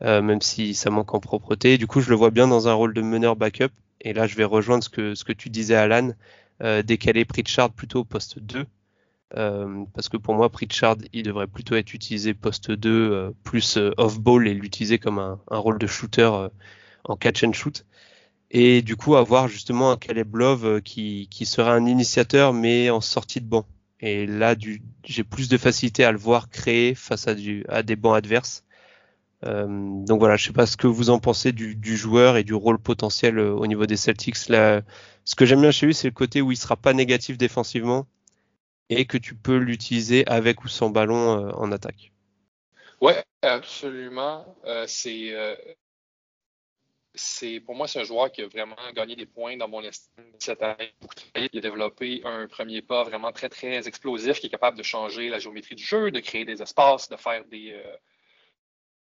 même 0.00 0.42
si 0.42 0.74
ça 0.74 0.90
manque 0.90 1.14
en 1.14 1.20
propreté. 1.20 1.78
Du 1.78 1.86
coup, 1.86 2.00
je 2.00 2.10
le 2.10 2.16
vois 2.16 2.30
bien 2.30 2.48
dans 2.48 2.66
un 2.66 2.74
rôle 2.74 2.94
de 2.94 3.02
meneur 3.02 3.36
backup. 3.36 3.70
Et 4.00 4.12
là, 4.12 4.26
je 4.26 4.36
vais 4.36 4.44
rejoindre 4.44 4.84
ce 4.84 4.88
que, 4.88 5.14
ce 5.14 5.24
que 5.24 5.32
tu 5.32 5.50
disais, 5.50 5.74
Alan, 5.74 6.12
euh, 6.62 6.82
décaler 6.82 7.24
Pritchard 7.24 7.70
plutôt 7.70 8.00
au 8.00 8.04
poste 8.04 8.38
2. 8.38 8.66
Euh, 9.36 9.84
parce 9.94 10.08
que 10.08 10.16
pour 10.16 10.34
moi, 10.34 10.48
Pritchard, 10.48 10.96
il 11.12 11.22
devrait 11.24 11.46
plutôt 11.46 11.74
être 11.76 11.92
utilisé 11.92 12.34
poste 12.34 12.70
2, 12.70 12.90
euh, 12.90 13.30
plus 13.44 13.76
euh, 13.76 13.92
off-ball 13.98 14.48
et 14.48 14.54
l'utiliser 14.54 14.98
comme 14.98 15.18
un, 15.18 15.40
un, 15.50 15.58
rôle 15.58 15.78
de 15.78 15.86
shooter 15.86 16.30
en 17.04 17.16
catch 17.16 17.44
and 17.44 17.52
shoot. 17.52 17.84
Et 18.50 18.82
du 18.82 18.96
coup, 18.96 19.16
avoir 19.16 19.48
justement 19.48 19.92
un 19.92 19.96
Caleb 19.98 20.34
Love 20.36 20.80
qui, 20.82 21.28
qui 21.30 21.44
serait 21.46 21.70
un 21.70 21.86
initiateur, 21.86 22.54
mais 22.54 22.90
en 22.90 23.00
sortie 23.00 23.40
de 23.40 23.46
banc. 23.46 23.66
Et 24.00 24.26
là, 24.26 24.54
j'ai 25.04 25.24
plus 25.24 25.48
de 25.48 25.58
facilité 25.58 26.04
à 26.04 26.12
le 26.12 26.18
voir 26.18 26.48
créer 26.48 26.94
face 26.94 27.28
à, 27.28 27.34
à 27.68 27.82
des 27.82 27.96
bancs 27.96 28.16
adverses. 28.16 28.64
Euh, 29.44 29.66
donc 29.68 30.18
voilà, 30.18 30.36
je 30.36 30.46
sais 30.46 30.52
pas 30.52 30.66
ce 30.66 30.76
que 30.76 30.86
vous 30.86 31.10
en 31.10 31.20
pensez 31.20 31.52
du, 31.52 31.96
joueur 31.96 32.36
et 32.36 32.44
du 32.44 32.54
rôle 32.54 32.78
potentiel 32.78 33.38
au 33.38 33.66
niveau 33.66 33.86
des 33.86 33.96
Celtics. 33.96 34.48
Là, 34.48 34.82
ce 35.24 35.34
que 35.34 35.46
j'aime 35.46 35.60
bien 35.60 35.70
chez 35.70 35.86
lui, 35.86 35.94
c'est 35.94 36.08
le 36.08 36.14
côté 36.14 36.40
où 36.40 36.50
il 36.52 36.56
sera 36.56 36.76
pas 36.76 36.92
négatif 36.92 37.38
défensivement, 37.38 38.06
et 38.90 39.04
que 39.04 39.18
tu 39.18 39.34
peux 39.34 39.58
l'utiliser 39.58 40.26
avec 40.26 40.64
ou 40.64 40.68
sans 40.68 40.90
ballon 40.90 41.46
euh, 41.46 41.50
en 41.52 41.70
attaque. 41.72 42.12
Ouais, 43.00 43.22
absolument. 43.42 44.56
Euh, 44.64 44.84
c'est 44.88 45.32
euh, 45.32 45.54
pour 47.64 47.74
moi 47.74 47.86
c'est 47.86 48.00
un 48.00 48.04
joueur 48.04 48.30
qui 48.30 48.42
a 48.42 48.48
vraiment 48.48 48.76
gagné 48.94 49.16
des 49.16 49.26
points 49.26 49.56
dans 49.56 49.68
mon 49.68 49.82
estime 49.82 50.24
cette 50.38 50.62
année. 50.62 50.92
Il 51.36 51.58
a 51.58 51.60
développé 51.60 52.22
un 52.24 52.46
premier 52.48 52.82
pas 52.82 53.04
vraiment 53.04 53.32
très 53.32 53.48
très 53.48 53.86
explosif 53.86 54.40
qui 54.40 54.46
est 54.46 54.50
capable 54.50 54.76
de 54.76 54.82
changer 54.82 55.28
la 55.28 55.38
géométrie 55.38 55.76
du 55.76 55.84
jeu, 55.84 56.10
de 56.10 56.20
créer 56.20 56.44
des 56.44 56.60
espaces, 56.62 57.08
de 57.08 57.16
faire 57.16 57.44
des 57.44 57.72
euh, 57.72 57.96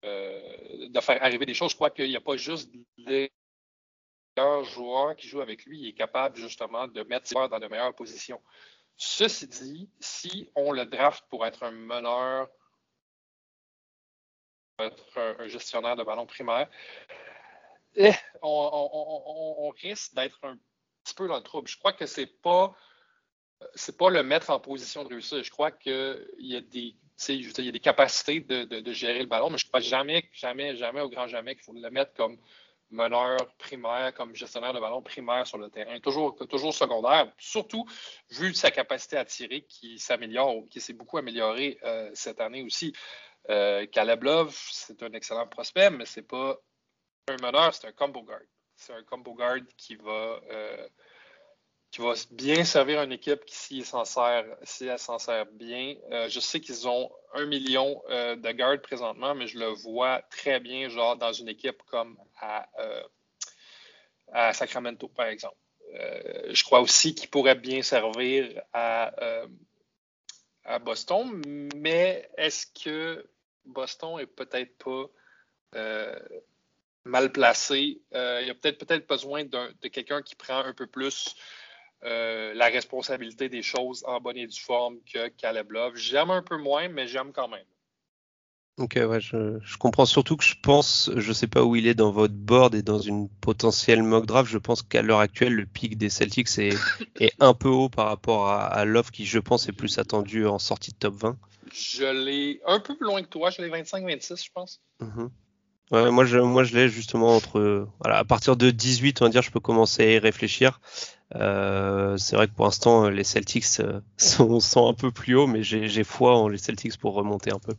euh 0.05 0.89
de 0.89 1.01
faire 1.01 1.23
arriver 1.23 1.47
des 1.47 1.55
choses. 1.55 1.71
Je 1.71 1.77
crois 1.77 1.91
qu'il 1.91 2.09
n'y 2.09 2.17
a 2.17 2.21
pas 2.21 2.37
juste 2.37 2.71
des 2.99 3.33
joueurs 4.65 5.15
qui 5.17 5.29
jouent 5.29 5.41
avec 5.41 5.65
lui, 5.65 5.81
il 5.81 5.89
est 5.89 5.95
capable 5.95 6.37
justement 6.37 6.89
de 6.89 7.03
mettre 7.05 7.27
ses 7.27 7.35
joueurs 7.35 7.49
dans 7.49 7.59
de 7.59 7.67
meilleures 7.69 7.95
positions. 7.95 8.43
Ceci 8.97 9.49
dit, 9.49 9.91
si 10.01 10.51
on 10.55 10.73
le 10.73 10.87
draft 10.87 11.25
pour 11.29 11.45
être 11.47 11.63
un 11.65 11.73
meneur, 11.73 12.49
être 14.79 15.19
un, 15.19 15.49
gestionnaire 15.49 15.97
de 15.97 16.05
ballon 16.05 16.27
primaire, 16.27 16.69
eh, 17.97 18.13
on, 18.43 19.71
risque 19.81 20.15
d'être 20.15 20.39
un 20.43 20.59
petit 21.05 21.15
peu 21.15 21.29
dans 21.29 21.37
le 21.37 21.43
trouble. 21.43 21.69
Je 21.69 21.79
crois 21.79 21.93
que 21.93 22.07
c'est 22.07 22.27
pas 22.27 22.75
pas 23.99 24.11
le 24.11 24.23
mettre 24.23 24.51
en 24.51 24.61
position 24.61 25.05
de 25.05 25.09
réussir. 25.09 25.43
Je 25.43 25.51
crois 25.51 25.71
qu'il 25.71 26.29
y 26.39 26.57
a 26.57 26.61
des 26.61 26.97
il 27.29 27.65
y 27.65 27.69
a 27.69 27.73
des 27.73 27.81
capacités 27.81 28.41
de, 28.41 28.93
gérer 28.93 29.21
le 29.21 29.27
ballon, 29.27 29.51
mais 29.51 29.59
je 29.59 29.67
ne 29.67 29.69
crois 29.69 29.81
jamais, 29.81 30.29
jamais, 30.33 30.77
jamais, 30.77 31.01
au 31.01 31.09
grand 31.09 31.29
jamais 31.29 31.55
qu'il 31.55 31.65
faut 31.65 31.73
le 31.73 31.91
mettre 31.91 32.15
comme 32.15 32.39
meneur 32.91 33.37
primaire, 33.59 34.15
comme 34.15 34.35
gestionnaire 34.35 34.73
de 34.73 34.81
ballon 34.81 35.03
primaire 35.03 35.47
sur 35.47 35.59
le 35.59 35.69
terrain, 35.69 35.99
toujours, 36.01 36.37
toujours 36.49 36.73
secondaire, 36.73 37.33
surtout 37.39 37.87
vu 38.31 38.55
sa 38.55 38.71
capacité 38.71 39.17
à 39.17 39.25
tirer 39.25 39.63
qui 39.63 39.99
s'améliore, 39.99 40.65
qui 40.71 40.81
s'est 40.81 40.93
beaucoup 40.93 41.19
améliorée 41.19 41.79
euh, 41.83 42.11
cette 42.15 42.41
année 42.41 42.63
aussi. 42.63 42.93
Euh, 43.51 43.87
Caleb 43.87 44.23
Love, 44.23 44.57
c'est 44.71 45.03
un 45.03 45.13
excellent 45.13 45.47
prospect, 45.47 45.91
mais 45.91 46.07
c'est 46.07 46.23
pas 46.23 46.57
un 47.29 47.37
meneur, 47.43 47.75
c'est 47.75 47.87
un 47.87 47.93
combo 47.93 48.23
guard. 48.23 48.41
C'est 48.77 48.93
un 48.93 49.03
combo 49.03 49.35
guard 49.35 49.61
qui 49.77 49.97
va 49.97 50.41
euh, 50.51 50.89
qui 51.95 52.01
va 52.01 52.15
bien 52.33 52.65
servir 52.65 53.03
une 53.03 53.13
équipe 53.13 53.45
qui, 53.45 53.55
si 53.55 53.79
elle 53.79 53.85
s'en 53.85 54.05
sert, 54.05 54.45
si 54.65 54.87
elle 54.87 54.99
s'en 54.99 55.21
sert 55.21 55.47
bien. 55.47 55.95
Euh, 56.11 56.29
je 56.29 56.41
sais 56.41 56.59
qu'ils 56.59 56.89
ont 56.89 57.09
un 57.35 57.47
million 57.47 58.03
euh, 58.11 58.35
de 58.35 58.51
gardes 58.51 58.81
présentement, 58.81 59.37
mais 59.37 59.47
je 59.47 59.61
le 59.61 59.69
vois 59.69 60.21
très 60.23 60.59
bien, 60.59 60.89
genre, 60.89 61.17
dans 61.17 61.33
une 61.33 61.49
équipe 61.49 61.81
comme 61.85 62.19
à, 62.41 62.69
euh, 62.81 64.53
Sacramento, 64.55 65.07
par 65.07 65.27
exemple. 65.27 65.57
Je 65.93 66.65
crois 66.65 66.81
aussi 66.81 67.15
qu'il 67.15 67.31
pourrait 67.31 67.55
bien 67.55 67.81
servir 67.83 68.61
à, 68.73 69.13
à 70.65 70.81
Boston, 70.81 71.41
mais 71.77 72.29
est-ce 72.37 72.67
que 72.67 73.25
Boston 73.65 74.19
est 74.19 74.27
peut-être 74.27 74.77
pas 74.79 76.19
mal 77.05 77.31
placé? 77.31 78.03
il 78.11 78.47
y 78.47 78.51
a 78.51 78.55
peut-être 78.55 78.85
peut-être 78.85 79.07
besoin 79.07 79.45
de 79.45 79.89
quelqu'un 79.89 80.23
qui 80.23 80.35
prend 80.35 80.59
un 80.59 80.73
peu 80.73 80.89
plus 80.89 81.37
la 82.05 82.67
responsabilité 82.67 83.49
des 83.49 83.63
choses 83.63 84.05
en 84.07 84.21
bonne 84.21 84.37
et 84.37 84.47
due 84.47 84.61
forme 84.61 84.99
que 85.11 85.29
Caleb 85.29 85.73
Love. 85.73 85.97
J'aime 85.97 86.31
un 86.31 86.43
peu 86.43 86.59
moins, 86.59 86.89
mais 86.89 87.07
j'aime 87.07 87.33
quand 87.33 87.49
même. 87.49 87.67
Ok, 88.77 88.95
ouais, 88.97 89.21
je, 89.21 89.61
je, 89.63 89.77
comprends 89.77 90.05
surtout 90.05 90.37
que 90.37 90.43
je 90.43 90.57
pense, 90.61 91.09
je 91.15 91.33
sais 91.33 91.47
pas 91.47 91.63
où 91.63 91.77
il 91.77 91.87
est 91.87 91.95
dans 91.95 92.11
votre 92.11 92.35
board 92.35 92.75
et 92.75 92.83
dans 92.83 92.99
une 92.99 93.29
potentielle 93.29 94.03
mock 94.03 94.27
draft, 94.27 94.51
je 94.51 94.59
pense 94.59 94.83
qu'à 94.83 95.01
l'heure 95.01 95.21
actuelle, 95.21 95.55
le 95.55 95.65
pic 95.65 95.97
des 95.97 96.11
Celtics 96.11 96.59
est, 96.59 96.77
est, 97.21 97.33
un 97.39 97.55
peu 97.55 97.69
haut 97.69 97.89
par 97.89 98.09
rapport 98.09 98.49
à, 98.49 98.65
à 98.65 98.85
Love, 98.85 99.13
qui 99.13 99.27
je 99.27 99.39
pense 99.39 99.69
est 99.69 99.73
plus 99.73 99.99
attendu 99.99 100.45
en 100.45 100.59
sortie 100.59 100.91
de 100.91 100.97
top 100.97 101.15
20. 101.15 101.37
Je 101.73 102.05
l'ai 102.05 102.61
un 102.67 102.81
peu 102.81 102.97
plus 102.97 103.07
loin 103.07 103.23
que 103.23 103.29
toi, 103.29 103.51
je 103.51 103.63
l'ai 103.63 103.71
25-26, 103.71 104.45
je 104.45 104.51
pense. 104.53 104.81
Mm 104.99 105.07
-hmm. 105.07 105.31
Ouais, 105.93 106.11
moi 106.11 106.25
je, 106.25 106.39
moi 106.39 106.65
je 106.65 106.75
l'ai 106.75 106.89
justement 106.89 107.37
entre 107.37 107.87
voilà 108.01 108.19
à 108.19 108.25
partir 108.25 108.57
de 108.57 108.71
18 108.71 109.21
on 109.21 109.27
va 109.27 109.31
dire 109.31 109.43
je 109.43 109.51
peux 109.51 109.61
commencer 109.61 110.03
à 110.03 110.11
y 110.13 110.19
réfléchir. 110.19 110.81
Euh, 111.37 112.17
c'est 112.17 112.37
vrai 112.37 112.47
que 112.47 112.53
pour 112.53 112.65
l'instant 112.65 113.09
les 113.09 113.25
Celtics 113.25 113.81
euh, 113.81 114.01
sont, 114.17 114.89
un 114.89 114.95
peu 114.95 115.11
plus 115.11 115.35
hauts 115.35 115.49
mais 115.49 115.63
j'ai 115.63 116.05
foi 116.05 116.37
en 116.37 116.49
les 116.49 116.59
Celtics 116.59 116.97
pour 116.97 117.15
remonter 117.15 117.53
un 117.53 117.59
peu. 117.59 117.73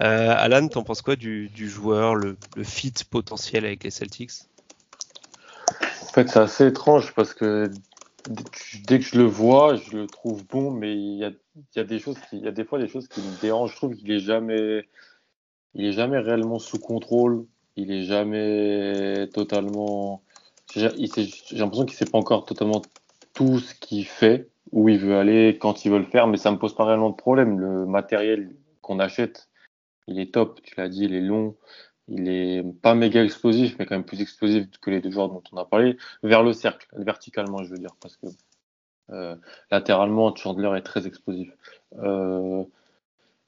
Euh, 0.00 0.34
Alan, 0.36 0.68
t'en 0.68 0.84
penses 0.84 1.02
quoi 1.02 1.16
du, 1.16 1.50
joueur, 1.56 2.14
le, 2.14 2.36
fit 2.62 2.92
potentiel 3.10 3.64
avec 3.64 3.84
les 3.84 3.90
Celtics? 3.90 4.32
En 6.02 6.12
fait 6.12 6.28
c'est 6.28 6.38
assez 6.38 6.66
étrange 6.66 7.14
parce 7.14 7.34
que 7.34 7.68
dès 8.86 9.00
que 9.00 9.04
je 9.04 9.18
le 9.18 9.24
vois 9.24 9.74
je 9.74 9.96
le 9.96 10.06
trouve 10.06 10.46
bon 10.46 10.70
mais 10.70 10.94
il 10.94 11.18
y 11.18 11.24
a, 11.78 11.84
des 11.84 11.98
choses 11.98 12.16
qui, 12.30 12.38
y 12.38 12.46
a 12.46 12.52
des 12.52 12.64
fois 12.64 12.78
des 12.78 12.88
choses 12.88 13.08
qui 13.08 13.20
me 13.20 13.40
dérangent. 13.40 13.72
Je 13.72 13.76
trouve 13.76 13.96
qu'il 13.96 14.10
est 14.12 14.20
jamais 14.20 14.86
il 15.74 15.84
est 15.84 15.92
jamais 15.92 16.18
réellement 16.18 16.60
sous 16.60 16.78
contrôle. 16.78 17.46
Il 17.76 17.90
est 17.90 18.04
jamais 18.04 19.28
totalement. 19.32 20.22
J'ai 20.74 20.88
l'impression 21.52 21.84
qu'il 21.84 21.96
sait 21.96 22.04
pas 22.04 22.18
encore 22.18 22.44
totalement 22.44 22.82
tout 23.32 23.58
ce 23.58 23.74
qu'il 23.74 24.06
fait, 24.06 24.48
où 24.72 24.88
il 24.88 24.98
veut 24.98 25.16
aller, 25.16 25.58
quand 25.60 25.84
il 25.84 25.92
veut 25.92 25.98
le 25.98 26.04
faire, 26.04 26.26
mais 26.26 26.36
ça 26.36 26.50
me 26.50 26.58
pose 26.58 26.74
pas 26.74 26.84
réellement 26.84 27.10
de 27.10 27.16
problème. 27.16 27.58
Le 27.58 27.86
matériel 27.86 28.54
qu'on 28.80 28.98
achète, 28.98 29.48
il 30.08 30.18
est 30.18 30.32
top. 30.32 30.60
Tu 30.62 30.74
l'as 30.76 30.88
dit, 30.88 31.04
il 31.04 31.14
est 31.14 31.20
long. 31.20 31.56
Il 32.08 32.28
est 32.28 32.62
pas 32.82 32.94
méga 32.94 33.24
explosif, 33.24 33.76
mais 33.78 33.86
quand 33.86 33.94
même 33.94 34.04
plus 34.04 34.20
explosif 34.20 34.66
que 34.80 34.90
les 34.90 35.00
deux 35.00 35.10
joueurs 35.10 35.28
dont 35.28 35.42
on 35.52 35.56
a 35.56 35.64
parlé. 35.64 35.96
Vers 36.22 36.42
le 36.42 36.52
cercle, 36.52 36.86
verticalement, 36.92 37.62
je 37.62 37.70
veux 37.70 37.78
dire, 37.78 37.96
parce 38.00 38.16
que 38.16 38.26
euh, 39.10 39.36
latéralement, 39.70 40.34
Chandler 40.34 40.70
est 40.76 40.82
très 40.82 41.06
explosif. 41.06 41.50
Euh, 41.98 42.64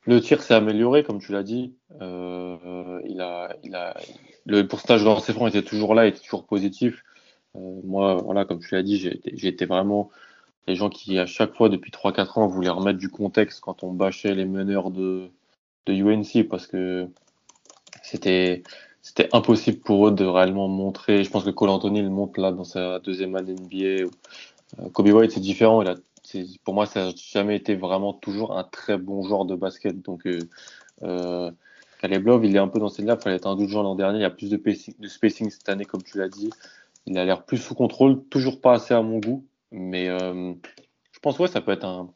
le 0.06 0.20
tir 0.20 0.42
s'est 0.42 0.54
amélioré, 0.54 1.02
comme 1.02 1.20
tu 1.20 1.32
l'as 1.32 1.42
dit. 1.42 1.74
Euh, 2.00 3.00
il 3.04 3.20
a, 3.20 3.56
il 3.62 3.74
a, 3.74 3.96
le 4.46 4.66
pourcentage 4.66 5.00
de 5.00 5.06
lancers 5.06 5.48
était 5.48 5.62
toujours 5.62 5.94
là, 5.94 6.06
était 6.06 6.20
toujours 6.20 6.46
positif. 6.46 7.04
Euh, 7.56 7.80
moi, 7.84 8.16
voilà, 8.16 8.44
comme 8.44 8.60
tu 8.60 8.74
l'as 8.74 8.82
dit, 8.82 8.98
j'ai 8.98 9.48
été 9.48 9.66
vraiment 9.66 10.10
les 10.66 10.74
gens 10.74 10.90
qui, 10.90 11.18
à 11.18 11.26
chaque 11.26 11.54
fois, 11.54 11.68
depuis 11.68 11.90
3-4 11.90 12.38
ans, 12.38 12.46
voulaient 12.46 12.70
remettre 12.70 12.98
du 12.98 13.08
contexte 13.08 13.60
quand 13.60 13.82
on 13.82 13.92
bâchait 13.92 14.34
les 14.34 14.44
meneurs 14.46 14.90
de, 14.90 15.30
de 15.86 15.92
UNC 15.92 16.48
parce 16.48 16.66
que 16.66 17.08
c'était 18.02 18.62
impossible 19.32 19.78
pour 19.80 20.08
eux 20.08 20.12
de 20.12 20.24
réellement 20.24 20.68
montrer. 20.68 21.24
Je 21.24 21.30
pense 21.30 21.44
que 21.44 21.50
Cole 21.50 21.70
Anthony 21.70 22.02
le 22.02 22.10
montre 22.10 22.40
là 22.40 22.52
dans 22.52 22.64
sa 22.64 22.98
deuxième 22.98 23.36
année 23.36 23.54
NBA. 23.54 24.08
Euh, 24.80 24.88
Kobe 24.92 25.08
White, 25.08 25.32
c'est 25.32 25.40
différent. 25.40 25.82
Pour 26.64 26.74
moi, 26.74 26.86
ça 26.86 27.06
n'a 27.06 27.12
jamais 27.14 27.56
été 27.56 27.76
vraiment 27.76 28.12
toujours 28.12 28.58
un 28.58 28.64
très 28.64 28.98
bon 28.98 29.22
joueur 29.22 29.44
de 29.44 29.54
basket. 29.54 30.02
Donc, 30.02 30.26
euh, 30.26 30.38
euh, 31.02 31.50
Caleb 32.00 32.26
Love, 32.26 32.44
il 32.44 32.56
est 32.56 32.58
un 32.58 32.68
peu 32.68 32.80
dans 32.80 32.88
cette 32.88 33.06
là 33.06 33.16
Il 33.18 33.22
fallait 33.22 33.36
être 33.36 33.54
doute 33.54 33.70
l'an 33.70 33.94
dernier. 33.94 34.18
Il 34.18 34.22
y 34.22 34.24
a 34.24 34.30
plus 34.30 34.50
de 34.50 35.08
spacing 35.08 35.50
cette 35.50 35.68
année, 35.68 35.84
comme 35.84 36.02
tu 36.02 36.18
l'as 36.18 36.28
dit. 36.28 36.50
Il 37.06 37.18
a 37.18 37.24
l'air 37.24 37.44
plus 37.44 37.58
sous 37.58 37.74
contrôle, 37.74 38.24
toujours 38.28 38.60
pas 38.60 38.74
assez 38.74 38.94
à 38.94 39.02
mon 39.02 39.18
goût. 39.18 39.46
Mais 39.70 40.08
euh, 40.08 40.52
je 41.12 41.18
pense 41.20 41.38
ouais, 41.38 41.48
ça 41.48 41.60
peut 41.60 41.72
être 41.72 41.84
un, 41.84 42.12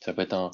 ça 0.00 0.12
peut 0.12 0.22
être 0.22 0.34
un, 0.34 0.50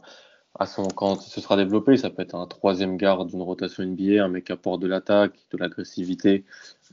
à 0.59 0.67
son 0.67 0.85
quand 0.85 1.21
ce 1.21 1.41
sera 1.41 1.57
développé, 1.57 1.97
ça 1.97 2.11
peut 2.11 2.23
être 2.23 2.35
un 2.35 2.47
troisième 2.47 2.97
garde 2.97 3.29
d'une 3.29 3.43
rotation 3.43 3.85
NBA, 3.85 4.25
un 4.25 4.29
mec 4.29 4.47
qui 4.47 4.53
apporte 4.53 4.81
de 4.81 4.87
l'attaque, 4.87 5.35
de 5.51 5.59
l'agressivité. 5.59 6.45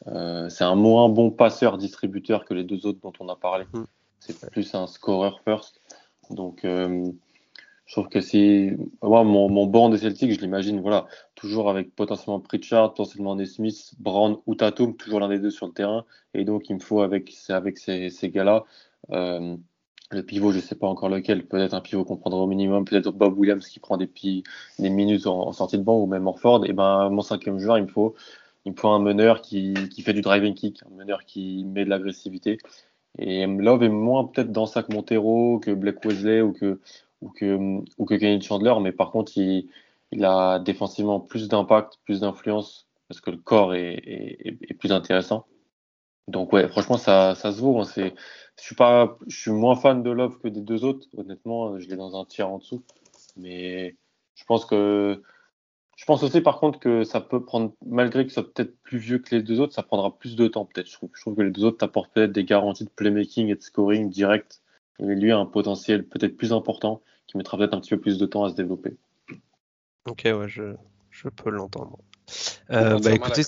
Euh, 0.07 0.49
c'est 0.49 0.63
un 0.63 0.75
moins 0.75 1.09
bon 1.09 1.32
passeur 1.32 1.78
distributeur 1.78 2.45
que 2.45 2.53
les 2.53 2.63
deux 2.63 2.86
autres 2.86 2.99
dont 3.01 3.13
on 3.19 3.30
a 3.30 3.36
parlé. 3.36 3.65
Mm. 3.73 3.84
C'est 4.19 4.51
plus 4.51 4.73
un 4.75 4.88
scorer 4.88 5.32
first. 5.45 5.82
Donc, 6.30 6.65
euh, 6.65 7.11
je 7.88 7.93
trouve 7.93 8.09
que 8.09 8.75
moi, 9.01 9.23
mon, 9.23 9.65
banc 9.65 9.89
des 9.89 9.99
Celtics, 9.99 10.33
je 10.33 10.41
l'imagine, 10.41 10.81
voilà, 10.81 11.07
toujours 11.35 11.69
avec 11.69 11.95
potentiellement 11.95 12.41
Pritchard, 12.41 12.89
potentiellement 12.93 13.35
Nesmith, 13.35 13.93
Brown 13.97 14.38
ou 14.45 14.55
Tatum, 14.55 14.97
toujours 14.97 15.21
l'un 15.21 15.29
des 15.29 15.39
deux 15.39 15.51
sur 15.51 15.67
le 15.67 15.73
terrain. 15.73 16.05
Et 16.33 16.43
donc, 16.43 16.69
il 16.69 16.75
me 16.75 16.79
faut 16.79 17.01
avec, 17.01 17.31
ces, 17.31 18.29
gars-là. 18.29 18.65
Euh, 19.11 19.55
le 20.11 20.23
pivot, 20.23 20.51
je 20.51 20.59
sais 20.59 20.75
pas 20.75 20.88
encore 20.88 21.07
lequel, 21.07 21.45
peut-être 21.47 21.73
un 21.73 21.81
pivot 21.81 22.03
qu'on 22.03 22.17
prendra 22.17 22.41
au 22.41 22.47
minimum, 22.47 22.83
peut-être 22.83 23.11
Bob 23.11 23.38
Williams 23.38 23.65
qui 23.65 23.79
prend 23.79 23.95
des, 23.95 24.09
minutes 24.79 25.25
en, 25.25 25.53
sortie 25.53 25.77
de 25.77 25.83
banc 25.83 25.97
ou 25.97 26.07
même 26.07 26.27
Orford. 26.27 26.65
Et 26.65 26.73
ben, 26.73 27.09
mon 27.09 27.21
cinquième 27.21 27.57
joueur, 27.57 27.77
il 27.77 27.85
me 27.85 27.88
faut, 27.88 28.15
un 28.83 28.99
meneur 28.99 29.41
qui, 29.41 29.73
fait 30.03 30.13
du 30.13 30.21
driving 30.21 30.55
kick, 30.55 30.81
un 30.85 30.95
meneur 30.97 31.23
qui 31.23 31.63
met 31.63 31.85
de 31.85 31.89
l'agressivité. 31.89 32.57
Et 33.17 33.47
Love 33.47 33.83
est 33.83 33.89
moins 33.89 34.25
peut-être 34.25 34.51
dans 34.51 34.65
sac 34.65 34.89
Montero 34.89 35.59
que 35.59 35.71
Blake 35.71 36.03
Wesley 36.05 36.41
ou 36.41 36.51
que, 36.51 36.79
ou 37.22 37.30
que, 37.30 37.82
ou 37.97 38.05
que 38.05 38.15
Kenny 38.15 38.41
Chandler, 38.41 38.74
mais 38.82 38.91
par 38.91 39.11
contre, 39.11 39.38
il, 39.38 39.70
a 40.24 40.59
défensivement 40.59 41.20
plus 41.20 41.47
d'impact, 41.47 41.99
plus 42.05 42.22
d'influence 42.22 42.88
parce 43.07 43.22
que 43.22 43.32
le 43.32 43.38
corps 43.38 43.74
est, 43.74 44.57
plus 44.80 44.91
intéressant. 44.91 45.45
Donc 46.28 46.51
ouais, 46.51 46.68
franchement, 46.68 46.97
ça, 46.97 47.36
se 47.36 47.47
vaut. 47.61 47.80
Hein. 47.80 48.13
Je 48.57 49.36
suis 49.36 49.51
moins 49.51 49.76
fan 49.76 50.03
de 50.03 50.09
Love 50.11 50.39
que 50.39 50.49
des 50.49 50.61
deux 50.61 50.84
autres. 50.84 51.07
Honnêtement, 51.15 51.80
je 51.80 51.88
l'ai 51.88 51.95
dans 51.95 52.20
un 52.20 52.26
tiers 52.26 52.49
en 52.49 52.57
dessous. 52.57 52.84
Mais 53.38 53.95
je 54.36 54.43
pense 54.45 54.65
que, 54.65 55.22
je 55.95 56.05
pense 56.05 56.24
aussi 56.24 56.41
par 56.41 56.59
contre 56.59 56.80
que 56.80 57.03
ça 57.03 57.22
peut 57.22 57.43
prendre, 57.43 57.74
malgré 57.86 58.24
que 58.24 58.30
ce 58.30 58.41
soit 58.41 58.53
peut-être 58.53 58.78
plus 58.82 58.97
vieux 58.97 59.20
que 59.20 59.36
les 59.36 59.41
deux 59.41 59.59
autres, 59.59 59.74
ça 59.74 59.84
prendra 59.84 60.18
plus 60.18 60.36
de 60.36 60.47
temps 60.47 60.65
peut-être. 60.65 60.88
Je 60.88 60.93
trouve, 60.93 61.09
je 61.13 61.22
trouve 61.22 61.36
que 61.36 61.41
les 61.41 61.51
deux 61.51 61.63
autres 61.63 61.78
t'apportent 61.78 62.11
peut-être 62.13 62.32
des 62.32 62.43
garanties 62.43 62.86
de 62.86 62.89
playmaking 62.89 63.49
et 63.49 63.55
de 63.55 63.61
scoring 63.61 64.09
direct. 64.09 64.61
Mais 64.99 65.15
lui 65.15 65.31
a 65.31 65.37
un 65.37 65.45
potentiel 65.45 66.05
peut-être 66.05 66.35
plus 66.35 66.53
important 66.53 67.01
qui 67.27 67.37
mettra 67.37 67.57
peut-être 67.57 67.73
un 67.73 67.79
petit 67.79 67.91
peu 67.91 67.99
plus 67.99 68.17
de 68.17 68.25
temps 68.25 68.43
à 68.45 68.49
se 68.49 68.55
développer. 68.55 68.95
Ok, 70.07 70.21
ouais, 70.25 70.47
je, 70.47 70.75
je 71.11 71.29
peux 71.29 71.49
l'entendre. 71.49 71.99
Euh, 72.71 72.99
bah 72.99 73.11
écoutez, 73.11 73.43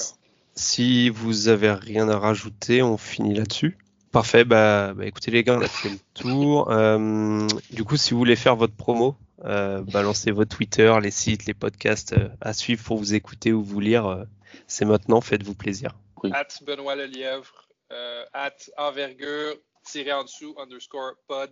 si 0.56 1.10
vous 1.10 1.48
avez 1.48 1.72
rien 1.72 2.10
à 2.10 2.18
rajouter, 2.18 2.82
on 2.82 2.98
finit 2.98 3.34
là-dessus. 3.34 3.78
Parfait, 4.12 4.44
bah, 4.44 4.94
bah, 4.94 5.06
écoutez 5.06 5.32
les 5.32 5.44
gars, 5.44 5.58
on 5.58 5.62
a 5.62 5.68
fait 5.68 5.90
le 5.90 6.00
tour. 6.14 6.70
Euh, 6.80 7.48
du 7.72 7.84
coup, 7.84 7.98
si 7.98 8.14
vous 8.14 8.20
voulez 8.20 8.36
faire 8.36 8.56
votre 8.56 8.76
promo, 8.76 9.16
euh, 9.46 9.82
balancez 9.82 10.32
votre 10.32 10.56
Twitter, 10.56 10.94
les 11.02 11.12
sites, 11.12 11.46
les 11.46 11.54
podcasts 11.54 12.14
euh, 12.14 12.30
à 12.42 12.54
suivre 12.54 12.84
pour 12.84 12.98
vous 12.98 13.14
écouter 13.14 13.54
ou 13.54 13.64
vous 13.64 13.80
lire. 13.80 14.06
Euh, 14.06 14.24
c'est 14.68 14.86
maintenant, 14.86 15.22
faites-vous 15.22 15.56
plaisir. 15.56 15.96
Oui. 16.24 16.32
At 16.34 16.48
Benoît 16.66 16.96
Lelièvre, 16.96 17.68
euh, 17.92 18.26
at 18.34 18.56
envergure, 18.78 19.56
tiré 19.92 20.14
en 20.14 20.24
dessous, 20.24 20.56
underscore 20.58 21.14
pod. 21.28 21.52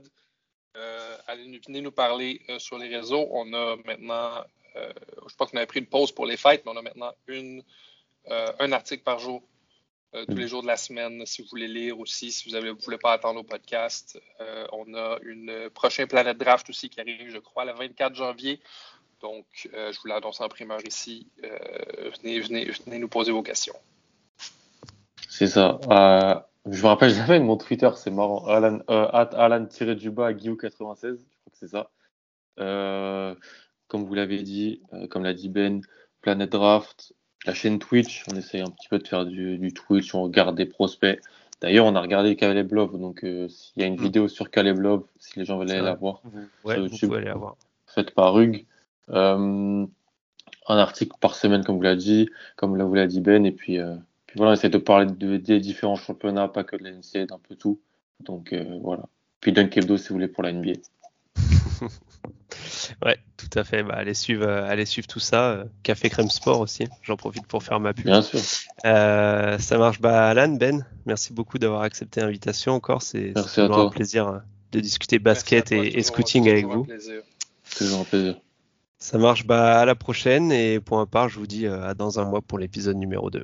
allez, 1.28 1.60
venez 1.66 1.82
nous 1.82 1.92
parler 1.92 2.42
sur 2.60 2.78
les 2.78 2.88
réseaux. 2.88 3.28
On 3.32 3.52
a 3.54 3.76
maintenant 3.86 4.44
euh, 4.78 4.92
je 5.30 5.36
pense 5.36 5.52
qu'on 5.52 5.58
avait 5.58 5.66
pris 5.66 5.80
une 5.80 5.88
pause 5.88 6.12
pour 6.12 6.26
les 6.26 6.38
fêtes, 6.38 6.64
mais 6.66 6.72
on 6.74 6.78
a 6.78 6.82
maintenant 6.82 7.14
une, 7.28 7.64
euh, 8.30 8.52
un 8.60 8.72
article 8.72 9.04
par 9.04 9.20
jour 9.20 9.44
euh, 10.16 10.26
tous 10.26 10.36
les 10.36 10.48
jours 10.48 10.62
de 10.62 10.68
la 10.68 10.78
semaine, 10.78 11.26
si 11.26 11.42
vous 11.42 11.50
voulez 11.50 11.68
lire 11.68 12.00
aussi, 12.00 12.32
si 12.32 12.50
vous 12.50 12.56
ne 12.56 12.72
voulez 12.72 12.98
pas 12.98 13.14
attendre 13.14 13.40
au 13.40 13.44
podcast. 13.44 14.20
on 14.72 14.94
a 14.94 15.18
une 15.24 15.70
prochaine 15.72 16.08
Planète 16.08 16.38
Draft 16.38 16.70
aussi 16.70 16.90
qui 16.90 17.02
arrive, 17.02 17.30
je 17.30 17.40
crois, 17.40 17.66
le 17.66 17.74
24 17.74 18.16
janvier. 18.16 18.62
Donc, 19.20 19.46
je 19.74 20.00
vous 20.00 20.08
l'annonce 20.08 20.40
en 20.40 20.48
primeur 20.48 20.80
ici. 20.88 21.28
venez, 21.42 22.40
venez, 22.40 22.66
venez 22.86 23.00
nous 23.00 23.10
poser 23.10 23.32
vos 23.32 23.44
questions. 23.44 23.76
C'est 25.28 25.48
ça. 25.48 26.47
Je 26.70 26.82
me 26.82 26.88
rappelle 26.88 27.12
jamais 27.12 27.40
de 27.40 27.46
mon 27.46 27.58
Twitter, 27.58 27.90
c'est 27.96 28.12
marrant. 28.12 28.46
Alan, 28.48 28.80
Alan-du-bas, 28.88 30.34
Guillaume96, 30.34 31.02
je 31.02 31.16
crois 31.16 31.52
que 31.52 31.58
c'est 31.58 31.68
ça 31.68 31.90
comme 33.88 34.06
vous 34.06 34.14
l'avez 34.14 34.42
dit, 34.44 34.82
euh, 34.94 35.08
comme 35.08 35.24
l'a 35.24 35.34
dit 35.34 35.50
Ben, 35.50 35.82
Planet 36.22 36.52
Draft, 36.52 37.14
la 37.46 37.54
chaîne 37.54 37.80
Twitch, 37.80 38.26
on 38.32 38.36
essaye 38.36 38.62
un 38.62 38.70
petit 38.70 38.90
peu 38.90 39.00
de 39.00 39.08
faire 39.08 39.26
du, 39.26 39.58
du 39.58 39.74
Twitch, 39.74 40.14
on 40.14 40.24
regarde 40.24 40.56
des 40.56 40.66
prospects. 40.66 41.20
D'ailleurs, 41.62 41.86
on 41.86 41.96
a 41.96 42.02
regardé 42.02 42.36
Caleb 42.36 42.72
Love, 42.72 43.00
donc 43.00 43.24
euh, 43.24 43.48
s'il 43.48 43.82
y 43.82 43.86
a 43.86 43.88
une 43.88 44.00
mm. 44.00 44.04
vidéo 44.04 44.28
sur 44.28 44.52
Caleb 44.52 44.80
Love, 44.80 45.06
si 45.20 45.40
les 45.40 45.46
gens 45.46 45.58
veulent 45.58 45.72
aller 45.72 45.82
la 45.82 45.96
voir, 45.96 46.22
ouais, 46.64 46.80
vous 46.80 46.90
pouvez 46.90 47.18
aller 47.18 47.28
la 47.28 47.36
voir. 47.36 47.56
Faites 47.88 48.12
par 48.12 48.34
Rug. 48.34 48.66
Euh, 49.10 49.86
un 50.70 50.78
article 50.78 51.16
par 51.22 51.36
semaine, 51.36 51.64
comme 51.64 51.78
vous 51.78 51.82
l'a 51.82 51.96
dit, 51.96 52.30
comme 52.58 52.78
vous 52.78 52.94
l'a 52.94 53.08
dit 53.08 53.22
Ben, 53.22 53.46
et 53.46 53.52
euh, 53.52 53.56
puis 53.56 53.80
voilà, 54.38 54.52
on 54.52 54.54
essaie 54.54 54.70
de 54.70 54.78
parler 54.78 55.06
de, 55.06 55.38
des 55.38 55.60
différents 55.60 55.96
championnats, 55.96 56.48
pas 56.48 56.64
que 56.64 56.76
de 56.76 56.84
la 56.84 56.92
NCAA, 56.92 57.26
d'un 57.26 57.40
peu 57.40 57.56
tout. 57.56 57.82
Donc 58.20 58.54
euh, 58.54 58.80
voilà. 58.82 59.04
Puis 59.42 59.52
Dunk 59.52 59.76
Hebdo, 59.78 59.98
si 59.98 60.10
vous 60.10 60.16
voulez, 60.16 60.28
pour 60.28 60.44
la 60.44 60.54
NBA. 60.54 60.74
Ouais, 63.06 63.18
tout 63.38 63.60
à 63.60 63.64
fait. 63.64 63.84
Bah, 63.84 63.96
allez, 63.98 64.14
suivre, 64.14 64.46
euh, 64.46 64.68
allez 64.68 64.86
suivre 64.86 65.08
tout 65.08 65.20
ça. 65.20 65.52
Euh, 65.52 65.66
Café 65.84 66.10
Crème 66.10 66.30
Sport 66.30 66.60
aussi. 66.60 66.88
J'en 67.04 67.18
profite 67.18 67.46
pour 67.48 67.64
faire 67.64 67.80
ma 67.80 67.94
pub. 67.94 68.06
Bien 68.06 68.22
sûr. 68.22 68.40
Euh, 68.86 69.58
ça 69.60 69.78
marche. 69.78 70.00
Bah, 70.02 70.30
Alan, 70.30 70.50
Ben, 70.50 70.86
merci 71.06 71.34
beaucoup 71.34 71.58
d'avoir 71.58 71.82
accepté 71.82 72.22
l'invitation 72.22 72.74
encore. 72.74 73.02
C'est 73.02 73.34
toujours 73.34 73.80
un 73.80 73.90
plaisir 73.90 74.42
de 74.72 74.80
discuter 74.80 75.20
basket 75.20 75.72
et, 75.72 75.98
et, 75.98 76.04
scouting 76.04 76.50
avec 76.50 76.66
vous. 76.66 76.88
Toujours 77.78 78.02
un 78.02 78.04
plaisir. 78.04 78.36
Ça 79.00 79.18
marche. 79.18 79.46
Bah, 79.46 79.80
à 79.80 79.86
la 79.86 79.96
prochaine. 79.96 80.52
Et 80.52 80.80
pour 80.80 80.98
ma 80.98 81.06
part, 81.06 81.30
je 81.30 81.40
vous 81.40 81.48
dis 81.48 81.68
à 81.68 81.94
dans 81.94 82.20
un 82.20 82.26
mois 82.26 82.42
pour 82.42 82.60
l'épisode 82.60 82.98
numéro 82.98 83.30
2. 83.30 83.44